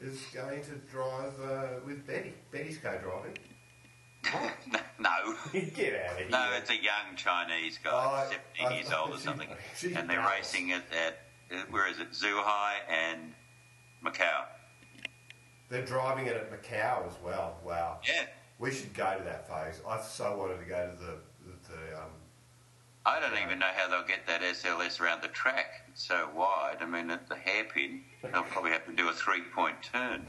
is 0.00 0.18
going 0.34 0.62
to 0.64 0.72
drive 0.90 1.32
uh, 1.40 1.66
with 1.86 2.06
Betty. 2.06 2.32
Betty's 2.50 2.78
co-driving. 2.78 3.36
no. 4.98 5.34
Get 5.52 6.04
out 6.04 6.12
of 6.12 6.18
here. 6.18 6.28
No, 6.30 6.48
it's 6.56 6.70
a 6.70 6.74
young 6.74 7.16
Chinese 7.16 7.78
guy, 7.82 7.90
Oh, 8.26 8.32
17 8.58 8.66
I- 8.66 8.74
years 8.80 8.92
old 8.92 9.10
or 9.10 9.16
she- 9.18 9.22
something. 9.24 9.48
she's 9.76 9.94
And 9.96 10.08
they're 10.08 10.20
nuts. 10.20 10.30
racing 10.54 10.72
at, 10.72 10.82
at, 10.92 11.18
uh, 11.56 11.62
where 11.70 11.86
is 11.88 12.00
it, 12.00 12.10
Zhuhai 12.12 12.74
and 12.88 13.34
Macau. 14.04 14.44
They're 15.68 15.84
driving 15.84 16.26
it 16.26 16.34
at 16.36 16.50
Macau 16.50 17.06
as 17.06 17.12
well. 17.24 17.58
Wow. 17.64 17.98
Yeah. 18.08 18.24
We 18.60 18.70
should 18.70 18.92
go 18.92 19.16
to 19.16 19.24
that 19.24 19.48
phase. 19.48 19.80
I 19.88 20.00
so 20.02 20.36
wanted 20.36 20.60
to 20.60 20.66
go 20.66 20.90
to 20.90 20.96
the 21.04 21.16
the, 21.66 21.96
um, 21.98 22.10
I 23.06 23.18
don't 23.18 23.38
even 23.42 23.58
know 23.58 23.70
how 23.74 23.88
they'll 23.88 24.06
get 24.06 24.26
that 24.26 24.42
SLS 24.42 25.00
around 25.00 25.22
the 25.22 25.28
track. 25.28 25.86
It's 25.88 26.06
so 26.06 26.28
wide. 26.34 26.76
I 26.80 26.86
mean, 26.86 27.10
at 27.10 27.28
the 27.28 27.36
hairpin, 27.36 28.02
they'll 28.22 28.42
probably 28.42 28.72
have 28.72 28.84
to 28.86 28.92
do 28.92 29.08
a 29.08 29.12
three 29.12 29.42
point 29.54 29.76
turn. 29.82 30.26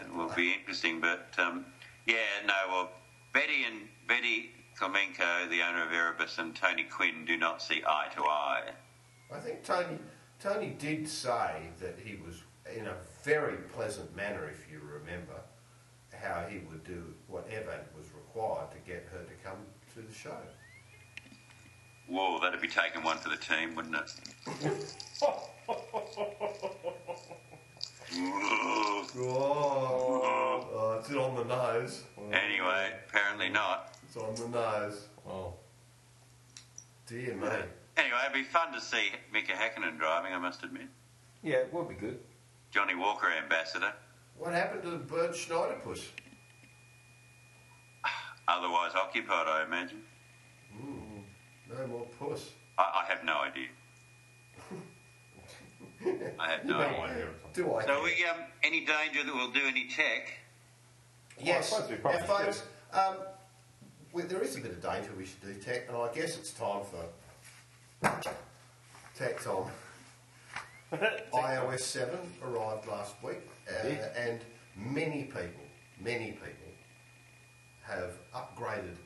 it 0.00 0.14
will 0.14 0.30
be 0.30 0.52
interesting, 0.52 1.00
but 1.00 1.28
um, 1.38 1.64
yeah, 2.06 2.16
no. 2.44 2.54
Well, 2.68 2.90
Betty 3.32 3.64
and 3.64 3.88
Betty 4.08 4.50
Klimenko, 4.78 5.48
the 5.48 5.62
owner 5.62 5.86
of 5.86 5.92
Erebus, 5.92 6.38
and 6.38 6.54
Tony 6.56 6.84
Quinn 6.84 7.24
do 7.24 7.36
not 7.36 7.62
see 7.62 7.82
eye 7.86 8.08
to 8.16 8.22
eye. 8.22 8.70
I 9.32 9.38
think 9.38 9.62
Tony 9.62 9.98
Tony 10.40 10.74
did 10.76 11.08
say 11.08 11.68
that 11.78 12.00
he 12.04 12.16
was 12.16 12.42
in 12.76 12.88
a 12.88 12.96
very 13.22 13.58
pleasant 13.72 14.14
manner, 14.16 14.48
if 14.50 14.70
you 14.70 14.80
remember, 14.80 15.40
how 16.22 16.46
he 16.48 16.58
would 16.70 16.84
do 16.84 17.02
whatever 17.26 17.80
was 17.96 18.06
required 18.14 18.70
to 18.70 18.78
get 18.86 19.08
her 19.12 19.24
to 19.24 19.34
come 19.44 19.58
to 19.94 20.00
the 20.00 20.14
show. 20.14 20.36
Whoa, 22.08 22.38
that'd 22.40 22.60
be 22.60 22.68
taking 22.68 23.02
one 23.02 23.18
for 23.18 23.28
the 23.28 23.36
team, 23.36 23.74
wouldn't 23.74 23.96
it? 23.96 24.10
Oh, 25.22 25.48
oh, 30.74 30.98
it's 30.98 31.10
on 31.10 31.34
the 31.36 31.44
nose. 31.44 32.02
Anyway, 32.32 32.92
apparently 33.08 33.48
not. 33.48 33.96
It's 34.04 34.16
on 34.16 34.34
the 34.34 34.48
nose. 34.48 35.08
Oh. 35.26 35.54
Dear 37.06 37.34
me. 37.34 37.48
Anyway, 37.96 38.18
it'd 38.24 38.34
be 38.34 38.42
fun 38.42 38.72
to 38.72 38.80
see 38.80 39.10
Mika 39.32 39.52
Hakkinen 39.52 39.98
driving, 39.98 40.32
I 40.32 40.38
must 40.38 40.62
admit. 40.62 40.88
Yeah, 41.42 41.56
it 41.56 41.72
would 41.72 41.88
be 41.88 41.94
good. 41.94 42.18
Johnnie 42.70 42.94
Walker 42.94 43.30
ambassador. 43.30 43.92
What 44.42 44.54
happened 44.54 44.82
to 44.82 44.90
the 44.90 44.96
Bert 44.96 45.34
Schneiderpuss? 45.34 46.02
Otherwise 48.48 48.90
occupied, 48.96 49.46
I 49.46 49.62
imagine. 49.64 50.02
No 51.70 51.86
more 51.86 52.06
puss. 52.18 52.50
I, 52.76 53.04
I 53.04 53.04
have 53.08 53.22
no 53.24 53.34
idea. 53.40 53.68
I 56.40 56.50
have 56.50 56.64
no 56.64 56.76
idea. 56.80 57.28
Do 57.54 57.72
I? 57.72 57.86
So, 57.86 58.02
we, 58.02 58.24
um, 58.24 58.38
any 58.64 58.84
danger 58.84 59.22
that 59.24 59.32
we'll 59.32 59.52
do 59.52 59.60
any 59.64 59.86
tech? 59.86 60.32
Yes. 61.40 61.70
Well, 61.70 61.82
I 61.82 61.84
suppose 61.84 61.90
we 61.90 61.96
probably 61.98 62.20
Now, 62.22 62.26
folks, 62.26 62.62
um, 62.92 63.16
we, 64.12 64.22
there 64.22 64.42
is 64.42 64.56
a 64.56 64.60
bit 64.60 64.72
of 64.72 64.82
danger 64.82 65.10
we 65.16 65.24
should 65.24 65.40
do 65.40 65.54
tech, 65.54 65.86
and 65.86 65.96
I 65.96 66.12
guess 66.12 66.36
it's 66.36 66.50
time 66.50 66.82
for 66.82 68.10
tech 69.16 69.40
time. 69.40 69.70
iOS 71.32 71.78
7 71.78 72.18
arrived 72.44 72.88
last 72.88 73.14
week, 73.22 73.48
uh, 73.68 73.86
Indeed. 73.86 74.00
and 74.16 74.40
many 74.76 75.24
people, 75.24 75.62
many 76.00 76.32
people 76.32 76.72
have 77.82 78.12
upgraded 78.34 78.96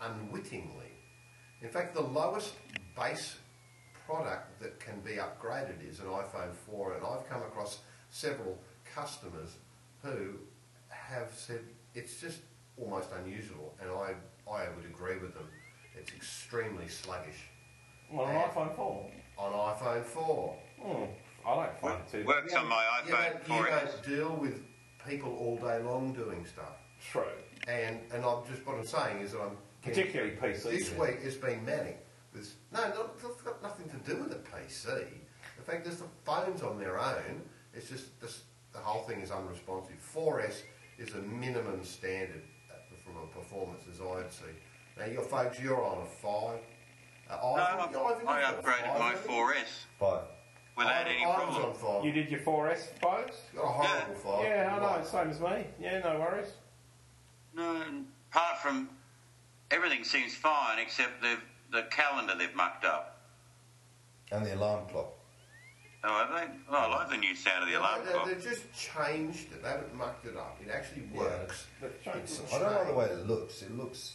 unwittingly. 0.00 0.86
In 1.60 1.68
fact, 1.68 1.94
the 1.94 2.00
lowest 2.02 2.54
base 2.96 3.36
product 4.06 4.60
that 4.60 4.80
can 4.80 5.00
be 5.00 5.12
upgraded 5.12 5.88
is 5.88 6.00
an 6.00 6.06
iPhone 6.06 6.52
4, 6.66 6.94
and 6.94 7.06
I've 7.06 7.28
come 7.28 7.42
across 7.42 7.78
several 8.10 8.58
customers 8.84 9.56
who 10.02 10.34
have 10.88 11.32
said 11.34 11.60
it's 11.94 12.20
just 12.20 12.40
almost 12.76 13.10
unusable, 13.18 13.74
and 13.80 13.90
I, 13.90 14.14
I 14.50 14.68
would 14.76 14.84
agree 14.86 15.18
with 15.18 15.34
them. 15.34 15.46
It's 15.96 16.10
extremely 16.12 16.88
sluggish 16.88 17.48
On 18.12 18.28
an 18.28 18.34
iPhone 18.50 18.74
4. 18.74 19.10
on 19.38 19.52
iPhone 19.52 20.04
4. 20.04 20.56
Hmm. 20.82 21.04
I 21.46 21.54
don't 21.56 21.78
find 21.80 22.00
it 22.00 22.10
too. 22.10 22.24
Works 22.26 22.54
on 22.54 22.68
my 22.68 22.84
You 23.06 23.14
iPhone 23.14 23.46
don't, 23.48 23.58
you 23.58 23.64
4S. 23.64 23.80
don't 23.80 24.04
deal 24.04 24.36
with 24.36 24.62
people 25.08 25.36
all 25.38 25.56
day 25.56 25.82
long 25.82 26.12
doing 26.12 26.44
stuff. 26.46 26.78
True. 27.10 27.24
And 27.68 28.00
and 28.12 28.24
I'm 28.24 28.44
just 28.48 28.64
what 28.66 28.76
I'm 28.76 28.86
saying 28.86 29.18
is 29.20 29.32
that 29.32 29.40
I'm 29.40 29.56
Particularly 29.82 30.32
PC. 30.36 30.62
This 30.70 30.92
yeah. 30.92 31.00
week 31.00 31.22
has 31.22 31.34
been 31.36 31.64
manic. 31.64 32.06
With, 32.32 32.54
no, 32.72 32.80
not, 32.80 33.16
it's 33.16 33.42
got 33.42 33.60
nothing 33.62 33.88
to 33.90 33.96
do 34.08 34.22
with 34.22 34.30
the 34.30 34.36
PC. 34.36 35.06
The 35.56 35.62
fact 35.64 35.86
is 35.86 35.98
the 35.98 36.06
phones 36.24 36.62
on 36.62 36.78
their 36.78 36.98
own. 37.00 37.42
It's 37.74 37.88
just 37.88 38.18
this, 38.20 38.42
the 38.72 38.78
whole 38.78 39.02
thing 39.02 39.20
is 39.20 39.30
unresponsive. 39.30 39.96
4S 40.14 40.62
is 40.98 41.14
a 41.14 41.18
minimum 41.18 41.84
standard 41.84 42.42
uh, 42.70 42.74
from 43.04 43.16
a 43.22 43.26
performance 43.26 43.82
as 43.92 44.00
I'd 44.00 44.32
see. 44.32 44.44
Now, 44.98 45.06
your 45.06 45.22
folks, 45.22 45.60
you're 45.60 45.84
on 45.84 46.02
a 46.02 46.06
five. 46.06 46.60
Uh, 47.28 47.36
No, 47.42 47.62
Ivan, 47.62 47.94
I, 47.96 47.98
Ivan, 47.98 48.18
you've 48.20 48.28
I 48.28 48.40
got 48.40 48.54
a 48.54 48.56
upgraded 48.58 48.86
five, 48.86 48.98
my 48.98 49.08
haven't 49.10 49.30
you? 49.30 49.36
4S 49.36 49.84
Five. 49.98 50.20
Without 50.76 51.06
any 51.06 51.22
Ivan's 51.22 51.36
problem. 51.56 51.64
on 51.64 51.74
five. 51.74 52.04
You 52.04 52.12
did 52.12 52.30
your 52.30 52.40
4S, 52.40 52.98
folks? 53.00 53.36
You've 53.52 53.62
got 53.62 53.68
a 53.68 53.72
horrible 53.72 54.14
five. 54.14 54.44
Yeah, 54.44 54.78
I 54.80 54.98
know. 54.98 55.04
Same 55.04 55.30
as 55.30 55.40
me. 55.40 55.66
Yeah, 55.80 55.98
no 56.00 56.18
worries. 56.20 56.48
No, 57.54 57.82
apart 58.30 58.58
from 58.58 58.88
everything 59.70 60.04
seems 60.04 60.34
fine 60.34 60.78
except 60.78 61.20
the 61.20 61.36
the 61.70 61.82
calendar 61.90 62.34
they've 62.38 62.54
mucked 62.54 62.84
up. 62.84 63.20
And 64.30 64.44
the 64.46 64.54
alarm 64.54 64.86
clock. 64.88 65.12
Oh, 66.04 66.08
have 66.26 66.30
they? 66.48 66.54
Oh, 66.68 66.74
I 66.74 66.86
like 66.98 67.10
the 67.10 67.16
new 67.16 67.34
sound 67.36 67.62
of 67.64 67.68
the 67.70 67.78
alarm 67.78 68.04
They- 68.04 68.12
clock. 68.12 68.26
They've 68.26 68.42
just 68.42 68.64
changed 68.72 69.52
it. 69.52 69.62
They 69.62 69.68
haven't 69.68 69.94
mucked 69.94 70.26
it 70.26 70.36
up. 70.36 70.58
It 70.64 70.70
actually 70.70 71.02
works. 71.14 71.66
But 71.80 72.02
change- 72.02 72.16
It's 72.24 72.52
I 72.52 72.58
don't 72.58 72.72
like 72.74 72.86
the 72.88 72.94
way 72.94 73.04
it 73.06 73.26
looks. 73.26 73.62
It 73.62 73.76
looks 73.76 74.14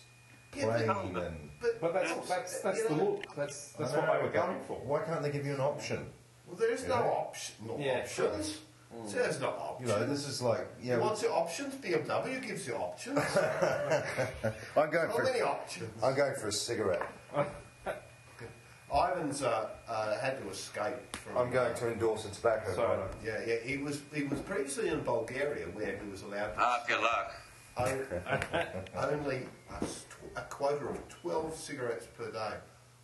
Yeah, 0.56 0.66
plain 0.66 1.14
but- 1.14 1.24
and. 1.24 1.50
But, 1.62 1.82
But 1.82 1.94
that's 1.94 2.30
that's 2.30 2.62
that's 2.62 2.78
you 2.80 2.88
the 2.90 2.96
know, 2.96 3.04
look. 3.12 3.36
That's 3.36 3.70
that's 3.74 3.94
I 3.94 3.98
what 3.98 4.06
know, 4.08 4.18
they 4.18 4.24
were 4.28 4.34
going 4.34 4.60
for. 4.68 4.74
Why 4.80 5.04
can't 5.04 5.22
they 5.24 5.32
give 5.32 5.46
you 5.46 5.54
an 5.56 5.62
option? 5.62 6.06
Well, 6.48 6.56
there 6.56 6.72
is 6.72 6.88
no 6.88 6.96
option. 6.96 7.56
No 7.68 7.78
Yeah, 7.78 8.00
options. 8.00 8.60
So 9.06 9.18
there's 9.18 9.40
no 9.42 9.48
You 9.50 9.54
options. 9.54 9.90
know, 9.90 10.06
this 10.08 10.28
is 10.28 10.42
like 10.42 10.66
yeah. 10.82 10.96
You 10.96 11.02
want 11.02 11.22
your 11.22 11.34
options? 11.34 11.76
BMW 11.76 12.42
gives 12.48 12.66
you 12.68 12.76
options. 12.76 13.20
I'm 14.76 14.90
going 14.90 15.10
How 15.10 15.16
for. 15.18 15.24
many 15.24 15.42
options? 15.42 15.92
I'm 16.04 16.16
going 16.16 16.36
for 16.36 16.48
a 16.48 16.52
cigarette. 16.52 17.08
Ivan's 18.90 19.44
uh, 19.44 19.68
uh, 19.90 20.18
had 20.20 20.42
to 20.42 20.50
escape 20.50 21.16
from. 21.18 21.38
I'm 21.38 21.52
going 21.52 21.76
to 21.76 21.92
endorse 21.92 22.24
a 22.26 22.30
tobacco 22.30 22.74
So- 22.74 22.86
product. 22.86 23.16
Yeah, 23.24 23.40
yeah. 23.46 23.56
He 23.64 23.78
was 23.78 24.02
he 24.14 24.24
was 24.24 24.40
previously 24.40 24.88
in 24.88 25.02
Bulgaria 25.02 25.66
where 25.68 26.00
he 26.02 26.10
was 26.10 26.22
allowed 26.22 26.54
to 26.54 26.60
Half 26.60 26.90
your 26.90 27.02
luck. 27.02 27.34
own, 27.78 28.08
only 29.12 29.42
a 30.38 30.42
quota 30.44 30.86
of 30.88 31.08
12 31.10 31.54
cigarettes 31.56 32.08
per 32.18 32.32
day. 32.32 32.54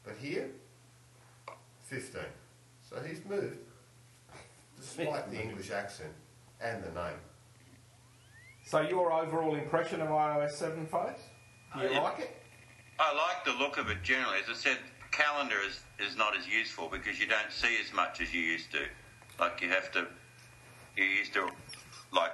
But 0.05 0.15
here, 0.17 0.49
15. 1.83 2.21
So 2.93 3.01
he's 3.01 3.25
moved, 3.25 3.57
despite 4.79 5.31
the 5.31 5.41
English 5.41 5.71
accent 5.71 6.13
and 6.61 6.83
the 6.83 6.91
name. 6.91 7.17
So 8.65 8.81
your 8.81 9.11
overall 9.11 9.55
impression 9.55 9.99
of 10.01 10.09
iOS 10.09 10.51
7, 10.51 10.85
folks? 10.85 11.21
Do 11.75 11.81
you 11.81 11.89
Yeah. 11.91 11.99
like 12.01 12.19
it? 12.19 12.41
I 12.99 13.13
like 13.13 13.43
the 13.45 13.53
look 13.53 13.77
of 13.77 13.89
it 13.89 14.03
generally. 14.03 14.37
As 14.39 14.49
I 14.49 14.53
said, 14.53 14.77
calendar 15.11 15.59
is, 15.61 15.83
is 15.99 16.15
not 16.15 16.37
as 16.37 16.47
useful 16.47 16.87
because 16.87 17.19
you 17.19 17.25
don't 17.25 17.51
see 17.51 17.79
as 17.81 17.91
much 17.93 18.21
as 18.21 18.31
you 18.33 18.41
used 18.41 18.71
to. 18.71 18.87
Like 19.39 19.59
you 19.61 19.69
have 19.69 19.91
to, 19.93 20.07
you 20.95 21.03
used 21.03 21.33
to, 21.33 21.49
like 22.11 22.31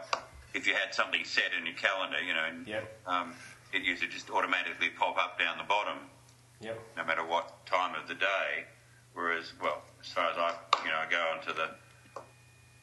if 0.53 0.67
you 0.67 0.73
had 0.75 0.93
something 0.93 1.23
set 1.23 1.53
in 1.57 1.65
your 1.65 1.75
calendar, 1.75 2.21
you 2.21 2.33
know, 2.33 2.43
and, 2.43 2.67
Yep. 2.67 3.01
um, 3.07 3.33
it 3.71 3.83
used 3.83 4.01
to 4.01 4.09
just 4.09 4.29
automatically 4.29 4.89
pop 4.89 5.17
up 5.17 5.39
down 5.39 5.57
the 5.57 5.63
bottom, 5.63 6.09
Yep. 6.59 6.77
no 6.97 7.03
matter 7.05 7.25
what 7.25 7.65
time 7.65 7.95
of 7.95 8.07
the 8.09 8.15
day. 8.15 8.65
Whereas, 9.19 9.51
well, 9.61 9.81
as 9.99 10.07
far 10.07 10.31
as 10.31 10.37
I, 10.37 10.53
you 10.85 10.91
know, 10.91 10.95
I 10.95 11.11
go 11.11 11.17
onto 11.35 11.53
the, 11.53 11.69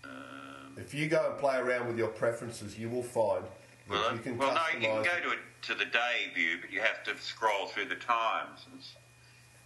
um, 0.05 0.77
If 0.77 0.93
you 0.93 1.09
go 1.09 1.31
and 1.31 1.39
play 1.39 1.57
around 1.57 1.89
with 1.89 1.97
your 1.97 2.09
preferences, 2.09 2.79
you 2.79 2.91
will 2.91 3.03
find 3.03 3.43
that 3.45 3.51
well, 3.89 4.13
you 4.13 4.19
can 4.19 4.37
well, 4.37 4.55
no, 4.55 4.61
you 4.79 4.87
can 4.87 5.03
go 5.03 5.29
to 5.29 5.33
it 5.33 5.39
to 5.63 5.75
the 5.75 5.87
day 5.87 6.31
view, 6.35 6.59
but 6.61 6.71
you 6.71 6.81
have 6.81 7.03
to 7.05 7.17
scroll 7.23 7.69
through 7.69 7.87
the 7.87 7.95
times. 7.95 8.67
It's, 8.77 8.97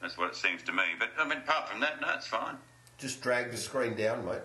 that's 0.01 0.16
what 0.16 0.29
it 0.29 0.37
seems 0.37 0.62
to 0.62 0.73
me. 0.73 0.85
But 0.97 1.09
I 1.18 1.27
mean, 1.27 1.39
apart 1.39 1.68
from 1.68 1.81
that, 1.81 2.01
no, 2.01 2.07
it's 2.14 2.29
fine. 2.29 2.57
Just 2.99 3.21
drag 3.21 3.51
the 3.51 3.57
screen 3.57 3.97
down, 3.97 4.25
mate. 4.25 4.39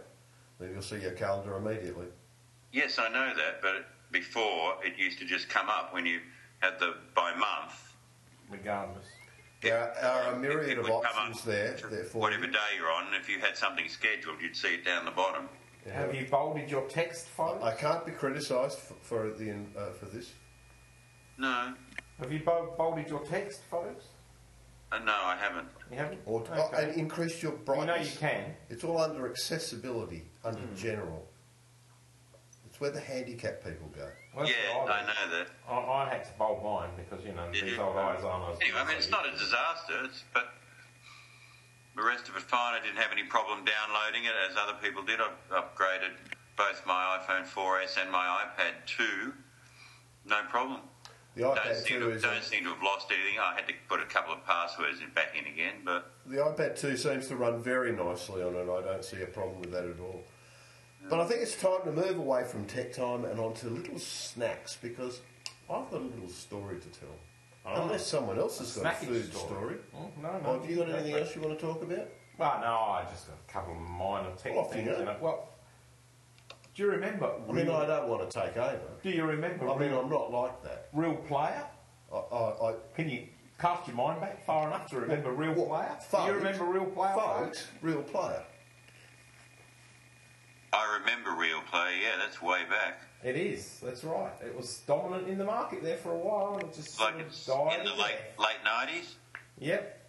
Then 0.60 0.72
you'll 0.72 0.82
see 0.82 1.02
your 1.02 1.12
calendar 1.12 1.56
immediately. 1.58 2.08
Yes, 2.72 2.98
I 2.98 3.08
know 3.10 3.34
that, 3.36 3.62
but 3.62 3.86
before 4.12 4.78
it 4.84 4.98
used 4.98 5.20
to 5.20 5.26
just 5.26 5.48
come 5.48 5.70
up 5.70 5.94
when 5.94 6.08
you 6.08 6.22
had 6.58 6.80
the 6.80 6.96
by 7.14 7.36
month. 7.36 7.94
Regardless. 8.50 9.06
There 9.66 9.94
are 10.04 10.34
a 10.34 10.40
myriad 10.40 10.78
of 10.78 10.90
options 10.90 11.44
there. 11.44 11.76
Therefore, 11.90 12.22
whatever 12.22 12.48
day 12.48 12.58
you're 12.78 12.92
on, 12.92 13.14
if 13.20 13.28
you 13.30 13.40
had 13.40 13.58
something 13.58 13.88
scheduled, 13.90 14.42
you'd 14.42 14.56
see 14.56 14.76
it 14.76 14.86
down 14.86 15.06
the 15.06 15.12
bottom. 15.12 15.50
Have 15.92 16.16
you 16.16 16.26
bolded 16.30 16.70
your 16.70 16.88
text, 16.88 17.28
folks? 17.28 17.64
I 17.64 17.72
can't 17.74 18.06
be 18.06 18.12
criticised 18.12 18.80
for, 18.80 18.94
for 19.02 19.30
the 19.32 19.52
uh, 19.78 19.92
for 20.00 20.06
this. 20.06 20.32
No, 21.38 21.74
Have 22.20 22.32
you 22.32 22.40
bolded 22.40 23.10
your 23.10 23.24
text, 23.26 23.62
folks? 23.70 24.06
uh, 24.92 25.00
no, 25.00 25.12
I 25.14 25.36
haven't. 25.36 25.68
You 25.92 25.98
haven't? 25.98 26.22
Or 26.26 26.42
Okay. 26.42 26.54
oh, 26.56 26.70
and 26.78 26.96
increase 26.96 27.44
your 27.44 27.54
You 27.68 27.86
know 27.86 27.96
you 27.96 28.10
can. 28.20 28.56
It's 28.70 28.84
all 28.84 29.00
under 29.00 29.30
accessibility, 29.30 30.24
under 30.44 30.62
general. 30.76 31.28
It's 32.68 32.80
where 32.80 32.92
the 32.92 33.00
handicapped 33.02 33.64
people 33.64 33.90
go. 33.96 34.08
Well, 34.36 34.46
yeah, 34.46 34.84
I 34.84 35.02
know 35.02 35.38
that. 35.38 35.48
I, 35.70 35.76
I 36.04 36.10
had 36.10 36.26
to 36.26 36.32
bold 36.38 36.64
mine 36.64 36.90
because, 36.98 37.26
you 37.26 37.32
know, 37.32 37.48
Did 37.52 37.64
these 37.66 37.74
you? 37.76 37.82
old 37.82 37.96
eyes 37.96 38.24
aren't 38.24 38.52
as 38.52 38.60
Anyway, 38.62 38.80
I 38.80 38.88
mean, 38.88 38.98
it's 38.98 39.10
not 39.10 39.26
a 39.26 39.32
disaster, 39.32 40.04
it's, 40.04 40.24
but 40.34 40.52
the 41.96 42.04
rest 42.04 42.28
of 42.28 42.36
it 42.36 42.42
fine. 42.44 42.74
I 42.74 42.84
didn't 42.84 42.98
have 42.98 43.14
any 43.14 43.24
problem 43.24 43.64
downloading 43.64 44.26
it 44.26 44.34
as 44.50 44.58
other 44.60 44.78
people 44.84 45.04
did. 45.04 45.20
I've 45.22 45.40
upgraded 45.56 46.12
both 46.58 46.84
my 46.86 47.20
iPhone 47.20 47.48
4S 47.48 48.02
and 48.02 48.12
my 48.12 48.44
iPad 48.44 48.74
2. 48.86 49.34
No 50.28 50.42
problem. 50.50 50.82
The 51.36 51.42
Don't 51.44 51.58
iPad 51.58 51.76
seem, 51.76 52.00
2 52.00 52.06
to, 52.06 52.12
is 52.12 52.22
don't 52.22 52.44
seem 52.44 52.64
to 52.64 52.70
have 52.74 52.84
lost 52.84 53.08
anything. 53.12 53.40
I 53.40 53.56
had 53.56 53.68
to 53.68 53.74
put 53.88 54.02
a 54.02 54.06
couple 54.06 54.34
of 54.34 54.46
passwords 54.46 55.00
in 55.02 55.10
back 55.14 55.36
in 55.38 55.46
again, 55.52 55.76
but 55.84 56.12
the 56.26 56.38
iPad 56.38 56.80
2 56.80 56.98
seems 56.98 57.28
to 57.28 57.36
run 57.36 57.62
very 57.62 57.92
nicely 57.94 58.42
on 58.42 58.56
it. 58.56 58.64
I 58.70 58.82
don't 58.82 59.04
see 59.04 59.22
a 59.22 59.28
problem 59.28 59.60
with 59.62 59.72
that 59.72 59.84
at 59.86 60.00
all. 60.00 60.24
But 61.10 61.20
I 61.20 61.26
think 61.26 61.42
it's 61.42 61.56
time 61.56 61.82
to 61.86 61.92
move 61.92 62.18
away 62.18 62.44
from 62.46 62.66
tech 62.66 62.94
time 62.94 63.26
and 63.26 63.40
onto 63.40 63.70
little 63.70 64.00
snacks 64.00 64.78
because 64.82 65.22
I've 65.70 65.90
got 65.92 66.02
a 66.02 66.04
little 66.04 66.30
story 66.30 66.80
to 66.80 66.88
tell. 67.00 67.10
Oh. 67.66 67.84
Unless 67.84 68.08
someone 68.08 68.38
else 68.40 68.60
has 68.60 68.76
got 68.78 68.86
a 68.86 68.96
Snacky 68.98 69.08
food 69.08 69.34
story. 69.34 69.46
story. 69.48 69.76
Oh, 69.96 70.10
no, 70.22 70.32
no. 70.32 70.40
Oh, 70.46 70.60
have 70.60 70.70
you 70.70 70.78
got 70.78 70.90
anything 70.90 71.16
else 71.16 71.36
you 71.36 71.42
want 71.42 71.58
to 71.60 71.66
talk 71.66 71.82
about? 71.82 72.08
Well, 72.38 72.60
no, 72.62 72.68
I 72.68 73.06
just 73.10 73.28
got 73.28 73.38
a 73.48 73.52
couple 73.52 73.74
of 73.74 73.80
minor 73.82 74.30
tech 74.36 74.54
Off 74.56 74.68
you 74.70 74.84
things. 74.84 74.90
go. 74.90 75.00
You 75.00 75.06
know. 75.06 75.16
Well, 75.22 75.50
do 76.76 76.84
you 76.84 76.90
remember? 76.92 77.32
I 77.48 77.52
mean, 77.52 77.70
I 77.70 77.86
don't 77.86 78.08
want 78.08 78.30
to 78.30 78.40
take 78.40 78.58
over. 78.58 78.80
do 79.02 79.10
you 79.10 79.24
remember? 79.26 79.70
I 79.70 79.78
mean, 79.78 79.90
real, 79.92 80.02
I'm 80.02 80.10
not 80.10 80.32
like 80.32 80.64
that. 80.64 80.90
real 80.94 81.16
player? 81.16 81.64
I, 82.14 82.16
I, 82.18 82.70
I, 82.70 82.76
Can 82.96 83.10
you 83.10 83.24
cast 83.60 83.88
your 83.88 83.96
mind 83.96 84.22
back 84.22 84.46
far 84.46 84.68
enough 84.68 84.88
to 84.90 85.00
remember 85.00 85.32
real 85.32 85.54
What, 85.54 85.70
player? 86.10 86.26
do 86.26 86.32
you 86.32 86.38
remember 86.38 86.66
real 86.66 86.86
player? 86.86 87.14
folks, 87.16 87.68
real 87.82 88.04
player. 88.04 88.44
I 90.76 90.98
remember 91.00 91.32
Real 91.40 91.62
Play. 91.72 92.00
Yeah, 92.04 92.18
that's 92.20 92.42
way 92.42 92.64
back. 92.70 93.02
It 93.24 93.36
is. 93.38 93.80
That's 93.84 94.04
right. 94.04 94.32
It 94.46 94.56
was 94.56 94.80
dominant 94.86 95.28
in 95.30 95.38
the 95.38 95.46
market 95.46 95.82
there 95.82 95.98
for 95.98 96.12
a 96.12 96.18
while, 96.18 96.56
and 96.56 96.64
it 96.64 96.74
just 96.76 97.00
Like 97.00 97.12
sort 97.14 97.22
of 97.22 97.28
it's 97.28 97.46
died. 97.46 97.80
in 97.80 97.86
the 97.86 97.94
late 97.94 98.16
late 98.38 98.58
nineties. 98.64 99.16
Yep. 99.60 100.02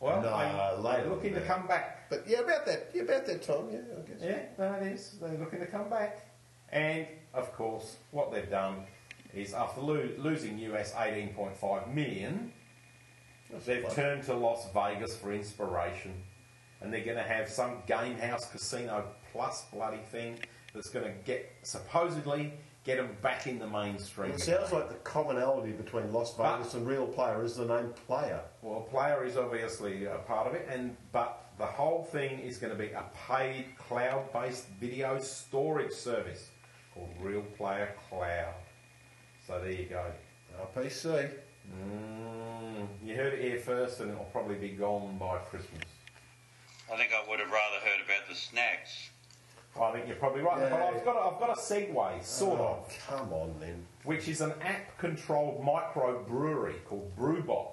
Well, 0.00 0.20
No, 0.22 0.30
they, 0.30 0.82
later 0.88 1.02
they're 1.02 1.10
looking 1.10 1.34
to 1.34 1.40
come 1.42 1.66
back. 1.66 2.08
But 2.10 2.24
yeah, 2.26 2.40
about 2.40 2.66
that, 2.66 2.90
yeah, 2.94 3.02
about 3.02 3.26
that 3.26 3.42
time, 3.42 3.68
yeah, 3.72 3.78
I 3.96 4.08
guess. 4.08 4.20
Yeah, 4.20 4.38
no, 4.58 4.72
it 4.74 4.92
is. 4.92 5.16
They're 5.20 5.38
looking 5.38 5.60
to 5.60 5.66
come 5.66 5.88
back. 5.90 6.26
And, 6.70 7.06
of 7.34 7.52
course, 7.52 7.96
what 8.10 8.32
they've 8.32 8.50
done 8.50 8.84
is 9.34 9.54
after 9.54 9.80
lo- 9.80 10.08
losing 10.18 10.58
US 10.58 10.92
18.5 10.94 11.94
million, 11.94 12.52
That's 13.50 13.64
they've 13.66 13.82
fine. 13.84 13.94
turned 13.94 14.22
to 14.24 14.34
Las 14.34 14.66
Vegas 14.74 15.16
for 15.16 15.32
inspiration. 15.32 16.14
And 16.80 16.92
they're 16.92 17.04
going 17.04 17.16
to 17.16 17.22
have 17.22 17.48
some 17.48 17.82
game 17.86 18.18
house 18.18 18.50
casino 18.50 19.04
plus 19.32 19.64
bloody 19.72 20.02
thing 20.10 20.38
that's 20.74 20.90
going 20.90 21.04
to 21.06 21.12
get, 21.24 21.50
supposedly, 21.62 22.52
get 22.84 22.96
them 22.98 23.16
back 23.22 23.46
in 23.46 23.58
the 23.58 23.66
mainstream. 23.66 24.32
It 24.32 24.40
sounds 24.40 24.72
like 24.72 24.88
the 24.88 24.94
commonality 24.96 25.72
between 25.72 26.12
Las 26.12 26.34
But- 26.34 26.58
Vegas 26.58 26.74
and 26.74 26.86
Real 26.86 27.06
Player 27.06 27.42
is 27.44 27.56
the 27.56 27.64
name 27.66 27.92
Player. 28.06 28.40
Well, 28.62 28.80
Player 28.82 29.24
is 29.24 29.36
obviously 29.36 30.04
a 30.04 30.16
part 30.18 30.46
of 30.46 30.54
it, 30.54 30.66
and 30.70 30.96
but 31.12 31.38
the 31.58 31.66
whole 31.66 32.04
thing 32.04 32.40
is 32.40 32.58
going 32.58 32.72
to 32.72 32.78
be 32.78 32.90
a 32.92 33.04
paid 33.28 33.66
cloud-based 33.78 34.66
video 34.80 35.18
storage 35.18 35.92
service 35.92 36.48
called 36.94 37.10
Real 37.20 37.42
Player 37.56 37.94
Cloud. 38.08 38.54
So 39.46 39.60
there 39.60 39.72
you 39.72 39.86
go. 39.86 40.04
RPC. 40.76 41.30
Mm, 41.70 42.86
you 43.04 43.14
heard 43.16 43.34
it 43.34 43.40
here 43.42 43.58
first, 43.58 44.00
and 44.00 44.10
it'll 44.10 44.24
probably 44.24 44.56
be 44.56 44.70
gone 44.70 45.16
by 45.18 45.38
Christmas. 45.38 45.82
I 46.92 46.96
think 46.96 47.10
I 47.12 47.28
would 47.28 47.38
have 47.38 47.48
rather 47.50 47.76
heard 47.84 48.04
about 48.04 48.28
the 48.28 48.34
snacks. 48.34 49.10
I 49.80 49.90
think 49.92 50.06
you're 50.06 50.16
probably 50.16 50.42
right, 50.42 50.58
but 50.58 50.72
I've 50.72 51.04
got 51.04 51.16
a, 51.16 51.34
I've 51.34 51.40
got 51.40 51.50
a 51.50 51.60
segue, 51.60 52.22
sort 52.24 52.60
Oh, 52.60 52.84
of, 52.86 52.98
come 53.08 53.32
on 53.32 53.54
then. 53.58 53.86
which 54.04 54.28
is 54.28 54.40
an 54.42 54.52
app-controlled 54.60 55.64
microbrewery 55.64 56.84
called 56.84 57.10
Brewbot. 57.16 57.68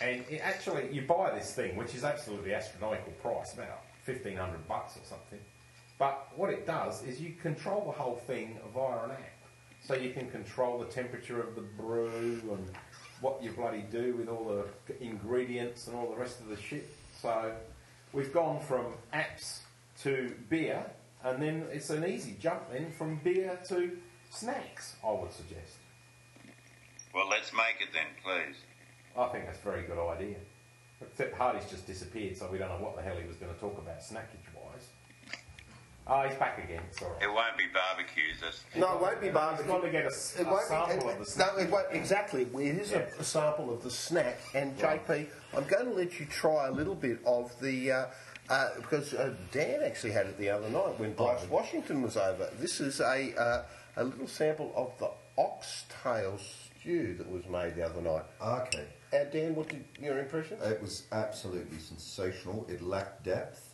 And 0.00 0.24
it 0.30 0.40
actually, 0.42 0.88
you 0.92 1.02
buy 1.02 1.30
this 1.34 1.52
thing, 1.52 1.76
which 1.76 1.94
is 1.94 2.04
absolutely 2.04 2.54
astronomical 2.54 3.12
price, 3.22 3.54
about 3.54 3.82
fifteen 4.04 4.36
hundred 4.36 4.66
bucks 4.68 4.96
or 4.96 5.04
something. 5.04 5.40
But 5.98 6.28
what 6.36 6.50
it 6.50 6.66
does 6.66 7.02
is 7.04 7.20
you 7.20 7.32
control 7.40 7.84
the 7.86 7.92
whole 7.92 8.16
thing 8.26 8.58
via 8.74 9.04
an 9.04 9.10
app. 9.12 9.32
So 9.86 9.94
you 9.94 10.10
can 10.10 10.30
control 10.30 10.78
the 10.78 10.84
temperature 10.86 11.40
of 11.40 11.54
the 11.54 11.62
brew 11.62 12.40
and 12.52 12.66
what 13.20 13.42
you 13.42 13.52
bloody 13.52 13.84
do 13.90 14.14
with 14.16 14.28
all 14.28 14.44
the 14.44 15.02
ingredients 15.02 15.86
and 15.86 15.96
all 15.96 16.10
the 16.10 16.16
rest 16.16 16.40
of 16.40 16.48
the 16.48 16.56
shit. 16.56 16.88
So 17.22 17.52
we've 18.12 18.32
gone 18.32 18.60
from 18.60 18.86
apps 19.12 19.60
to 20.02 20.34
beer, 20.48 20.84
and 21.24 21.42
then 21.42 21.64
it's 21.72 21.90
an 21.90 22.04
easy 22.06 22.36
jump 22.40 22.70
then 22.72 22.90
from 22.90 23.20
beer 23.22 23.58
to 23.68 23.96
snacks, 24.30 24.96
I 25.04 25.12
would 25.12 25.32
suggest. 25.32 25.76
Well, 27.14 27.28
let's 27.28 27.52
make 27.52 27.80
it 27.80 27.88
then, 27.92 28.06
please. 28.22 28.56
I 29.16 29.28
think 29.28 29.46
that's 29.46 29.58
a 29.58 29.62
very 29.62 29.86
good 29.86 29.98
idea. 29.98 30.36
Except 31.00 31.34
Hardy's 31.36 31.68
just 31.68 31.86
disappeared, 31.86 32.36
so 32.36 32.48
we 32.50 32.58
don't 32.58 32.68
know 32.68 32.84
what 32.84 32.96
the 32.96 33.02
hell 33.02 33.16
he 33.16 33.26
was 33.26 33.36
going 33.36 33.52
to 33.52 33.60
talk 33.60 33.78
about 33.78 34.00
snackage 34.00 34.45
wise. 36.08 36.26
Ah, 36.26 36.28
he's 36.28 36.38
back 36.38 36.58
again. 36.64 36.82
It's 36.90 37.02
all 37.02 37.10
right. 37.10 37.22
It 37.22 37.32
won't 37.32 37.56
be 37.58 37.64
barbecues. 37.72 38.40
That's, 38.40 38.64
No, 38.76 38.94
it 38.96 39.00
won't 39.00 39.20
be 39.20 39.26
He's 39.26 39.34
barbecue. 39.34 39.72
got 39.72 39.82
to 39.82 39.90
get 39.90 40.02
a, 40.04 40.06
s- 40.06 40.36
It 40.38 40.46
a 40.46 40.50
won't 40.50 40.66
sample 40.66 41.06
be, 41.08 41.12
of 41.12 41.18
the 41.18 41.24
snack. 41.26 41.56
no, 41.56 41.62
it 41.62 41.70
won't, 41.70 41.86
exactly. 41.92 42.42
It 42.42 42.78
is 42.78 42.92
a, 42.92 43.06
a 43.18 43.24
sample 43.24 43.72
of 43.72 43.82
the 43.82 43.90
snack. 43.90 44.38
And 44.54 44.76
JP, 44.78 45.26
I'm 45.56 45.64
going 45.64 45.86
to 45.86 45.92
let 45.92 46.18
you 46.20 46.26
try 46.26 46.68
a 46.68 46.72
little 46.72 46.94
bit 46.94 47.18
of 47.26 47.52
the. 47.60 47.92
Uh, 47.92 48.06
uh, 48.48 48.68
because 48.76 49.12
uh, 49.12 49.34
Dan 49.50 49.82
actually 49.82 50.12
had 50.12 50.26
it 50.26 50.38
the 50.38 50.48
other 50.50 50.68
night 50.70 51.00
when 51.00 51.12
Bryce 51.14 51.44
Washington 51.50 52.00
was 52.02 52.16
over. 52.16 52.48
This 52.60 52.80
is 52.80 53.00
a 53.00 53.34
uh, 53.36 53.62
a 53.96 54.04
little 54.04 54.28
sample 54.28 54.72
of 54.76 54.96
the 55.00 55.10
oxtail 55.42 56.38
stew 56.38 57.14
that 57.18 57.28
was 57.28 57.44
made 57.46 57.74
the 57.74 57.82
other 57.84 58.00
night. 58.00 58.22
Okay. 58.40 58.84
Uh, 59.12 59.24
Dan, 59.32 59.56
what 59.56 59.68
did 59.68 59.84
your 60.00 60.20
impression? 60.20 60.58
It 60.62 60.80
was 60.80 61.04
absolutely 61.10 61.78
sensational. 61.80 62.64
It 62.68 62.82
lacked 62.82 63.24
depth. 63.24 63.65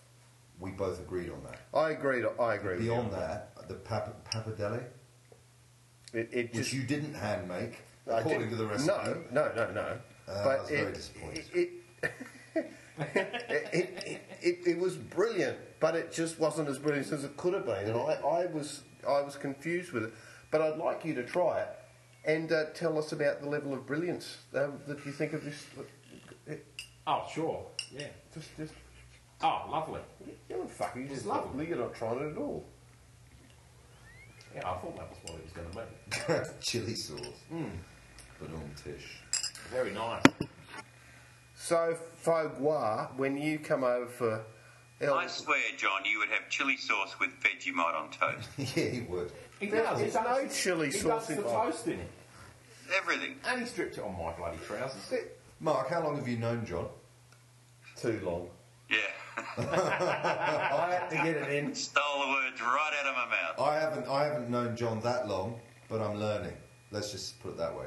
We 0.63 0.71
both 0.71 1.01
agreed 1.01 1.29
on 1.31 1.43
that. 1.45 1.59
I 1.77 1.91
agreed. 1.91 2.25
I 2.39 2.55
agree. 2.55 2.75
with 2.77 2.85
you 2.85 2.91
Beyond 2.93 3.13
on 3.13 3.21
that, 3.21 3.69
the 3.69 3.75
pap- 3.75 4.31
pappardelle, 4.31 4.83
it, 6.15 6.29
it 6.33 6.35
which 6.35 6.53
just 6.53 6.73
you 6.73 6.85
didn't 6.85 7.15
hand 7.15 7.49
make, 7.49 7.81
I 8.11 8.21
according 8.21 8.51
to 8.51 8.57
didn't- 8.57 8.59
the 8.59 8.67
recipe. 8.67 8.87
No, 9.33 9.43
no, 9.51 9.53
no, 9.57 9.73
no. 9.73 9.99
Uh, 10.29 10.45
but 10.45 10.57
that's 10.59 10.71
very 10.71 10.83
it, 10.83 10.95
disappointing. 10.95 11.45
It, 11.53 11.71
it, 12.55 14.01
it, 14.05 14.23
it, 14.41 14.59
it 14.67 14.79
was 14.79 14.95
brilliant, 14.97 15.59
but 15.81 15.97
it 15.97 16.13
just 16.13 16.39
wasn't 16.39 16.69
as 16.69 16.79
brilliant 16.79 17.11
as 17.11 17.25
it 17.25 17.37
could 17.37 17.55
have 17.55 17.67
been, 17.67 17.89
and 17.89 17.97
I, 17.97 18.13
I 18.25 18.47
was 18.47 18.83
I 19.07 19.21
was 19.21 19.35
confused 19.35 19.91
with 19.93 20.05
it. 20.05 20.13
But 20.53 20.61
I'd 20.63 20.77
like 20.79 21.05
you 21.05 21.15
to 21.15 21.25
try 21.25 21.61
it 21.63 21.69
and 22.25 22.53
uh, 22.53 22.67
tell 22.75 22.97
us 22.99 23.11
about 23.13 23.41
the 23.41 23.49
level 23.49 23.73
of 23.73 23.85
brilliance 23.87 24.37
um, 24.55 24.79
that 24.87 25.05
you 25.05 25.11
think 25.11 25.33
of 25.33 25.43
this. 25.45 25.67
Oh, 27.07 27.25
sure. 27.33 27.67
Yeah. 27.91 28.07
Just, 28.33 28.57
just 28.57 28.75
Oh, 29.43 29.67
lovely. 29.71 30.01
you 30.49 30.57
know, 30.57 30.67
fuck, 30.67 30.95
you 30.97 31.07
just 31.09 31.27
lovely. 31.27 31.49
lovely. 31.49 31.69
You're 31.69 31.79
not 31.79 31.95
trying 31.95 32.19
it 32.21 32.33
at 32.33 32.39
all. 32.39 32.65
Yeah, 34.55 34.61
I 34.71 34.75
thought 34.79 34.97
that 34.97 35.09
was 35.09 35.19
what 35.25 35.39
it 35.39 35.45
was 35.45 35.53
going 35.53 35.71
to 35.71 36.45
be. 36.45 36.51
Chili 36.63 36.95
sauce. 36.95 37.27
Hmm. 37.49 37.65
But 38.39 38.51
on 38.55 38.71
tish. 38.83 39.19
Very 39.71 39.93
nice. 39.93 40.23
So, 41.55 41.97
Fogwa, 42.25 43.17
when 43.17 43.37
you 43.37 43.59
come 43.59 43.85
over 43.85 44.07
for 44.07 44.45
El- 45.01 45.15
I 45.15 45.27
swear, 45.27 45.59
John, 45.79 46.03
you 46.05 46.19
would 46.19 46.29
have 46.29 46.49
chili 46.49 46.77
sauce 46.77 47.15
with 47.19 47.31
Vegemite 47.41 47.95
on 47.95 48.11
toast. 48.11 48.49
yeah, 48.77 48.85
he 48.91 49.01
would. 49.03 49.33
He 49.59 49.67
There- 49.67 49.83
does. 49.83 49.99
there's 49.99 50.13
he 50.13 50.19
does, 50.19 50.43
no 50.43 50.75
chilli 50.77 50.87
he 50.87 50.91
sauce 50.93 51.27
does 51.29 51.31
in 51.31 51.37
the 51.43 51.43
mine. 51.51 51.67
toast 51.73 51.87
in 51.89 51.99
it. 52.01 52.11
Everything. 52.97 53.37
And 53.47 53.61
he 53.61 53.67
stripped 53.67 53.97
it 53.99 54.05
on 54.05 54.13
my 54.13 54.33
bloody 54.33 54.59
trousers. 54.67 55.21
Mark, 55.61 55.89
how 55.89 56.03
long 56.05 56.17
have 56.17 56.29
you 56.29 56.37
known 56.37 56.67
John? 56.67 56.89
too 57.97 58.21
long. 58.25 58.49
Yeah. 58.93 58.99
I 59.57 60.99
had 61.01 61.09
to 61.09 61.17
get 61.17 61.37
it 61.37 61.49
in. 61.53 61.75
Stole 61.75 62.21
the 62.21 62.29
words 62.29 62.61
right 62.61 62.93
out 63.01 63.07
of 63.07 63.17
my 63.17 63.25
mouth. 63.27 63.59
I 63.59 63.81
haven't. 63.81 64.07
I 64.07 64.25
haven't 64.25 64.51
known 64.51 64.77
John 64.77 65.01
that 65.01 65.27
long, 65.27 65.59
but 65.89 66.03
I'm 66.03 66.17
learning. 66.17 66.53
Let's 66.91 67.11
just 67.11 67.41
put 67.43 67.53
it 67.53 67.57
that 67.57 67.75
way. 67.75 67.87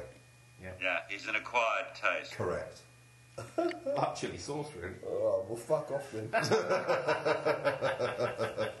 Yeah, 0.60 0.72
Yeah, 0.82 0.98
he's 1.08 1.28
an 1.28 1.36
acquired 1.36 1.94
taste. 1.94 2.32
Correct. 2.32 2.80
Like 3.56 4.16
chili 4.16 4.38
sauce, 4.38 4.72
really. 4.80 4.96
Oh, 5.06 5.44
well, 5.48 5.56
fuck 5.56 5.92
off 5.92 6.10
then. 6.12 6.28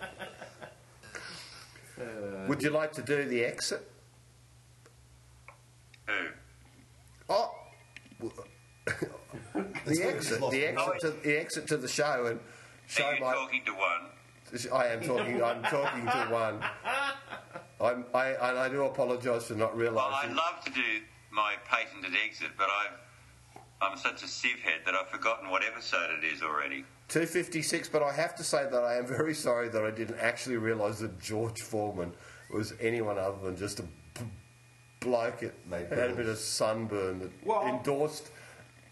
Uh, 1.98 2.46
would 2.46 2.62
you 2.62 2.68
like 2.68 2.92
to 2.92 3.00
do 3.00 3.24
the 3.24 3.42
exit? 3.42 3.90
Who? 6.06 6.26
Oh, 7.30 7.54
the 9.86 10.02
exit, 10.02 10.40
the 10.50 10.64
exit, 10.66 11.00
to, 11.00 11.10
the 11.22 11.40
exit 11.40 11.66
to 11.68 11.76
the 11.76 11.88
show 11.88 12.26
and 12.26 12.40
show 12.86 13.04
Are 13.04 13.14
you 13.14 13.20
my. 13.20 13.32
talking 13.34 13.62
to 13.66 13.72
one? 13.72 14.72
I 14.72 14.86
am 14.86 15.00
talking. 15.02 15.42
I'm 15.42 15.62
talking 15.64 16.04
to 16.04 16.28
one. 16.30 16.60
I'm, 17.80 18.04
I 18.14 18.28
and 18.28 18.58
I 18.58 18.68
do 18.68 18.84
apologise 18.84 19.46
for 19.46 19.54
not 19.54 19.76
realising. 19.76 19.96
Well, 19.96 20.08
realising. 20.10 20.30
I'd 20.30 20.36
love 20.36 20.64
to 20.64 20.70
do 20.72 20.82
my 21.32 21.54
patented 21.68 22.12
exit, 22.24 22.50
but 22.56 22.68
I've, 22.68 23.60
I'm 23.82 23.98
such 23.98 24.22
a 24.22 24.28
sieve 24.28 24.60
head 24.60 24.80
that 24.86 24.94
I've 24.94 25.08
forgotten 25.08 25.50
what 25.50 25.62
episode 25.64 26.10
it 26.18 26.24
is 26.24 26.42
already. 26.42 26.84
256, 27.08 27.88
but 27.88 28.02
I 28.02 28.12
have 28.12 28.34
to 28.36 28.44
say 28.44 28.66
that 28.70 28.82
I 28.82 28.96
am 28.96 29.06
very 29.06 29.34
sorry 29.34 29.68
that 29.68 29.84
I 29.84 29.90
didn't 29.90 30.18
actually 30.20 30.56
realise 30.56 30.98
that 31.00 31.20
George 31.20 31.60
Foreman 31.60 32.12
was 32.52 32.72
anyone 32.80 33.18
other 33.18 33.38
than 33.42 33.56
just 33.56 33.80
a 33.80 33.82
b- 33.82 34.22
bloke 35.00 35.40
that 35.70 35.92
had 35.92 36.10
a 36.10 36.14
bit 36.14 36.26
of 36.26 36.38
sunburn 36.38 37.18
that 37.20 37.30
Well- 37.44 37.66
endorsed 37.66 38.30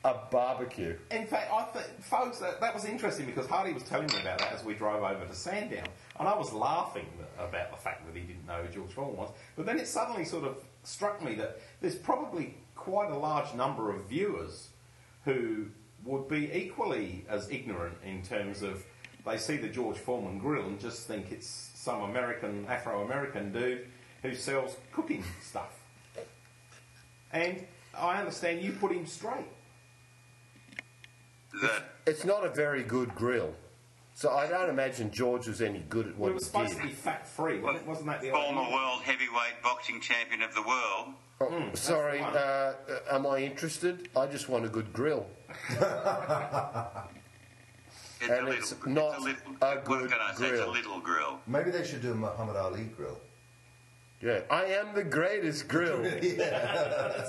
a 0.05 0.15
barbecue. 0.31 0.97
In 1.11 1.27
fact, 1.27 1.51
I 1.51 1.63
think, 1.63 2.03
folks, 2.03 2.39
that, 2.39 2.61
that 2.61 2.75
was 2.75 2.85
interesting 2.85 3.25
because 3.25 3.47
Hardy 3.47 3.73
was 3.73 3.83
telling 3.85 4.07
me 4.09 4.21
about 4.21 4.39
that 4.39 4.53
as 4.53 4.63
we 4.63 4.75
drove 4.75 5.03
over 5.03 5.25
to 5.25 5.35
Sandown, 5.35 5.87
and 6.19 6.29
I 6.29 6.37
was 6.37 6.53
laughing 6.53 7.07
about 7.39 7.71
the 7.71 7.79
fact 7.79 8.07
that 8.07 8.15
he 8.15 8.21
didn't 8.27 8.47
know 8.47 8.63
who 8.63 8.73
George 8.73 8.93
Foreman 8.93 9.17
was. 9.17 9.31
But 9.57 9.65
then 9.65 9.79
it 9.79 9.89
suddenly 9.89 10.25
sort 10.25 10.45
of 10.45 10.63
struck 10.83 11.25
me 11.25 11.35
that 11.37 11.59
there's 11.81 11.95
probably 11.95 12.55
quite 12.77 13.11
a 13.11 13.17
large 13.17 13.55
number 13.55 13.91
of 13.91 14.05
viewers 14.05 14.69
who 15.25 15.67
would 16.05 16.29
be 16.29 16.53
equally 16.53 17.25
as 17.29 17.51
ignorant 17.51 17.97
in 18.05 18.23
terms 18.23 18.63
of 18.63 18.85
they 19.25 19.39
see 19.39 19.57
the 19.57 19.69
George 19.69 19.97
Foreman 19.97 20.39
grill 20.39 20.67
and 20.67 20.79
just 20.79 21.07
think 21.07 21.33
it's 21.33 21.71
some 21.75 22.03
American, 22.03 22.67
Afro-American 22.69 23.53
dude 23.53 23.87
who 24.23 24.35
sells 24.35 24.77
cooking 24.93 25.25
stuff. 25.43 25.81
And 27.33 27.67
I 27.97 28.19
understand 28.19 28.63
you 28.63 28.73
put 28.73 28.93
him 28.93 29.07
straight. 29.07 29.47
That 31.63 31.85
It's 32.07 32.25
not 32.25 32.45
a 32.45 32.51
very 32.51 32.83
good 32.83 33.15
grill. 33.15 33.55
So 34.17 34.31
I 34.31 34.47
don't 34.47 34.71
imagine 34.71 35.11
George 35.11 35.49
was 35.49 35.61
any 35.61 35.81
good 35.89 36.07
at 36.07 36.13
Well, 36.17 36.31
what 36.31 36.31
it 36.31 36.35
was 36.35 36.45
he 36.45 36.51
supposed 36.51 36.73
did. 36.75 36.81
to 36.83 36.87
be 36.89 36.93
fat 36.93 37.27
free, 37.27 37.59
wasn't, 37.61 37.83
it? 37.83 37.89
wasn't 37.89 38.07
that 38.07 38.21
the 38.21 38.31
former 38.31 38.61
idea? 38.63 38.75
world 38.75 39.03
heavyweight 39.03 39.63
boxing 39.63 40.01
champion 40.01 40.43
of 40.43 40.55
the 40.55 40.63
world. 40.63 41.09
Oh, 41.41 41.71
sorry, 41.75 42.19
the 42.19 42.25
uh, 42.27 42.75
uh, 43.11 43.15
am 43.17 43.27
I 43.27 43.39
interested? 43.39 44.09
I 44.17 44.27
just 44.27 44.49
want 44.49 44.65
a 44.65 44.69
good 44.69 44.93
grill. 44.93 45.27
It's 48.21 48.31
And 48.31 48.49
a 48.49 48.53
it's 48.53 48.71
little, 48.73 48.93
not 48.93 49.15
it's 49.17 49.19
a, 49.19 49.25
little, 49.25 49.53
a 49.61 49.75
what 49.75 49.85
good 49.85 50.11
can 50.11 50.19
I 50.21 50.33
say? 50.35 50.45
It's 50.45 50.53
a 50.61 50.63
grill. 50.63 50.73
little 50.73 51.01
grill. 51.01 51.41
Maybe 51.47 51.71
they 51.71 51.85
should 51.85 52.01
do 52.01 52.13
a 52.13 52.15
Muhammad 52.15 52.57
Ali 52.57 52.85
grill. 52.97 53.19
Yeah, 54.23 54.41
I 54.51 54.65
am 54.67 54.95
the 54.95 55.05
greatest 55.05 55.69
grill. 55.69 56.03
yeah, 56.23 57.23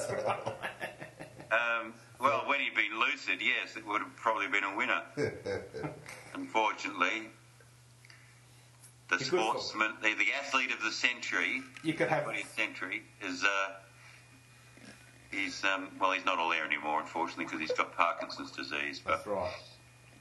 Um, 1.51 1.93
well, 2.19 2.43
when 2.47 2.59
he'd 2.59 2.75
been 2.75 2.99
lucid, 2.99 3.39
yes, 3.41 3.75
it 3.75 3.85
would 3.87 4.01
have 4.01 4.15
probably 4.15 4.47
been 4.47 4.63
a 4.63 4.75
winner. 4.75 5.01
Unfortunately, 6.33 7.23
the 9.09 9.17
for- 9.17 9.23
sportsman, 9.25 9.93
the, 10.01 10.13
the 10.15 10.27
athlete 10.43 10.71
of 10.71 10.81
the 10.81 10.91
century, 10.91 11.61
You 11.83 11.93
could 11.93 12.09
have 12.09 12.23
20th 12.23 12.55
century, 12.55 13.03
is 13.21 13.43
uh, 13.43 13.73
he's 15.31 15.63
um, 15.63 15.89
well, 15.99 16.11
he's 16.11 16.25
not 16.25 16.39
all 16.39 16.49
there 16.49 16.65
anymore, 16.65 17.01
unfortunately, 17.01 17.45
because 17.45 17.59
he's 17.59 17.71
got 17.77 17.95
Parkinson's 17.95 18.51
disease. 18.51 19.01
But 19.03 19.17
That's 19.17 19.27
right. 19.27 19.51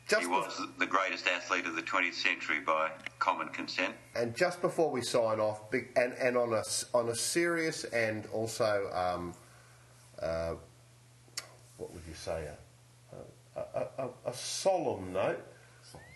Just 0.06 0.22
he 0.22 0.28
was 0.28 0.60
the 0.78 0.86
greatest 0.86 1.26
athlete 1.26 1.64
of 1.64 1.76
the 1.76 1.82
20th 1.82 2.12
century 2.12 2.60
by 2.60 2.90
common 3.18 3.48
consent. 3.48 3.94
And 4.14 4.36
just 4.36 4.60
before 4.60 4.90
we 4.90 5.00
sign 5.00 5.40
off, 5.40 5.62
and, 5.72 6.12
and 6.20 6.36
on 6.36 6.52
a 6.52 6.62
on 6.92 7.08
a 7.08 7.14
serious 7.14 7.84
and 7.84 8.26
also, 8.26 8.90
um, 8.92 9.32
uh, 10.20 10.54
you 12.14 12.18
say, 12.18 12.48
a, 13.56 13.60
a, 13.60 14.04
a, 14.04 14.08
a, 14.26 14.32
solemn 14.32 15.12
note, 15.12 15.44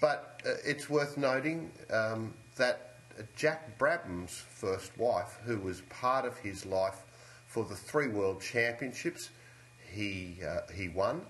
but 0.01 0.41
uh, 0.47 0.51
it's 0.65 0.89
worth 0.89 1.19
noting 1.19 1.73
um, 1.91 2.35
that 2.57 2.95
Jack 3.35 3.77
Brabham's 3.79 4.45
first 4.49 4.97
wife, 4.97 5.39
who 5.45 5.59
was 5.59 5.81
part 5.91 6.25
of 6.25 6.39
his 6.39 6.65
life 6.65 7.03
for 7.49 7.65
the 7.65 7.75
three 7.75 8.07
World 8.07 8.41
Championships 8.41 9.31
he 9.91 10.37
uh, 10.47 10.61
he 10.73 10.89
won, 10.89 11.23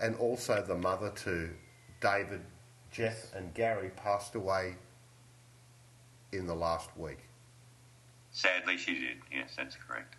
and 0.00 0.14
also 0.16 0.62
the 0.62 0.76
mother 0.76 1.10
to 1.24 1.50
David, 2.00 2.42
Geoff, 2.92 3.34
and 3.34 3.52
Gary 3.54 3.90
passed 3.96 4.36
away 4.36 4.76
in 6.32 6.46
the 6.46 6.54
last 6.54 6.90
week. 6.96 7.18
Sadly, 8.30 8.76
she 8.76 8.94
did. 8.94 9.16
Yes, 9.32 9.54
that's 9.56 9.76
correct. 9.76 10.14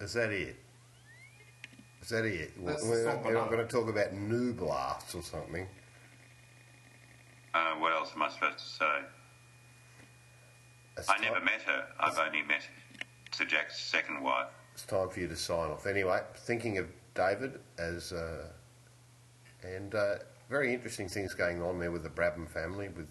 Is 0.00 0.12
that 0.12 0.30
it? 0.30 0.61
Is 2.02 2.08
that 2.08 2.24
it? 2.24 2.52
That's 2.64 2.82
we're, 2.84 3.04
not, 3.06 3.24
we're 3.24 3.32
not 3.32 3.48
going 3.48 3.66
to 3.66 3.72
talk 3.72 3.88
about 3.88 4.12
new 4.12 4.52
blasts 4.52 5.14
or 5.14 5.22
something. 5.22 5.68
Uh, 7.54 7.74
what 7.76 7.92
else 7.92 8.10
am 8.14 8.22
I 8.22 8.28
supposed 8.28 8.58
to 8.58 8.64
say? 8.64 8.98
It's 10.98 11.08
I 11.08 11.18
never 11.18 11.40
met 11.40 11.62
her. 11.62 11.86
I've 12.00 12.18
only 12.18 12.42
met 12.42 12.66
Sir 13.30 13.44
Jack's 13.44 13.80
second 13.80 14.20
wife. 14.20 14.48
It's 14.74 14.84
time 14.84 15.08
for 15.10 15.20
you 15.20 15.28
to 15.28 15.36
sign 15.36 15.70
off. 15.70 15.86
Anyway, 15.86 16.20
thinking 16.34 16.78
of 16.78 16.86
David 17.14 17.60
as, 17.78 18.12
uh, 18.12 18.48
and 19.62 19.94
uh, 19.94 20.14
very 20.50 20.74
interesting 20.74 21.08
things 21.08 21.34
going 21.34 21.62
on 21.62 21.78
there 21.78 21.92
with 21.92 22.02
the 22.02 22.08
Brabham 22.10 22.48
family. 22.48 22.88
With 22.88 23.08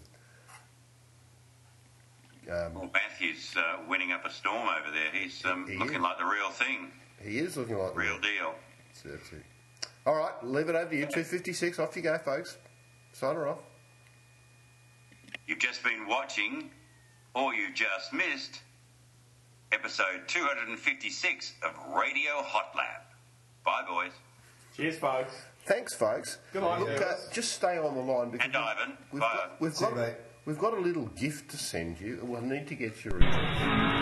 um, 2.50 2.74
Well, 2.74 2.90
Matthew's 2.92 3.54
uh, 3.56 3.78
winning 3.88 4.12
up 4.12 4.24
a 4.26 4.30
storm 4.30 4.68
over 4.68 4.90
there. 4.92 5.10
He's 5.12 5.44
um, 5.46 5.66
He 5.66 5.78
looking 5.78 5.96
is. 5.96 6.02
like 6.02 6.18
the 6.18 6.26
real 6.26 6.50
thing, 6.50 6.92
he 7.22 7.38
is 7.38 7.56
looking 7.56 7.78
like 7.78 7.94
the 7.94 8.00
real 8.00 8.18
deal. 8.18 8.54
That's 8.92 9.04
it, 9.04 9.18
that's 9.18 9.32
it. 9.32 9.42
All 10.06 10.14
right, 10.16 10.32
leave 10.42 10.68
it 10.68 10.74
over 10.74 10.90
to 10.90 10.96
you. 10.96 11.06
Two 11.06 11.24
fifty 11.24 11.52
six. 11.52 11.78
Off 11.78 11.96
you 11.96 12.02
go, 12.02 12.18
folks. 12.18 12.58
Sign 13.12 13.34
her 13.36 13.48
off. 13.48 13.58
You've 15.46 15.58
just 15.58 15.82
been 15.82 16.06
watching, 16.08 16.70
or 17.34 17.54
you 17.54 17.72
just 17.74 18.12
missed, 18.12 18.60
episode 19.72 20.22
256 20.28 21.54
of 21.62 21.70
Radio 21.94 22.32
Hot 22.42 22.72
Lap. 22.76 23.12
Bye, 23.64 23.82
boys. 23.88 24.12
Cheers, 24.76 24.98
folks. 24.98 25.34
Thanks, 25.66 25.94
folks. 25.94 26.38
Good 26.52 26.62
night, 26.62 26.80
Look, 26.80 26.90
uh, 26.90 26.98
fellas. 26.98 27.28
just 27.32 27.52
stay 27.52 27.76
on 27.78 27.94
the 27.94 28.00
line 28.00 28.30
because 28.30 28.46
And 28.46 28.56
Ivan. 28.56 28.96
we've 29.12 29.20
Bye. 29.20 29.32
got, 29.34 29.60
we've 29.60 29.76
got 29.76 30.14
we've 30.46 30.58
got 30.58 30.74
a 30.74 30.80
little 30.80 31.06
gift 31.06 31.50
to 31.50 31.56
send 31.56 32.00
you. 32.00 32.20
We'll 32.22 32.40
need 32.42 32.66
to 32.68 32.74
get 32.74 33.04
your 33.04 33.16
address. 33.16 34.01